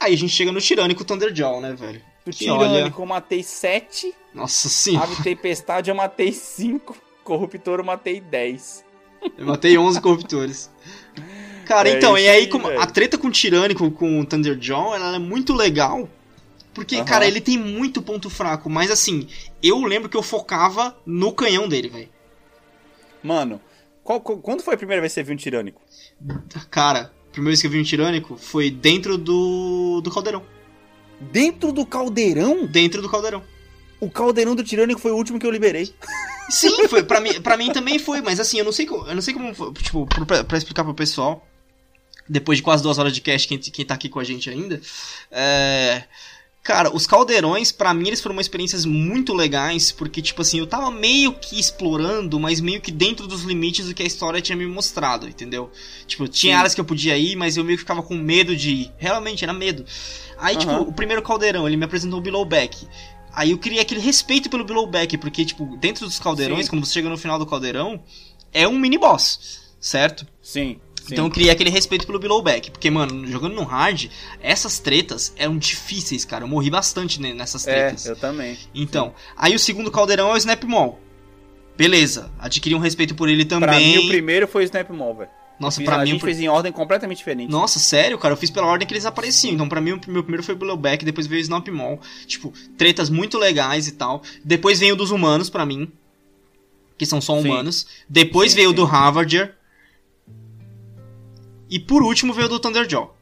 [0.00, 2.00] Aí a gente chega no tirânico Thunderjaw, né, velho?
[2.26, 4.96] Do Tirânico eu matei 7, Nossa sim.
[4.96, 8.84] Ave Tempestade eu matei 5, Corruptor eu matei 10.
[9.38, 10.70] Eu matei 11 corruptores.
[11.64, 15.16] Cara, É então, e aí, aí, a treta com o Tirânico, com o Thunderjaw, ela
[15.16, 16.08] é muito legal.
[16.74, 17.04] Porque, Aham.
[17.04, 18.68] cara, ele tem muito ponto fraco.
[18.68, 19.28] Mas, assim,
[19.62, 22.08] eu lembro que eu focava no canhão dele, velho.
[23.22, 23.60] Mano,
[24.04, 25.80] qual- quando foi a primeira vez que você viu um Tirânico?
[26.70, 30.42] Cara, a primeira vez que eu vi um Tirânico foi dentro do, do caldeirão.
[31.20, 32.66] Dentro do caldeirão?
[32.66, 33.42] Dentro do caldeirão.
[34.00, 35.92] O caldeirão do Tirânico foi o último que eu liberei.
[36.50, 39.22] Sim, foi, pra, mim, pra mim também foi, mas assim, eu não sei, eu não
[39.22, 41.46] sei como, foi, tipo, pra explicar pro pessoal,
[42.28, 44.80] depois de quase duas horas de cast, quem, quem tá aqui com a gente ainda,
[45.30, 46.04] é...
[46.62, 50.66] Cara, os caldeirões, pra mim, eles foram uma experiências muito legais, porque, tipo assim, eu
[50.66, 54.56] tava meio que explorando, mas meio que dentro dos limites do que a história tinha
[54.56, 55.70] me mostrado, entendeu?
[56.08, 56.58] Tipo, tinha Sim.
[56.58, 58.92] áreas que eu podia ir, mas eu meio que ficava com medo de ir.
[58.98, 59.86] Realmente, era medo.
[60.38, 60.80] Aí, tipo, Aham.
[60.82, 62.86] o primeiro caldeirão, ele me apresentou o Billowback.
[63.32, 66.70] Aí eu criei aquele respeito pelo Billowback, porque, tipo, dentro dos caldeirões, Sim.
[66.70, 68.02] quando você chega no final do caldeirão,
[68.52, 70.26] é um mini boss, certo?
[70.42, 70.80] Sim.
[71.02, 71.12] sim.
[71.12, 72.70] Então eu criei aquele respeito pelo Below Back.
[72.70, 74.06] Porque, mano, jogando no hard,
[74.40, 76.44] essas tretas eram difíceis, cara.
[76.44, 78.06] Eu morri bastante ne- nessas É, tretas.
[78.06, 78.56] eu também.
[78.74, 80.98] Então, aí o segundo caldeirão é o Snap Mall.
[81.76, 83.68] Beleza, adquiri um respeito por ele também.
[83.68, 85.30] Pra mim, o primeiro foi o Snap Mall, velho.
[85.58, 86.04] Nossa, Fiz- pra a mim.
[86.04, 87.50] o gente fez em ordem completamente diferente.
[87.50, 88.34] Nossa, sério, cara?
[88.34, 89.54] Eu fiz pela ordem que eles apareciam.
[89.54, 91.98] Então, pra mim, o meu primeiro foi o Blowback, depois veio o Snap Mall.
[92.26, 94.22] Tipo, tretas muito legais e tal.
[94.44, 95.90] Depois veio o dos humanos, pra mim.
[96.98, 97.48] Que são só Sim.
[97.48, 97.86] humanos.
[98.08, 98.76] Depois Sim, veio o sim.
[98.76, 99.54] do Harvarder.
[101.70, 103.15] E por último veio o do Thunderjaw.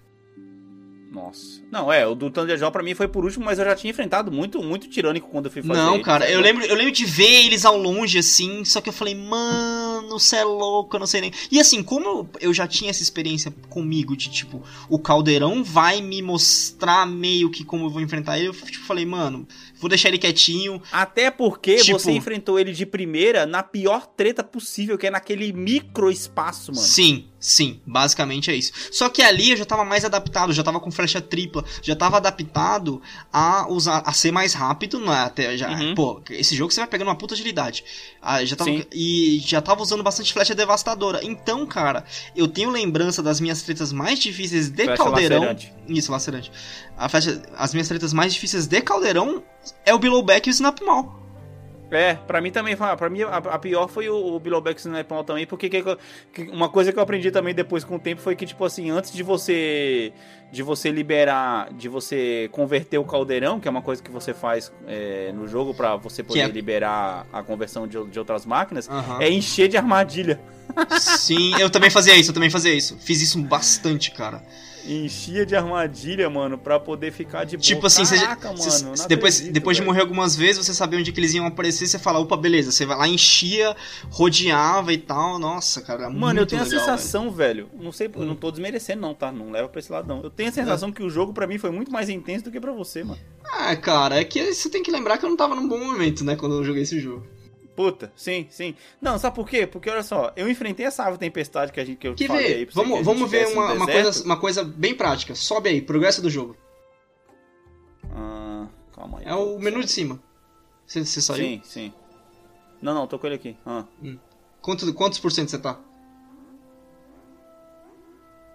[1.15, 1.63] Nossa.
[1.71, 4.33] Não, é, o do Thunderjaw pra mim foi por último, mas eu já tinha enfrentado
[4.33, 5.81] muito, muito tirânico quando eu fui fazer.
[5.81, 8.93] Não, cara, eu lembro, eu lembro de ver eles ao longe, assim, só que eu
[8.93, 11.33] falei, mano, cê é louco, eu não sei nem.
[11.51, 16.01] E assim, como eu, eu já tinha essa experiência comigo de, tipo, o caldeirão vai
[16.01, 19.47] me mostrar meio que como eu vou enfrentar ele, eu tipo, falei, mano,
[19.79, 20.83] vou deixar ele quietinho.
[20.91, 25.53] Até porque Tipo- você enfrentou ele de primeira na pior treta possível, que é naquele
[25.53, 26.85] micro espaço, mano.
[26.87, 28.73] Sim, sim, basicamente é isso.
[28.91, 32.17] Só que ali eu já tava mais adaptado, já tava com flecha tripla, já tava
[32.17, 35.13] adaptado a usar, a ser mais rápido, né?
[35.25, 35.95] Até já, Uhum.
[35.95, 37.85] pô, esse jogo você vai pegando uma puta agilidade.
[38.23, 38.85] Ah, já tava, Sim.
[38.93, 41.21] e já tava usando bastante flecha devastadora.
[41.23, 42.05] Então, cara,
[42.35, 45.41] eu tenho lembrança das minhas tretas mais difíceis de Flecha caldeirão.
[45.41, 45.73] lacerante.
[45.87, 46.51] Isso, lacerante.
[46.97, 49.43] A flecha, as minhas tretas mais difíceis de caldeirão
[49.85, 51.24] é o Billowback e o Snap Mall.
[51.91, 54.43] É, pra mim também, foi- pra mim a, a pior foi o, o
[54.77, 55.83] Snap Mall também, porque que-
[56.33, 58.91] que- uma coisa que eu aprendi também depois com o tempo foi que, tipo assim,
[58.91, 60.13] antes de você
[60.51, 64.73] de você liberar, de você converter o caldeirão, que é uma coisa que você faz
[64.87, 69.19] é, no jogo pra você poder é- liberar a conversão de, de outras máquinas, Aham.
[69.21, 70.41] é encher de armadilha.
[71.01, 72.97] Sim, eu também fazia isso, eu também fazia isso.
[72.99, 74.43] Fiz isso bastante, cara.
[74.87, 77.63] Enchia de armadilha, mano, pra poder ficar de boa.
[77.65, 79.91] Tipo assim, Caraca, mano, depois, acredito, depois de velho.
[79.91, 82.85] morrer algumas vezes, você sabia onde que eles iam aparecer, você fala, opa, beleza, você
[82.85, 83.75] vai lá, enchia,
[84.11, 85.39] rodeava e tal.
[85.39, 87.69] Nossa, cara, Mano, eu tenho legal, a sensação, velho.
[87.79, 89.33] Não sei, eu não tô desmerecendo, não, tá?
[89.33, 90.23] Não leva pra esse lado, não.
[90.23, 92.61] Eu tenho a sensação que o jogo, pra mim, foi muito mais intenso do que
[92.61, 93.15] pra você, mano.
[93.17, 93.35] velho.
[93.71, 96.25] Ah, cara, é que você tem que lembrar que eu não tava num bom momento,
[96.25, 97.27] né, quando eu joguei esse jogo.
[97.75, 98.75] Puta, sim, sim.
[99.01, 99.67] Não, sabe por quê?
[99.67, 102.47] Porque olha só, eu enfrentei essa ave tempestade que a gente que eu Quer falei
[102.47, 102.67] aí ver?
[102.67, 105.35] pra você, que a Vamos, vamos ver uma, uma coisa, uma coisa bem prática.
[105.35, 106.57] Sobe aí, progresso do jogo.
[108.13, 109.25] Ah, calma aí.
[109.27, 110.21] É o menu de cima.
[110.87, 111.45] Você, você saiu?
[111.45, 111.93] Sim, sim.
[112.81, 113.57] Não, não, tô com ele aqui.
[113.67, 113.85] Ah,
[114.61, 115.79] Quanto, quantos por cento você tá?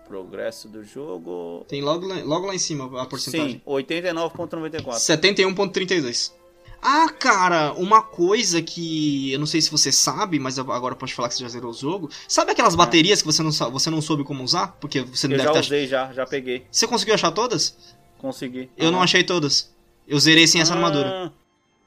[0.09, 1.63] progresso do jogo.
[1.67, 3.61] Tem logo lá, logo lá em cima a porcentagem.
[3.63, 4.93] Sim, 89.94.
[4.95, 6.33] 71.32.
[6.81, 11.13] Ah, cara, uma coisa que eu não sei se você sabe, mas agora eu posso
[11.13, 12.09] falar que você já zerou o jogo.
[12.27, 14.77] Sabe aquelas baterias que você não, você não soube como usar?
[14.79, 16.65] Porque você não Eu deve já ter usei, já, já peguei.
[16.71, 17.75] Você conseguiu achar todas?
[18.17, 18.69] Consegui.
[18.77, 19.03] Eu não Ah.
[19.03, 19.73] achei todas.
[20.07, 21.31] Eu zerei sem essa armadura.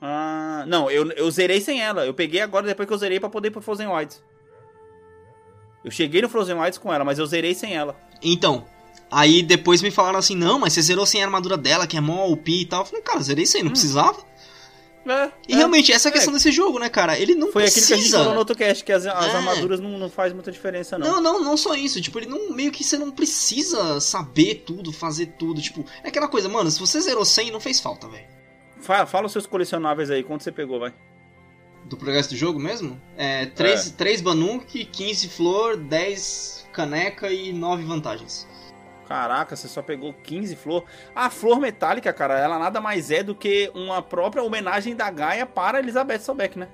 [0.01, 2.05] Ah, não, eu, eu zerei sem ela.
[2.05, 4.23] Eu peguei agora depois que eu zerei pra poder ir pro Frozen Wilds.
[5.85, 7.97] Eu cheguei no Frozen Wilds com ela, mas eu zerei sem ela.
[8.23, 8.65] Então,
[9.11, 12.01] aí depois me falaram assim: não, mas você zerou sem a armadura dela, que é
[12.01, 12.83] mó OP e tal.
[12.83, 13.73] Eu falei, cara, zerei sem, não Hum.
[13.73, 14.23] precisava.
[15.05, 15.57] É, E é.
[15.57, 16.15] realmente, essa é a É.
[16.15, 17.19] questão desse jogo, né, cara?
[17.19, 17.87] Ele não Foi aquilo precisa.
[17.89, 19.37] que a gente falou no outro cast, que as, as É.
[19.37, 21.15] armaduras não, não faz muita diferença, não.
[21.15, 22.01] Não, não, não só isso.
[22.01, 22.51] Tipo, ele não.
[22.53, 25.61] Meio que você não precisa saber tudo, fazer tudo.
[25.61, 28.27] Tipo, é aquela coisa, mano, se você zerou 100, não fez falta, velho.
[28.81, 30.93] Fala, fala os seus colecionáveis aí, quanto você pegou, vai.
[31.85, 33.01] Do progresso do jogo mesmo?
[33.17, 33.91] É 3, É.
[33.91, 38.47] 3 Banuk, 15 flor, 10 caneca e 9 vantagens.
[39.13, 40.85] Caraca, você só pegou 15 flor.
[41.15, 45.45] A flor metálica, cara, ela nada mais é do que uma própria homenagem da Gaia
[45.45, 46.67] para Elizabeth Sobeck, né?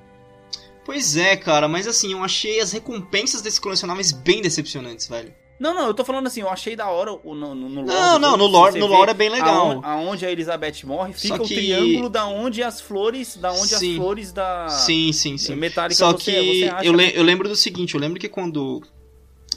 [0.84, 5.34] Pois é, cara, mas assim, eu achei as recompensas desses colecionáveis bem decepcionantes, velho.
[5.58, 7.88] Não, não, eu tô falando assim, eu achei da hora o- no, no, no lore
[7.92, 9.80] Não, não, no lore, no lore é bem legal.
[9.84, 13.74] Aonde, a Elizabeth morre, fica Só o que- triângulo da onde as flores, da onde
[13.74, 13.96] as Sim.
[13.96, 15.56] flores da Sim, sim, sim.
[15.56, 16.86] metálicas Só você, que você acha.
[16.86, 17.06] eu, né?
[17.06, 18.80] le- eu lembro do seguinte, eu lembro que quando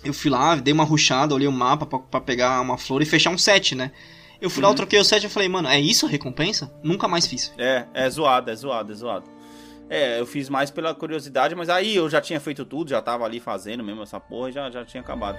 [0.03, 3.05] eu fui lá, dei uma ruchada, olhei o mapa pra, pra pegar uma flor e
[3.05, 3.91] fechar um set, né?
[4.41, 4.75] Eu fui lá, eu Uhum.
[4.77, 6.73] troquei o set e falei, mano, é isso a recompensa?
[6.83, 7.53] Nunca mais fiz.
[7.57, 9.25] É, é zoado, é zoado, é zoado.
[9.89, 13.25] É, eu fiz mais pela curiosidade, mas aí eu já tinha feito tudo, já tava
[13.25, 15.37] ali fazendo mesmo essa porra e já, já tinha acabado.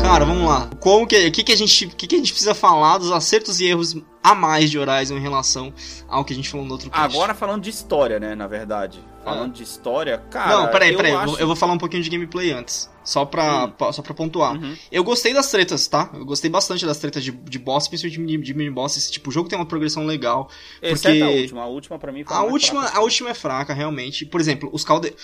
[0.00, 0.68] Cara, vamos lá.
[0.80, 3.66] Como que, que, que, a gente, que, que a gente precisa falar dos acertos e
[3.66, 5.72] erros a mais de Horizon em relação
[6.08, 7.14] ao que a gente falou no outro cast?
[7.16, 9.02] Agora falando de história, né, na verdade.
[9.24, 10.56] Falando de história, cara.
[10.62, 11.12] Não, peraí, eu peraí.
[11.14, 12.90] acho- Eu, eu vou falar um pouquinho de gameplay antes.
[13.04, 13.70] Só pra, Hum.
[13.70, 14.54] pa- só pra pontuar.
[14.54, 14.76] Uhum.
[14.90, 16.10] Eu gostei das tretas, tá?
[16.14, 19.10] Eu gostei bastante das tretas de, de boss, principalmente de mini, de mini bosses.
[19.10, 20.48] Tipo, o jogo tem uma progressão legal.
[20.80, 21.62] Exceto porque- a última.
[21.62, 22.98] A última pra mim foi A última, fraca.
[22.98, 24.26] a última é fraca, realmente.
[24.26, 25.14] Por exemplo, os calde...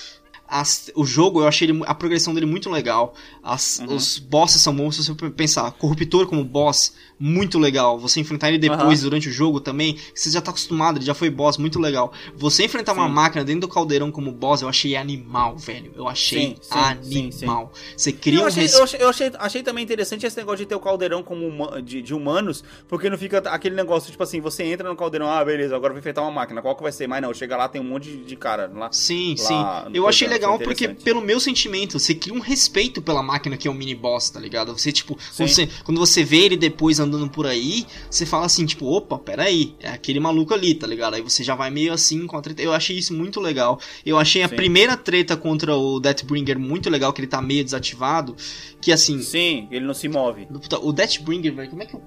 [0.48, 3.14] as, o jogo, eu achei ele, a progressão dele muito legal.
[3.42, 3.94] As, uhum.
[3.94, 4.96] Os bosses são bons.
[4.96, 7.98] Se você pensar, Corruptor como boss, muito legal.
[7.98, 9.10] Você enfrentar ele depois, uhum.
[9.10, 12.12] durante o jogo também, você já tá acostumado, ele já foi boss, muito legal.
[12.34, 13.00] Você enfrentar sim.
[13.00, 15.92] uma máquina dentro do caldeirão como boss, eu achei animal, velho.
[15.94, 17.72] Eu achei sim, sim, animal.
[17.94, 18.74] Você cria eu um achei, res...
[18.74, 22.00] eu, achei, eu achei, achei, também interessante esse negócio de ter o caldeirão como de,
[22.00, 25.76] de, humanos, porque não fica aquele negócio, tipo assim, você entra no caldeirão, ah, beleza,
[25.76, 27.06] agora vou enfrentar uma máquina, qual que vai ser?
[27.06, 28.90] Mas não, chega lá, tem um monte de cara lá.
[28.92, 29.90] Sim, lá sim.
[29.92, 33.70] Eu achei legal porque, pelo meu sentimento, você cria um respeito pela máquina que é
[33.70, 34.76] um mini boss, tá ligado?
[34.78, 38.64] Você, tipo, quando você, quando você vê ele depois andando por aí, você fala assim,
[38.66, 41.14] tipo, opa, peraí, é aquele maluco ali, tá ligado?
[41.14, 42.62] Aí você já vai meio assim com a treta.
[42.62, 43.80] Eu achei isso muito legal.
[44.04, 44.56] Eu achei a Sim.
[44.56, 48.36] primeira treta contra o Deathbringer muito legal, que ele tá meio desativado.
[48.80, 49.20] Que assim.
[49.22, 50.46] Sim, ele não se move.
[50.82, 52.02] O Deathbringer, velho, como é que eu.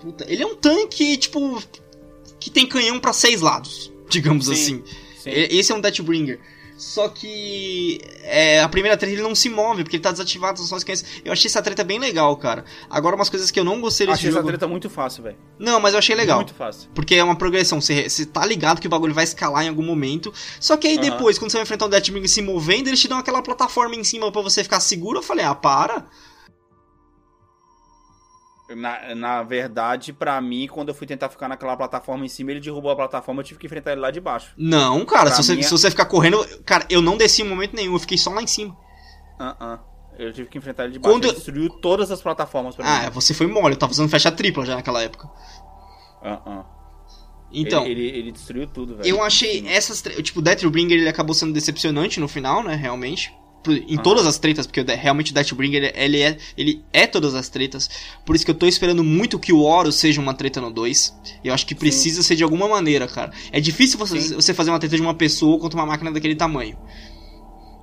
[0.00, 1.62] Puta, ele é um tanque, tipo.
[2.38, 4.52] Que tem canhão para seis lados, digamos Sim.
[4.52, 4.82] assim.
[5.18, 5.30] Sim.
[5.30, 6.40] Esse é um Deathbringer.
[6.80, 10.66] Só que é, a primeira treta ele não se move, porque ele tá desativado as
[10.66, 11.04] suas cães.
[11.22, 12.64] Eu achei essa treta bem legal, cara.
[12.88, 14.38] Agora, umas coisas que eu não gostei desse achei jogo...
[14.38, 15.36] Achei essa treta muito fácil, velho.
[15.58, 16.38] Não, mas eu achei legal.
[16.38, 16.88] Muito fácil.
[16.94, 17.82] Porque é uma progressão.
[17.82, 20.32] Você, você tá ligado que o bagulho vai escalar em algum momento.
[20.58, 21.02] Só que aí uhum.
[21.02, 24.02] depois, quando você vai enfrentar o Deathwing se movendo, eles te dão aquela plataforma em
[24.02, 25.18] cima para você ficar seguro.
[25.18, 26.06] Eu falei, ah, para.
[28.76, 32.60] Na, na verdade, para mim, quando eu fui tentar ficar naquela plataforma em cima, ele
[32.60, 34.52] derrubou a plataforma, eu tive que enfrentar ele lá de baixo.
[34.56, 35.64] Não, cara, se você, minha...
[35.64, 36.44] se você ficar correndo.
[36.64, 38.76] Cara, eu não desci em momento nenhum, eu fiquei só lá em cima.
[39.38, 39.78] Ah, uh, uh
[40.18, 41.14] Eu tive que enfrentar ele de baixo.
[41.14, 41.24] Quando...
[41.24, 43.06] Ele destruiu todas as plataformas pra ah, mim.
[43.06, 45.28] Ah, você foi mole, eu tava usando fecha tripla já naquela época.
[46.22, 46.64] Ah, uh,
[47.50, 49.08] Então, ele, ele, ele, destruiu tudo, velho.
[49.08, 50.00] Eu achei essas.
[50.22, 52.76] Tipo, Deathbringer ele acabou sendo decepcionante no final, né?
[52.76, 53.32] Realmente
[53.68, 54.00] em ah.
[54.00, 57.90] todas as tretas, porque realmente o Deathbringer ele é, ele é todas as tretas.
[58.24, 61.14] Por isso que eu tô esperando muito que o Horus seja uma treta no 2.
[61.44, 62.28] Eu acho que precisa Sim.
[62.28, 63.32] ser de alguma maneira, cara.
[63.52, 66.78] É difícil você, você fazer uma treta de uma pessoa contra uma máquina daquele tamanho.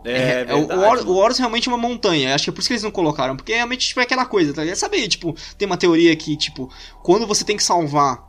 [0.04, 2.34] É, é, é o, Horus, o Horus realmente é uma montanha.
[2.34, 3.36] Acho que é por isso que eles não colocaram.
[3.36, 4.78] Porque realmente tipo, é aquela coisa, tá ligado?
[4.78, 6.72] Sabe, tipo, tem uma teoria que, tipo,
[7.04, 8.26] quando você tem que salvar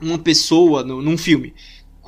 [0.00, 1.54] uma pessoa no, num filme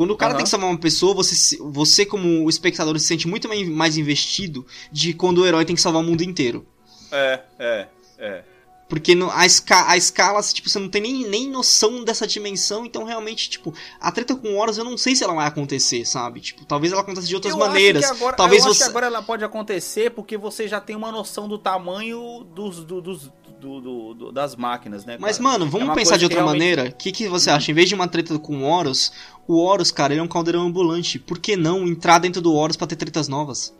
[0.03, 0.39] quando o cara uhum.
[0.39, 5.15] tem que salvar uma pessoa, você, você como espectador se sente muito mais investido de
[5.15, 6.67] quando o herói tem que salvar o mundo inteiro.
[7.13, 7.89] É, é,
[8.19, 8.45] é.
[8.89, 12.85] Porque no, a, esca, a escala, tipo, você não tem nem, nem noção dessa dimensão,
[12.85, 16.41] então realmente, tipo, a treta com Horus eu não sei se ela vai acontecer, sabe?
[16.41, 18.03] Tipo, talvez ela aconteça de outras eu maneiras.
[18.03, 18.83] Acho agora, talvez eu você...
[18.83, 22.85] acho que agora ela pode acontecer porque você já tem uma noção do tamanho dos,
[22.85, 23.31] do, dos,
[23.63, 25.13] do, do, do, das máquinas, né?
[25.13, 25.23] Cara?
[25.23, 26.59] Mas, mano, vamos é pensar de outra realmente...
[26.59, 26.91] maneira.
[26.91, 27.71] O que, que você acha?
[27.71, 29.13] Em vez de uma treta com Horus,
[29.47, 31.19] o Horus, cara, ele é um caldeirão ambulante.
[31.19, 33.75] Por que não entrar dentro do Horus pra ter tretas novas?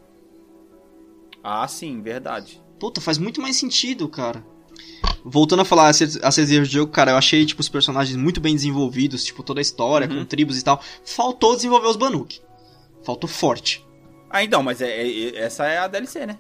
[1.43, 2.63] Ah, sim, verdade.
[2.79, 4.45] Puta, faz muito mais sentido, cara.
[5.25, 8.41] Voltando a falar a seis erros de jogo, cara, eu achei, tipo, os personagens muito
[8.41, 10.21] bem desenvolvidos, tipo, toda a história, uhum.
[10.21, 10.81] com tribos e tal.
[11.05, 12.41] Faltou desenvolver os Banuk.
[13.05, 13.85] Faltou forte.
[14.31, 16.39] Ah, então, mas é, é, essa é a DLC, né?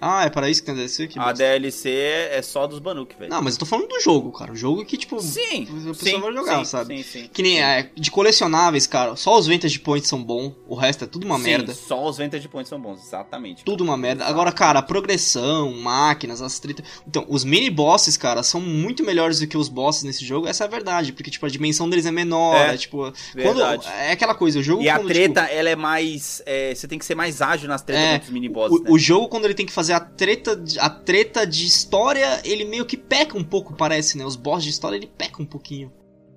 [0.00, 1.08] Ah, é para isso que tem a DLC?
[1.08, 1.90] Que a DLC
[2.30, 3.30] é só dos Banuk, velho.
[3.30, 4.52] Não, mas eu tô falando do jogo, cara.
[4.52, 6.96] O jogo que, tipo, sim, a pessoa vai jogar, sim, sabe?
[6.98, 7.30] Sim, sim.
[7.32, 11.06] Que nem é, de colecionáveis, cara, só os Vantage Points são bons, o resto é
[11.06, 11.74] tudo uma sim, merda.
[11.74, 13.64] Só os Vantage Points são bons, exatamente.
[13.64, 14.24] Tudo uma merda.
[14.24, 16.84] Agora, cara, a progressão, máquinas, as tritas.
[17.06, 20.64] Então, os mini bosses, cara, são muito melhores do que os bosses nesse jogo, essa
[20.64, 21.12] é a verdade.
[21.12, 23.12] Porque, tipo, a dimensão deles é menor, é, é tipo.
[23.34, 23.84] Verdade.
[23.84, 24.82] Quando, é aquela coisa, o jogo.
[24.82, 26.42] E quando, a treta, tipo, ela é mais.
[26.46, 28.78] É, você tem que ser mais ágil nas tretas é, dos mini bosses.
[28.78, 28.90] O, né?
[28.90, 32.84] o jogo, quando ele tem que fazer a treta a treta de história, ele meio
[32.84, 34.24] que peca um pouco, parece, né?
[34.24, 35.92] Os boss de história, ele peca um pouquinho.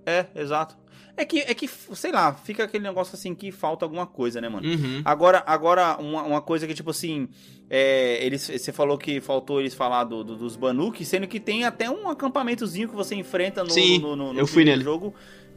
[0.06, 0.78] É, exato.
[1.16, 4.50] É que, é que, sei lá, fica aquele negócio assim que falta alguma coisa, né,
[4.50, 4.68] mano?
[4.68, 5.02] Uhum.
[5.06, 7.30] Agora, agora uma, uma coisa que, tipo assim,
[7.70, 11.66] é, eles, você falou que faltou eles falar do, do, dos Banuk, sendo que tem
[11.66, 14.84] até um acampamentozinho que você enfrenta no, Sim, no, no, no, eu fui nele.
[14.84, 15.14] jogo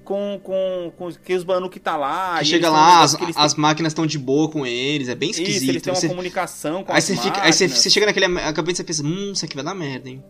[0.06, 2.42] com, com, com que os Banuk tá lá.
[2.44, 5.62] chega lá, as, as máquinas estão de boa com eles, é bem esquisito.
[5.62, 6.08] Isso, eles têm uma você...
[6.08, 7.36] comunicação com aí as você máquinas.
[7.36, 9.74] Fica, aí você, você chega naquele acampamento e você pensa, hum, isso aqui vai dar
[9.74, 10.22] merda, hein.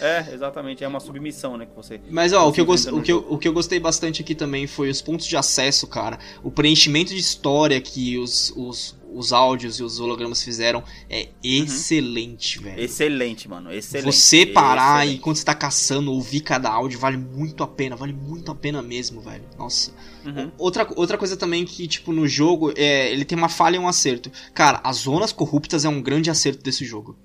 [0.00, 2.00] É, exatamente, é uma submissão, né, que você...
[2.10, 2.88] Mas, ó, o que, eu gost...
[2.88, 5.86] o, que eu, o que eu gostei bastante aqui também foi os pontos de acesso,
[5.88, 6.18] cara.
[6.42, 11.28] O preenchimento de história que os, os, os áudios e os hologramas fizeram é uhum.
[11.42, 12.80] excelente, velho.
[12.80, 13.72] Excelente, mano.
[13.72, 14.12] Excelente.
[14.12, 15.18] Você parar excelente.
[15.18, 17.96] e quando você tá caçando, ouvir cada áudio, vale muito a pena.
[17.96, 19.44] Vale muito a pena mesmo, velho.
[19.58, 19.92] Nossa.
[20.24, 20.50] Uhum.
[20.58, 23.88] Outra, outra coisa também que, tipo, no jogo, é, ele tem uma falha e um
[23.88, 24.30] acerto.
[24.52, 27.16] Cara, as zonas corruptas é um grande acerto desse jogo.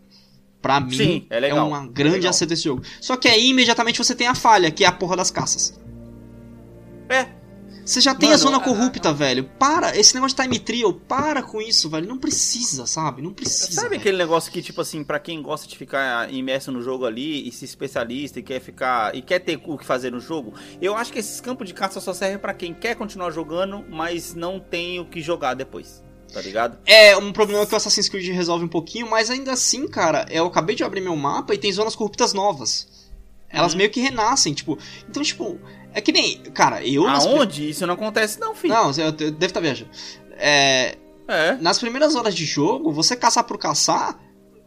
[0.61, 2.83] Pra mim, Sim, é, é uma grande é acerto desse jogo.
[2.99, 5.79] Só que aí, imediatamente, você tem a falha, que é a porra das caças.
[7.07, 7.38] É,
[7.89, 9.13] você já tem Mano, a zona corrupta, a...
[9.13, 9.43] velho.
[9.57, 12.07] Para, esse negócio de time trial, para com isso, velho.
[12.07, 13.21] Não precisa, sabe?
[13.21, 13.71] Não precisa.
[13.71, 14.01] Sabe velho.
[14.01, 17.51] aquele negócio que, tipo assim, para quem gosta de ficar imerso no jogo ali e
[17.51, 19.15] se especialista e quer ficar.
[19.15, 21.99] e quer ter o que fazer no jogo, eu acho que esses campos de caça
[21.99, 26.03] só servem para quem quer continuar jogando, mas não tem o que jogar depois.
[26.31, 26.77] Tá ligado?
[26.85, 30.45] É um problema que o Assassin's Creed resolve um pouquinho, mas ainda assim, cara, eu
[30.45, 32.87] acabei de abrir meu mapa e tem zonas corruptas novas.
[33.49, 33.79] Elas Uhum.
[33.79, 34.77] meio que renascem, tipo.
[35.09, 35.59] Então, tipo,
[35.93, 36.37] é que nem.
[36.53, 37.03] Cara, eu.
[37.03, 37.69] nas Aonde?
[37.69, 38.73] Isso não acontece, não, filho.
[38.73, 39.91] Não, eu deve estar viajando.
[40.37, 40.97] É,
[41.27, 41.53] É.
[41.59, 44.17] nas primeiras horas de jogo, você caçar por caçar.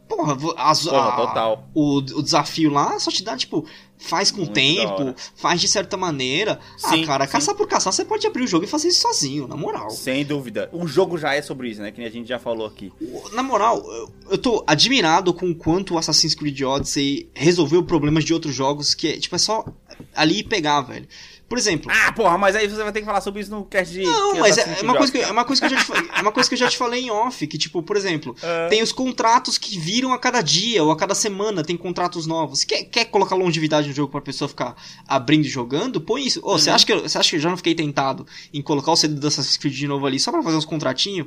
[0.09, 1.69] Porra, as, Porra, a- total.
[1.73, 3.65] O, o desafio lá só te dá, tipo,
[3.97, 6.61] faz com Muito tempo, faz de certa maneira.
[6.77, 7.33] Sim, ah, cara, sim.
[7.33, 9.89] caçar por caçar, você pode abrir o jogo e fazer isso sozinho, na moral.
[9.89, 10.69] Sem dúvida.
[10.71, 11.91] O jogo já é sobre isso, né?
[11.91, 12.93] Que nem a gente já falou aqui.
[13.33, 18.23] Na moral, eu- eu tô admirado com o quanto o Assassin's Creed Odyssey resolveu problemas
[18.25, 19.65] de outros jogos que, tipo, é só
[20.15, 21.07] ali e pegar, velho.
[21.49, 21.93] Por exemplo.
[21.95, 24.03] Ah, porra, mas aí você vai ter que falar sobre isso no cast de.
[24.05, 25.93] Não, mas é, Assassin's é uma coisa que, é uma coisa que eu já te,
[26.17, 28.69] é uma coisa que eu já te falei em off, que tipo, por exemplo, É.
[28.69, 32.65] tem os contratos que viram a cada dia ou a cada semana, tem contratos novos.
[32.65, 34.75] Quer, quer colocar longevidade no jogo pra pessoa ficar
[35.07, 36.01] abrindo e jogando?
[36.01, 36.41] Põe isso.
[36.43, 36.77] Ô, você Uhum.
[36.77, 39.15] acha que eu, você acha que eu já não fiquei tentado em colocar o CD
[39.17, 41.27] do Assassin's Creed de novo ali só pra fazer uns contratinhos?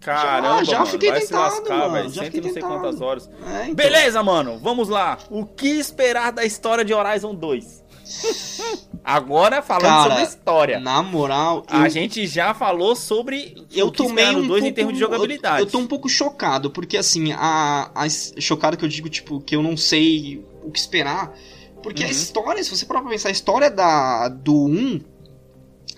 [0.00, 2.08] Caramba, já mano, fiquei vai se tentado, lascar, mano, velho.
[2.10, 2.80] já fiquei não sei tentado.
[2.80, 3.28] quantas horas.
[3.46, 3.74] É, então.
[3.74, 4.58] Beleza, mano.
[4.62, 5.18] Vamos lá.
[5.28, 7.79] O que esperar da história de Horizon 2?
[9.02, 10.78] Agora falando Cara, sobre história.
[10.80, 14.94] Na moral, A eu- gente já falou sobre eu tomei um 2 pouco, em termos
[14.94, 15.60] de jogabilidade.
[15.60, 19.40] Eu, eu tô um pouco chocado, porque assim, a, a chocado que eu digo, tipo,
[19.40, 21.34] que eu não sei o que esperar.
[21.82, 22.12] Porque a Uhum.
[22.12, 25.00] história, se você parar pra pensar, a história da, do 1,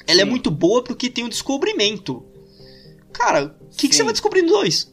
[0.07, 0.31] ela é Sim.
[0.31, 2.25] muito boa porque tem o descobrimento.
[3.13, 4.93] Cara, o que, que você vai descobrir no 2?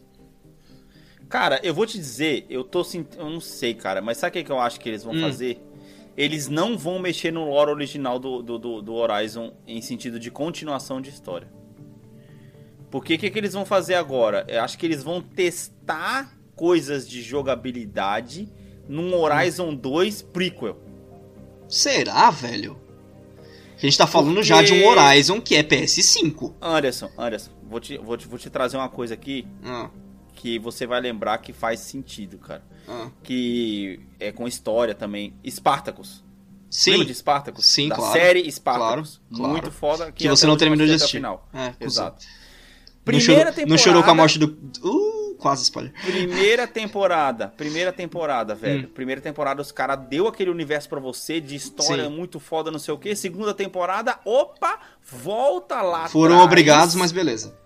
[1.30, 3.22] Cara, eu vou te dizer, eu tô sentindo.
[3.22, 5.22] Eu não sei, cara, mas sabe o que, que eu acho que eles vão Hum.
[5.22, 5.62] fazer?
[6.20, 10.30] Eles não vão mexer no lore original do, do, do, do Horizon em sentido de
[10.30, 11.48] continuação de história.
[12.91, 14.46] Porque o que, que eles vão fazer agora?
[14.50, 18.52] Eu acho que eles vão testar coisas de jogabilidade
[18.88, 20.78] num Horizon 2 prequel.
[21.70, 22.78] Será, velho?
[23.78, 26.54] A gente tá falando Porque- já de um Horizon que é PS5.
[26.62, 29.90] Anderson, Anderson, vou te, vou te, vou te trazer uma coisa aqui Ah,
[30.40, 32.64] que você vai lembrar que faz sentido, cara.
[32.88, 33.10] ah.
[33.22, 35.34] Que é com história também.
[35.45, 36.24] Spartacus.
[36.70, 37.66] Sim, Lembra de Spartacus?
[37.66, 38.14] Sim, da claro.
[38.14, 39.18] série Spartacus.
[39.18, 39.52] Claro, claro.
[39.52, 40.11] Muito foda.
[40.11, 41.18] que você não terminou de assistir.
[41.18, 41.48] final.
[41.53, 41.74] É.
[41.80, 42.26] Exato.
[42.26, 43.70] Não Primeira chorou, temporada.
[43.70, 44.45] não chorou com a morte do...
[44.84, 45.91] Uh, quase spoiler.
[46.06, 47.48] Primeira temporada.
[47.57, 48.88] Primeira temporada, velho.
[48.88, 48.91] Hum.
[48.94, 52.11] Primeira temporada, os caras deu aquele universo pra você de história Sim.
[52.16, 53.16] muito foda, não sei o quê.
[53.16, 56.07] Segunda temporada, opa, volta lá.
[56.07, 57.57] Foram obrigados, mas beleza.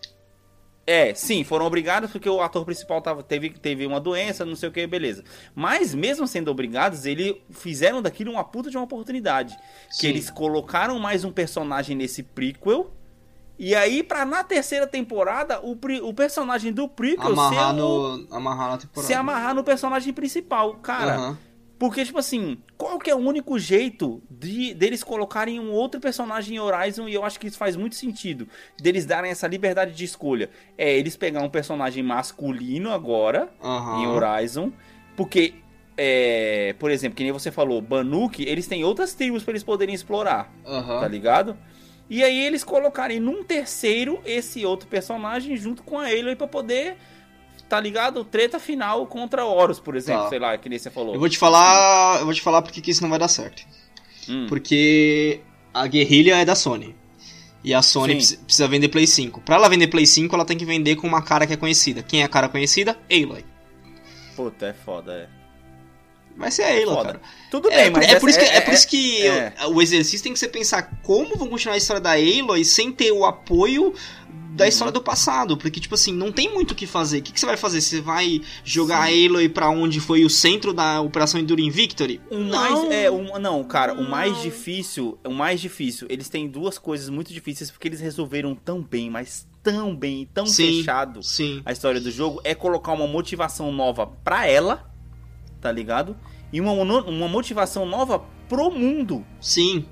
[0.85, 4.67] É, sim, foram obrigados porque o ator principal tava, teve, teve uma doença, não sei
[4.67, 5.23] o que, beleza.
[5.55, 9.55] Mas mesmo sendo obrigados, eles fizeram daquilo uma puta de uma oportunidade.
[9.89, 10.01] Sim.
[10.01, 12.91] Que eles colocaram mais um personagem nesse prequel.
[13.57, 18.35] E aí, pra na terceira temporada, o, o personagem do prequel Amarrar, ser, o- no,
[18.35, 19.07] amarrar na temporada.
[19.07, 20.73] se amarrar no personagem principal.
[20.81, 21.37] Cara, Aham.
[21.83, 26.55] Porque, tipo assim, qual que é o único jeito de deles colocarem um outro personagem
[26.55, 27.09] em Horizon?
[27.09, 28.47] E eu acho que isso faz muito sentido.
[28.81, 30.49] Deles darem essa liberdade de escolha.
[30.77, 33.99] É eles pegar um personagem masculino agora, Aham.
[34.01, 34.71] em Horizon.
[35.17, 35.55] Porque,
[35.97, 39.93] é, por exemplo, que nem você falou, Banuki, eles têm outras tribos pra eles poderem
[39.93, 41.01] explorar, Aham.
[41.01, 41.57] tá ligado?
[42.09, 46.95] E aí eles colocarem num terceiro esse outro personagem junto com a Aloy pra poder,
[47.73, 48.23] tá ligado?
[48.23, 50.29] Treta final contra Horus, por exemplo, Tá.
[50.29, 51.15] sei lá, que nem você falou.
[51.15, 53.63] Eu vou te falar, eu vou te falar porque que isso não vai dar certo.
[54.29, 54.45] Hum.
[54.47, 55.39] Porque
[55.73, 56.95] a guerrilha é da Sony.
[57.63, 58.37] E a Sony Sim.
[58.43, 59.41] precisa- vender Play 5.
[59.41, 62.03] Pra ela vender Play 5, ela tem que vender com uma cara que é conhecida.
[62.03, 62.95] Quem é a cara conhecida?
[63.11, 63.43] Aloy.
[64.35, 65.27] Puta, é foda, é.
[66.37, 67.21] Vai ser a Aloy, cara.
[67.49, 69.53] Tudo É, bem, mas é, por isso que, essa- é por isso que é.
[69.67, 73.11] o exercício tem que ser pensar como vão continuar a história da Aloy sem ter
[73.11, 73.93] o apoio
[74.53, 74.69] da Uhum.
[74.69, 75.57] história do passado.
[75.57, 77.19] Porque, tipo assim, não tem muito o que fazer.
[77.19, 77.81] O que, que você vai fazer?
[77.81, 82.21] Você vai jogar a Aloy pra onde foi o centro da Operação Enduring Victory?
[82.29, 86.77] O mais, é, o, não, cara, o mais difícil, o mais difícil, eles têm duas
[86.77, 90.77] coisas muito difíceis porque eles resolveram tão bem, mas tão bem, tão Sim.
[90.77, 91.61] fechado Sim.
[91.65, 94.91] a história do jogo, é colocar uma motivação nova pra ela,
[95.61, 96.15] tá ligado?
[96.51, 99.25] E uma, uma motivação nova pro mundo.
[99.41, 99.85] Sim.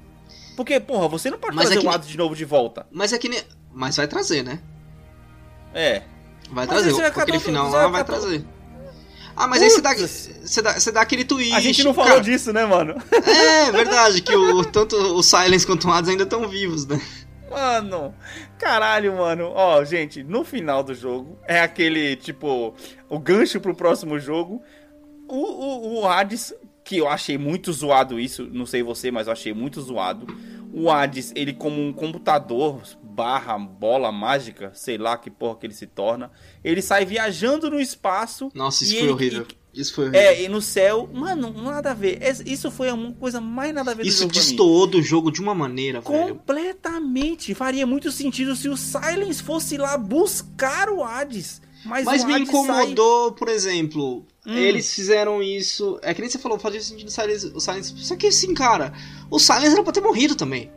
[0.55, 2.85] Porque, porra, você não pode Mas trazer é que o Hades de novo de volta.
[2.91, 3.41] Mas é que nem.
[3.73, 4.59] Mas vai trazer, né?
[5.73, 6.03] É.
[6.51, 7.05] Vai Mas trazer.
[7.05, 8.45] aquele final lá vai trazer.
[9.35, 10.29] Ah, mas aí você dá, Putz.
[10.43, 11.53] você, dá, você dá aquele twist.
[11.53, 12.21] A gente não falou cara.
[12.21, 12.95] disso, né, mano?
[13.11, 16.99] É, verdade, que o, tanto o Silence quanto o Hades ainda estão vivos, né?
[17.49, 18.13] Mano,
[18.57, 19.51] caralho, mano.
[19.53, 22.73] Ó, gente, no final do jogo é aquele, tipo,
[23.09, 24.61] o gancho pro próximo jogo.
[25.27, 26.53] O, o, o Hades,
[26.83, 30.27] que eu achei muito zoado isso, não sei você, mas eu achei muito zoado.
[30.73, 32.81] O Hades, ele como um computador
[33.21, 36.31] barra bola mágica, sei lá que porra que ele se torna,
[36.63, 38.49] ele sai viajando no espaço.
[38.55, 39.45] Nossa, isso foi ele- horrível.
[39.49, 42.19] e- Isso foi É, e no céu, mano, nada a ver.
[42.45, 44.31] Isso foi a uma coisa mais nada a ver do Isso mim.
[44.31, 46.35] destoou do jogo de uma maneira, velho.
[46.35, 47.53] Completamente.
[47.55, 51.61] Faria muito sentido se o Silence fosse lá buscar o Hades.
[51.85, 54.53] Mas, Mas me Hades incomodou, por exemplo, Hum.
[54.55, 55.97] eles fizeram isso.
[56.03, 57.93] É que nem você falou, fazia sentido o Silence, o Silence.
[57.97, 58.91] Só que assim, cara,
[59.29, 60.69] o Silence era pra ter morrido também.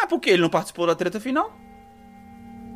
[0.00, 1.52] Ah, por que ele não participou da treta final?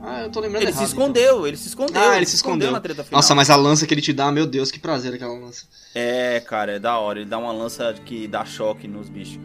[0.02, 0.82] Ah, eu tô lembrando Ele errado.
[0.82, 2.02] se escondeu, ele se escondeu.
[2.02, 2.70] Ah, ele se escondeu.
[2.70, 3.18] na treta final.
[3.18, 5.66] Nossa, mas a lança que ele te dá, meu Deus, que prazer aquela lança.
[5.94, 7.20] É, cara, é da hora.
[7.20, 9.40] Ele dá uma lança que dá choque nos bichos.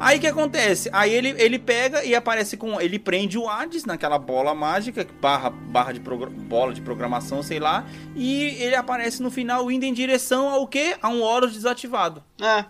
[0.00, 0.88] Aí o que acontece?
[0.92, 2.80] Aí ele, ele pega e aparece com.
[2.80, 7.84] Ele prende o Hades naquela bola mágica, barra, barra de bola de programação, sei lá.
[8.14, 10.96] E ele aparece no final indo em direção ao quê?
[11.02, 12.22] A um Horus desativado.
[12.40, 12.64] É.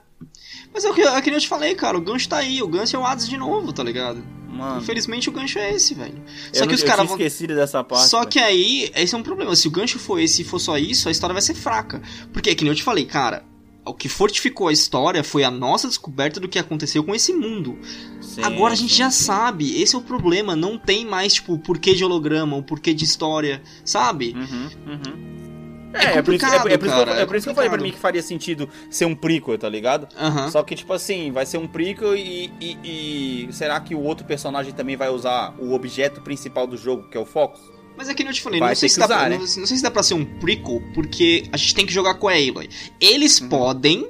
[0.73, 2.62] Mas é o que, é que nem eu te falei, cara, o gancho tá aí,
[2.62, 4.23] o gancho é o Hades de novo, tá ligado?
[4.49, 4.81] Mano.
[4.81, 6.23] Infelizmente o gancho é esse, velho.
[6.53, 7.16] eu Só que não- os eu caras vão.
[7.16, 8.09] esquecido dessa parte.
[8.09, 8.31] Só velho.
[8.31, 9.55] que aí, esse é um problema.
[9.55, 12.03] Se o gancho for esse e for só isso, a história vai ser fraca.
[12.32, 13.45] Porque, que nem eu te falei, cara,
[13.86, 17.78] o que fortificou a história foi a nossa descoberta do que aconteceu com esse mundo.
[18.20, 19.24] Sim, Agora a gente sim, já sim.
[19.24, 20.57] sabe, esse é o problema.
[20.57, 24.35] Não tem mais, tipo, o porquê de holograma, o porquê de história, sabe?
[24.36, 25.47] Uhum, uhum.
[25.93, 27.36] É É, é por isso, é, é por isso que eu- cara, é é por
[27.36, 30.06] isso que eu falei pra mim que faria sentido ser um prequel, tá ligado?
[30.19, 30.51] Aham.
[30.51, 34.27] Só que, tipo assim, vai ser um prequel e, e- e será que o outro
[34.27, 37.60] personagem também vai usar o objeto principal do jogo, que é o Focus?
[37.97, 39.36] Mas é que eu te falei, Vai não sei, se usar, pra, né?
[39.36, 42.15] não, não sei se dá pra ser um prequel, porque a gente tem que jogar
[42.15, 42.69] com a Aloy.
[43.01, 43.48] Eles Uhum.
[43.48, 44.09] podem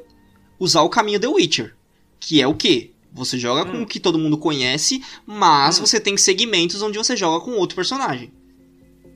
[0.58, 1.74] usar o caminho The Witcher,
[2.20, 2.90] que é o quê?
[3.14, 3.82] Você joga com Hum.
[3.82, 5.86] o que todo mundo conhece, mas Hum.
[5.86, 8.30] você tem segmentos onde você joga com outro personagem.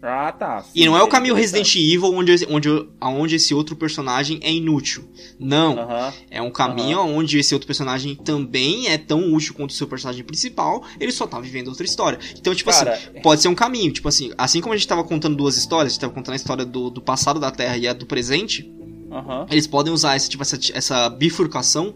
[0.05, 0.65] Ah, tá.
[0.75, 1.79] E não é o caminho Interessante.
[1.79, 5.05] Resident Evil onde, onde, onde esse outro personagem é inútil.
[5.39, 5.79] Não.
[5.79, 6.13] Aham.
[6.29, 10.25] É um caminho onde esse outro personagem também é tão útil quanto o seu personagem
[10.25, 12.19] principal, ele só tá vivendo outra história.
[12.37, 13.93] Então, tipo Cara, assim, pode ser um caminho.
[13.93, 16.37] Tipo assim, assim como a gente tava contando duas histórias, a gente tava contando a
[16.37, 18.69] história do, do passado da Terra e a do presente,
[19.09, 19.47] aham.
[19.51, 21.95] eles podem usar esse, tipo, essa, essa bifurcação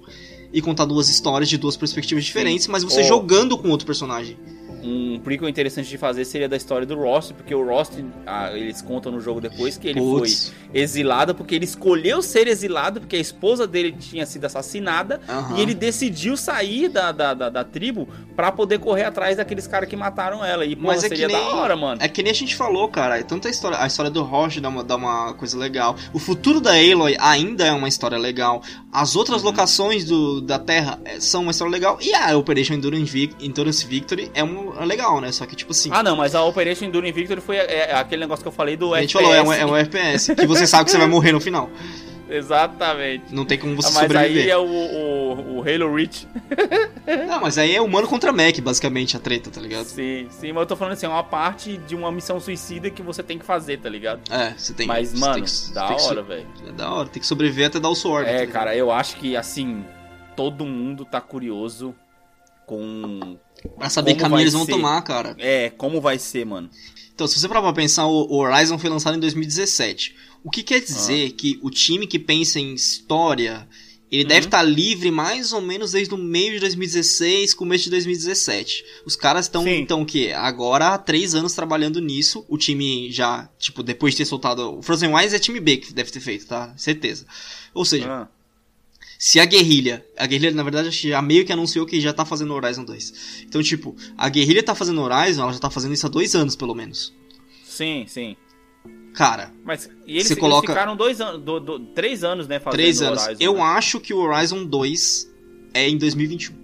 [0.53, 3.05] e contar duas histórias de duas perspectivas diferentes, mas você Oh.
[3.05, 4.39] jogando com outro personagem.
[4.87, 7.93] Um prequel interessante de fazer seria da história do Rost, porque o Rost,
[8.27, 10.29] ah, eles contam no jogo depois que ele foi
[10.73, 15.57] exilado, porque ele escolheu ser exilado, porque a esposa dele tinha sido assassinada, Aham.
[15.57, 19.89] e ele decidiu sair da, da, da, da tribo pra poder correr atrás daqueles caras
[19.89, 20.65] que mataram ela.
[20.65, 22.01] E, pô, Mas é que seria nem- da hora, mano.
[22.03, 23.19] É que nem a gente falou, cara.
[23.19, 25.97] é Tanto a história, a história do Roche dá uma, dá uma coisa legal.
[26.13, 28.63] O futuro da Aloy ainda é uma história legal.
[28.93, 29.49] As outras Uhum.
[29.49, 31.99] locações do, da Terra é, são uma história legal.
[32.01, 35.31] E a Operation Endurance, Vic- Endurance Victory é, um, é legal, né?
[35.33, 35.91] Só que, tipo assim.
[35.93, 38.77] Ah, não, mas a Operation Enduring Victory foi é, é aquele negócio que eu falei
[38.77, 39.35] do a gente FPS.
[39.35, 40.35] falou, é um, é um FPS.
[40.35, 41.71] que você sabe que você vai morrer no final.
[42.29, 43.33] Exatamente.
[43.33, 44.49] Não tem como você Ah, mas aí sobreviver.
[44.49, 46.27] é o, o, o Halo Reach.
[47.29, 49.85] Não, mas aí é humano contra Mac, basicamente, a treta, tá ligado?
[49.85, 53.01] Sim, sim, mas eu tô falando assim, é uma parte de uma missão suicida que
[53.01, 54.21] você tem que fazer, tá ligado?
[54.29, 56.47] É, você tem mas, você mano, tem que- da tem hora, velho.
[56.69, 58.25] É da hora, tem que sobreviver até dar o sword.
[58.27, 58.53] tá É, ligado?
[58.53, 59.85] cara, eu acho que, assim,
[60.35, 61.95] todo mundo tá curioso
[62.67, 63.37] com...
[63.69, 64.73] Pra saber que como caminho eles vão ser.
[64.73, 65.35] tomar, cara.
[65.39, 66.71] É, como vai ser, mano.
[67.15, 70.15] Então, se você parar pra pensar, o Horizon foi lançado em 2017.
[70.45, 70.81] O que quer Ah.
[70.81, 73.67] dizer que o time que pensa em história,
[74.13, 74.29] ele Uhum.
[74.29, 78.85] deve estar livre mais ou menos desde o meio de 2016, começo de 2017.
[79.05, 80.33] Os caras estão, então, o quê?
[80.37, 82.45] Agora há três anos trabalhando nisso.
[82.49, 84.79] O time já, tipo, depois de ter soltado...
[84.79, 86.73] O Frozen Wise é time B que deve ter feito, tá?
[86.77, 87.27] Certeza.
[87.75, 88.29] Ou seja, Ah,
[89.19, 92.13] se a guerrilha, a guerrilha na verdade acho que já meio que anunciou que já
[92.13, 93.45] tá fazendo Horizon 2.
[93.47, 96.55] Então, tipo, a guerrilha tá fazendo Horizon, ela já tá fazendo isso há dois anos
[96.57, 97.13] pelo menos.
[97.65, 98.37] sim, sim.
[99.15, 102.59] Cara, Mas e eles, Você eles coloca- ficaram dois anos, do- do- três anos, né,
[102.61, 103.23] fazendo três anos.
[103.23, 103.61] Horizon, Eu né?
[103.63, 105.27] acho que o Horizon 2
[105.73, 106.55] é em 2021.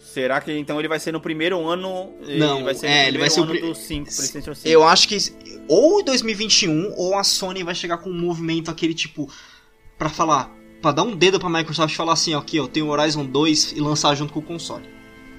[0.00, 2.12] Será que então ele vai ser no primeiro ano?
[2.38, 4.54] Não, ele vai ser é, no ele primeiro vai ser o ano do 5, PlayStation
[4.54, 4.68] 5.
[4.68, 5.16] Eu acho que
[5.68, 9.30] ou em 2021 ou a Sony vai chegar com um movimento aquele tipo
[9.98, 12.82] pra falar, Pra dar um dedo pra Microsoft e falar assim, ó, aqui, ó, tem
[12.82, 14.84] o Horizon 2 e lançar junto com o console.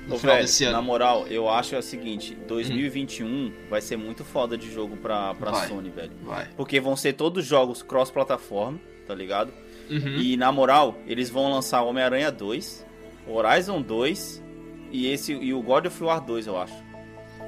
[0.05, 0.83] No Ô, final velho, desse na ano.
[0.83, 5.51] moral, eu acho é o seguinte, 2021 vai ser muito foda de jogo pra, pra
[5.51, 5.67] Vai.
[5.67, 6.11] Sony, velho.
[6.23, 6.49] Vai.
[6.57, 9.53] Porque vão ser todos jogos cross-plataforma, tá ligado?
[9.89, 10.17] Uhum.
[10.17, 12.85] E na moral, eles vão lançar Homem-Aranha 2,
[13.27, 14.43] Horizon 2
[14.91, 16.73] e esse e o God of War 2, eu acho.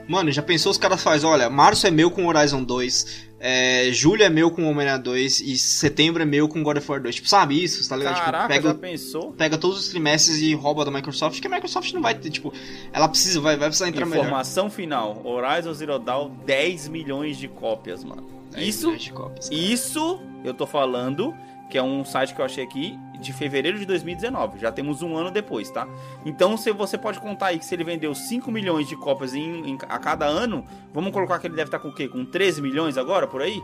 [0.08, 4.22] Mano, já pensou os caras fazem, olha, março é meu com Horizon 2, é, julho
[4.22, 7.16] é meu com Homem-Aranha 2 e setembro é meu com God of War 2.
[7.16, 8.24] Tipo, sabe isso, tá ligado?
[8.24, 9.32] Caraca, tipo, já pega, pensou?
[9.32, 12.54] pega todos os trimestres e rouba da Microsoft, que a Microsoft não vai ter, tipo,
[12.94, 14.26] ela precisa, vai, vai precisar entrar melhor.
[14.26, 18.30] Informação final, Horizon Zero Dawn 10 milhões de cópias, mano.
[18.52, 21.34] 10 Isso, milhões de cópias, isso eu tô falando,
[21.70, 24.60] que é um site que eu achei aqui de fevereiro de 2019.
[24.60, 25.88] Já temos um ano depois, tá?
[26.26, 29.70] Então, se você pode contar aí que se ele vendeu 5 milhões de cópias em,
[29.72, 32.08] em- a cada ano, vamos colocar que ele deve estar com o quê?
[32.08, 33.62] Com 13 milhões agora, por aí?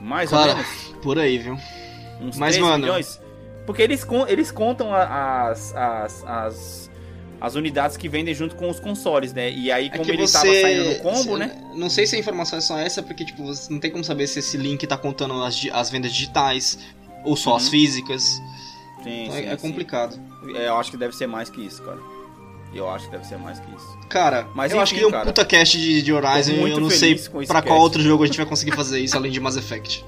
[0.00, 0.94] Mais Cara, ou menos?
[1.02, 1.54] por aí, viu?
[2.20, 3.20] Uns mas, 13 mano- milhões?
[3.66, 6.90] Porque eles, eles contam as, as, as,
[7.40, 9.50] as unidades que vendem junto com os consoles, né?
[9.50, 10.32] E aí, É como que ele você.
[10.34, 11.64] tava saindo no combo, se- né?
[11.74, 14.26] Não sei se a informação é só essa, porque, tipo, você não tem como saber
[14.26, 16.78] se esse link tá contando as, as vendas digitais
[17.24, 17.70] ou só as Uhum.
[17.70, 18.22] físicas.
[19.02, 19.68] Sim, Então sim, é, é sim.
[19.68, 20.18] complicado.
[20.54, 21.98] É, eu acho que deve ser mais que isso, cara.
[22.72, 23.98] Eu acho que deve ser mais que isso.
[24.08, 25.26] Cara, Mas eu enfim, acho que é um cara.
[25.26, 27.14] puta cast de, de Horizon e eu não sei
[27.46, 27.80] pra qual cast.
[27.82, 30.04] outro jogo a gente vai conseguir fazer isso além de Mass Effect.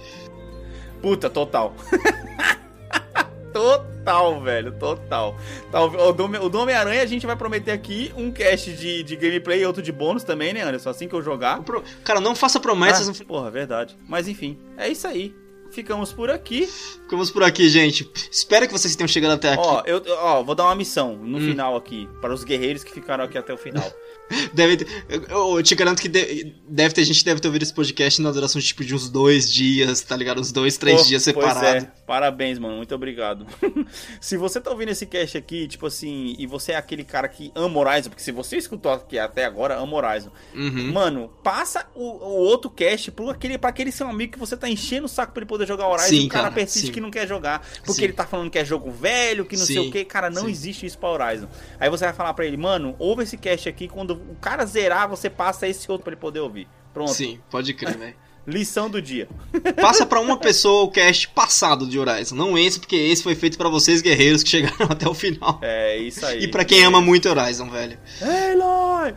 [1.00, 1.74] Puta, total.
[3.52, 5.36] total, velho, total.
[5.70, 9.16] Talvez- O do, o do Homem-Aranha a gente vai prometer aqui um cast de, de
[9.16, 10.90] gameplay e outro de bônus também, né, Anderson?
[10.90, 11.62] Assim que eu jogar.
[11.62, 13.96] Pro- Cara, não faça promessas, Ah, porra, verdade.
[14.08, 15.34] Mas enfim, é isso aí.
[15.70, 16.66] Ficamos por aqui.
[16.66, 18.10] ficamos por aqui, gente.
[18.30, 19.62] Espero que vocês tenham chegado até aqui.
[19.64, 21.40] Ó, eu, ó, vou dar uma missão no Hum.
[21.40, 23.84] final aqui, para os guerreiros que ficaram aqui até o final.
[24.52, 24.88] Deve ter-
[25.30, 28.32] eu, eu te garanto que de- deve ter gente deve ter ouvido esse podcast na
[28.32, 30.40] duração de, tipo, de uns dois dias, tá ligado?
[30.40, 31.84] Uns dois, três Pô, dias pois separados.
[31.84, 31.92] é.
[32.06, 32.76] Parabéns, mano.
[32.76, 33.44] Muito obrigado.
[34.20, 37.50] se você tá ouvindo esse cast aqui, tipo assim, e você é aquele cara que
[37.54, 40.30] ama Horizon, porque se você escutou aqui até agora, ama Horizon.
[40.54, 40.92] Uhum.
[40.92, 44.68] Mano, passa o, o outro cast pro aquele, pra aquele seu amigo que você tá
[44.68, 46.92] enchendo o saco pra ele poder jogar Horizon Sim, e o cara, cara, persiste sim.
[46.92, 47.66] que não quer jogar.
[47.78, 48.04] Porque Sim.
[48.04, 50.04] ele tá falando que é jogo velho, que não sei o que.
[50.04, 51.48] Cara, não existe isso pra Horizon.
[51.80, 53.88] Aí você vai falar pra ele, mano, ouve esse cast aqui.
[53.88, 56.68] Quando o cara zerar, você passa esse outro pra ele poder ouvir.
[56.94, 57.12] Pronto.
[57.12, 58.25] Sim, pode crer, velho.
[58.46, 59.28] Lição do dia.
[59.80, 63.58] Passa pra uma pessoa o cast passado de Horizon, não esse, porque esse foi feito
[63.58, 65.58] pra vocês guerreiros que chegaram até o final.
[65.62, 66.44] É isso aí.
[66.44, 67.98] E pra quem ama muito Horizon, velho.
[68.22, 69.14] Aloy!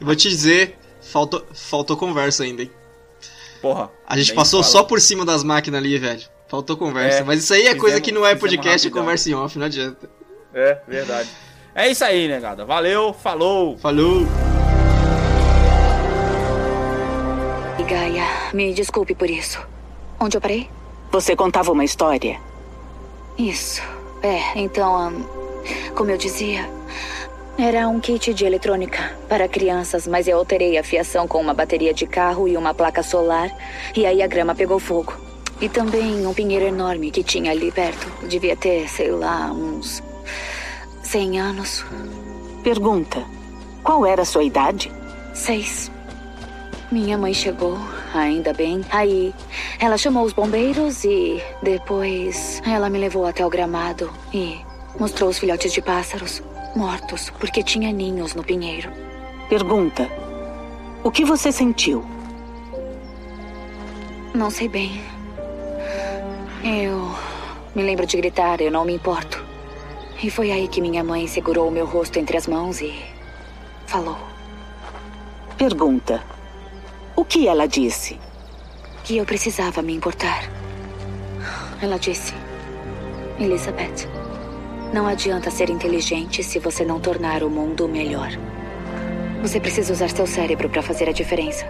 [0.00, 2.70] Eu vou te dizer, faltou, faltou conversa ainda, hein?
[3.62, 3.90] Porra.
[4.06, 4.72] A gente passou fala.
[4.72, 6.22] só por cima das máquinas ali, velho.
[6.48, 7.18] Faltou conversa.
[7.20, 9.58] É, Mas isso aí é coisa fizemos- que não é podcast, é conversa em off,
[9.58, 10.08] não adianta.
[10.54, 11.28] É, verdade.
[11.74, 12.64] É isso aí, negada.
[12.64, 13.76] Valeu, falou.
[13.78, 14.26] Falou!
[17.86, 19.64] Gaia, me desculpe por isso.
[20.18, 20.68] Onde eu parei?
[21.12, 22.40] Você contava uma história.
[23.38, 23.80] Isso.
[24.22, 25.22] É, então, ahn,
[25.94, 26.68] como eu dizia,
[27.56, 31.94] era um kit de eletrônica para crianças, mas eu alterei a fiação com uma bateria
[31.94, 33.50] de carro e uma placa solar,
[33.94, 35.14] e aí a grama pegou fogo.
[35.60, 38.26] E também um pinheiro enorme que tinha ali perto.
[38.26, 40.02] Devia ter, sei lá, uns
[41.04, 41.84] 100 anos.
[42.64, 43.24] Pergunta:
[43.84, 44.92] qual era a sua idade?
[45.32, 45.90] Seis.
[46.96, 47.76] Minha mãe chegou,
[48.14, 48.80] ainda bem.
[48.90, 49.34] Aí
[49.78, 54.58] ela chamou os bombeiros e depois ela me levou até o gramado e
[54.98, 56.42] mostrou os filhotes de pássaros
[56.74, 58.90] mortos porque tinha ninhos no pinheiro.
[59.46, 60.10] Pergunta:
[61.04, 62.02] o que você sentiu?
[64.34, 64.98] Não sei bem.
[66.64, 67.14] Eu
[67.74, 69.44] me lembro de gritar, eu não me importo.
[70.22, 72.98] E foi aí que minha mãe segurou o meu rosto entre as mãos e
[73.86, 74.16] falou
[75.58, 76.22] Pergunta:
[77.16, 78.18] o que ela disse?
[79.06, 80.50] que eu precisava me importar.
[81.80, 82.34] Ela disse:
[83.38, 84.08] Elizabeth,
[84.92, 88.30] não adianta ser inteligente se você não tornar o mundo melhor.
[89.42, 91.64] Você precisa usar seu cérebro para fazer a diferença.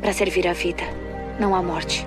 [0.00, 0.82] Para servir a vida,
[1.38, 2.06] não a morte.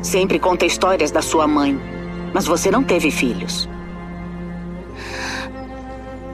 [0.00, 1.78] Sempre conta histórias da sua mãe,
[2.32, 3.68] mas você não teve filhos.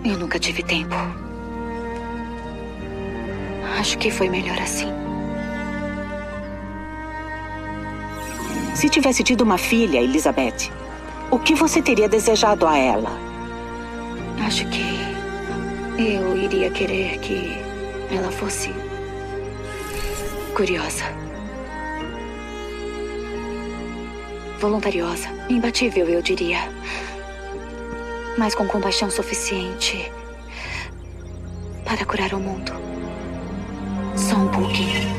[0.05, 0.95] Eu nunca tive tempo.
[3.77, 4.89] Acho que foi melhor assim.
[8.75, 10.71] Se tivesse tido uma filha, Elizabeth,
[11.31, 13.11] o que você teria desejado a ela?
[14.47, 14.99] Acho que
[16.01, 17.59] eu iria querer que
[18.15, 18.73] ela fosse
[20.55, 21.05] curiosa.
[24.61, 26.61] Voluntariosa, imbatível, eu diria.
[28.37, 30.11] Mas com compaixão suficiente
[31.85, 32.88] para curar o mundo.
[34.19, 35.17] Só um pouquinho.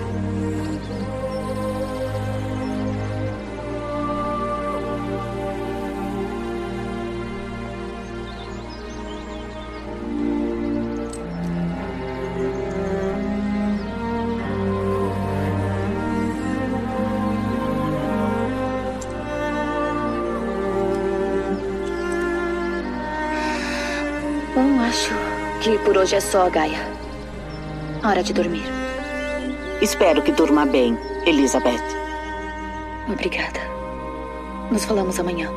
[24.53, 25.09] Bom, acho
[25.63, 26.77] que por hoje é só, Gaia.
[28.03, 28.88] Hora de dormir.
[29.81, 31.81] Espero que durma bem, Elizabeth.
[33.09, 33.59] Obrigada.
[34.69, 35.49] Nos falamos amanhã.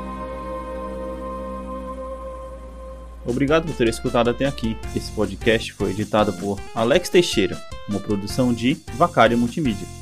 [3.27, 4.77] Obrigado por ter escutado até aqui.
[4.95, 10.02] Esse podcast foi editado por Alex Teixeira, uma produção de Vacária Multimídia.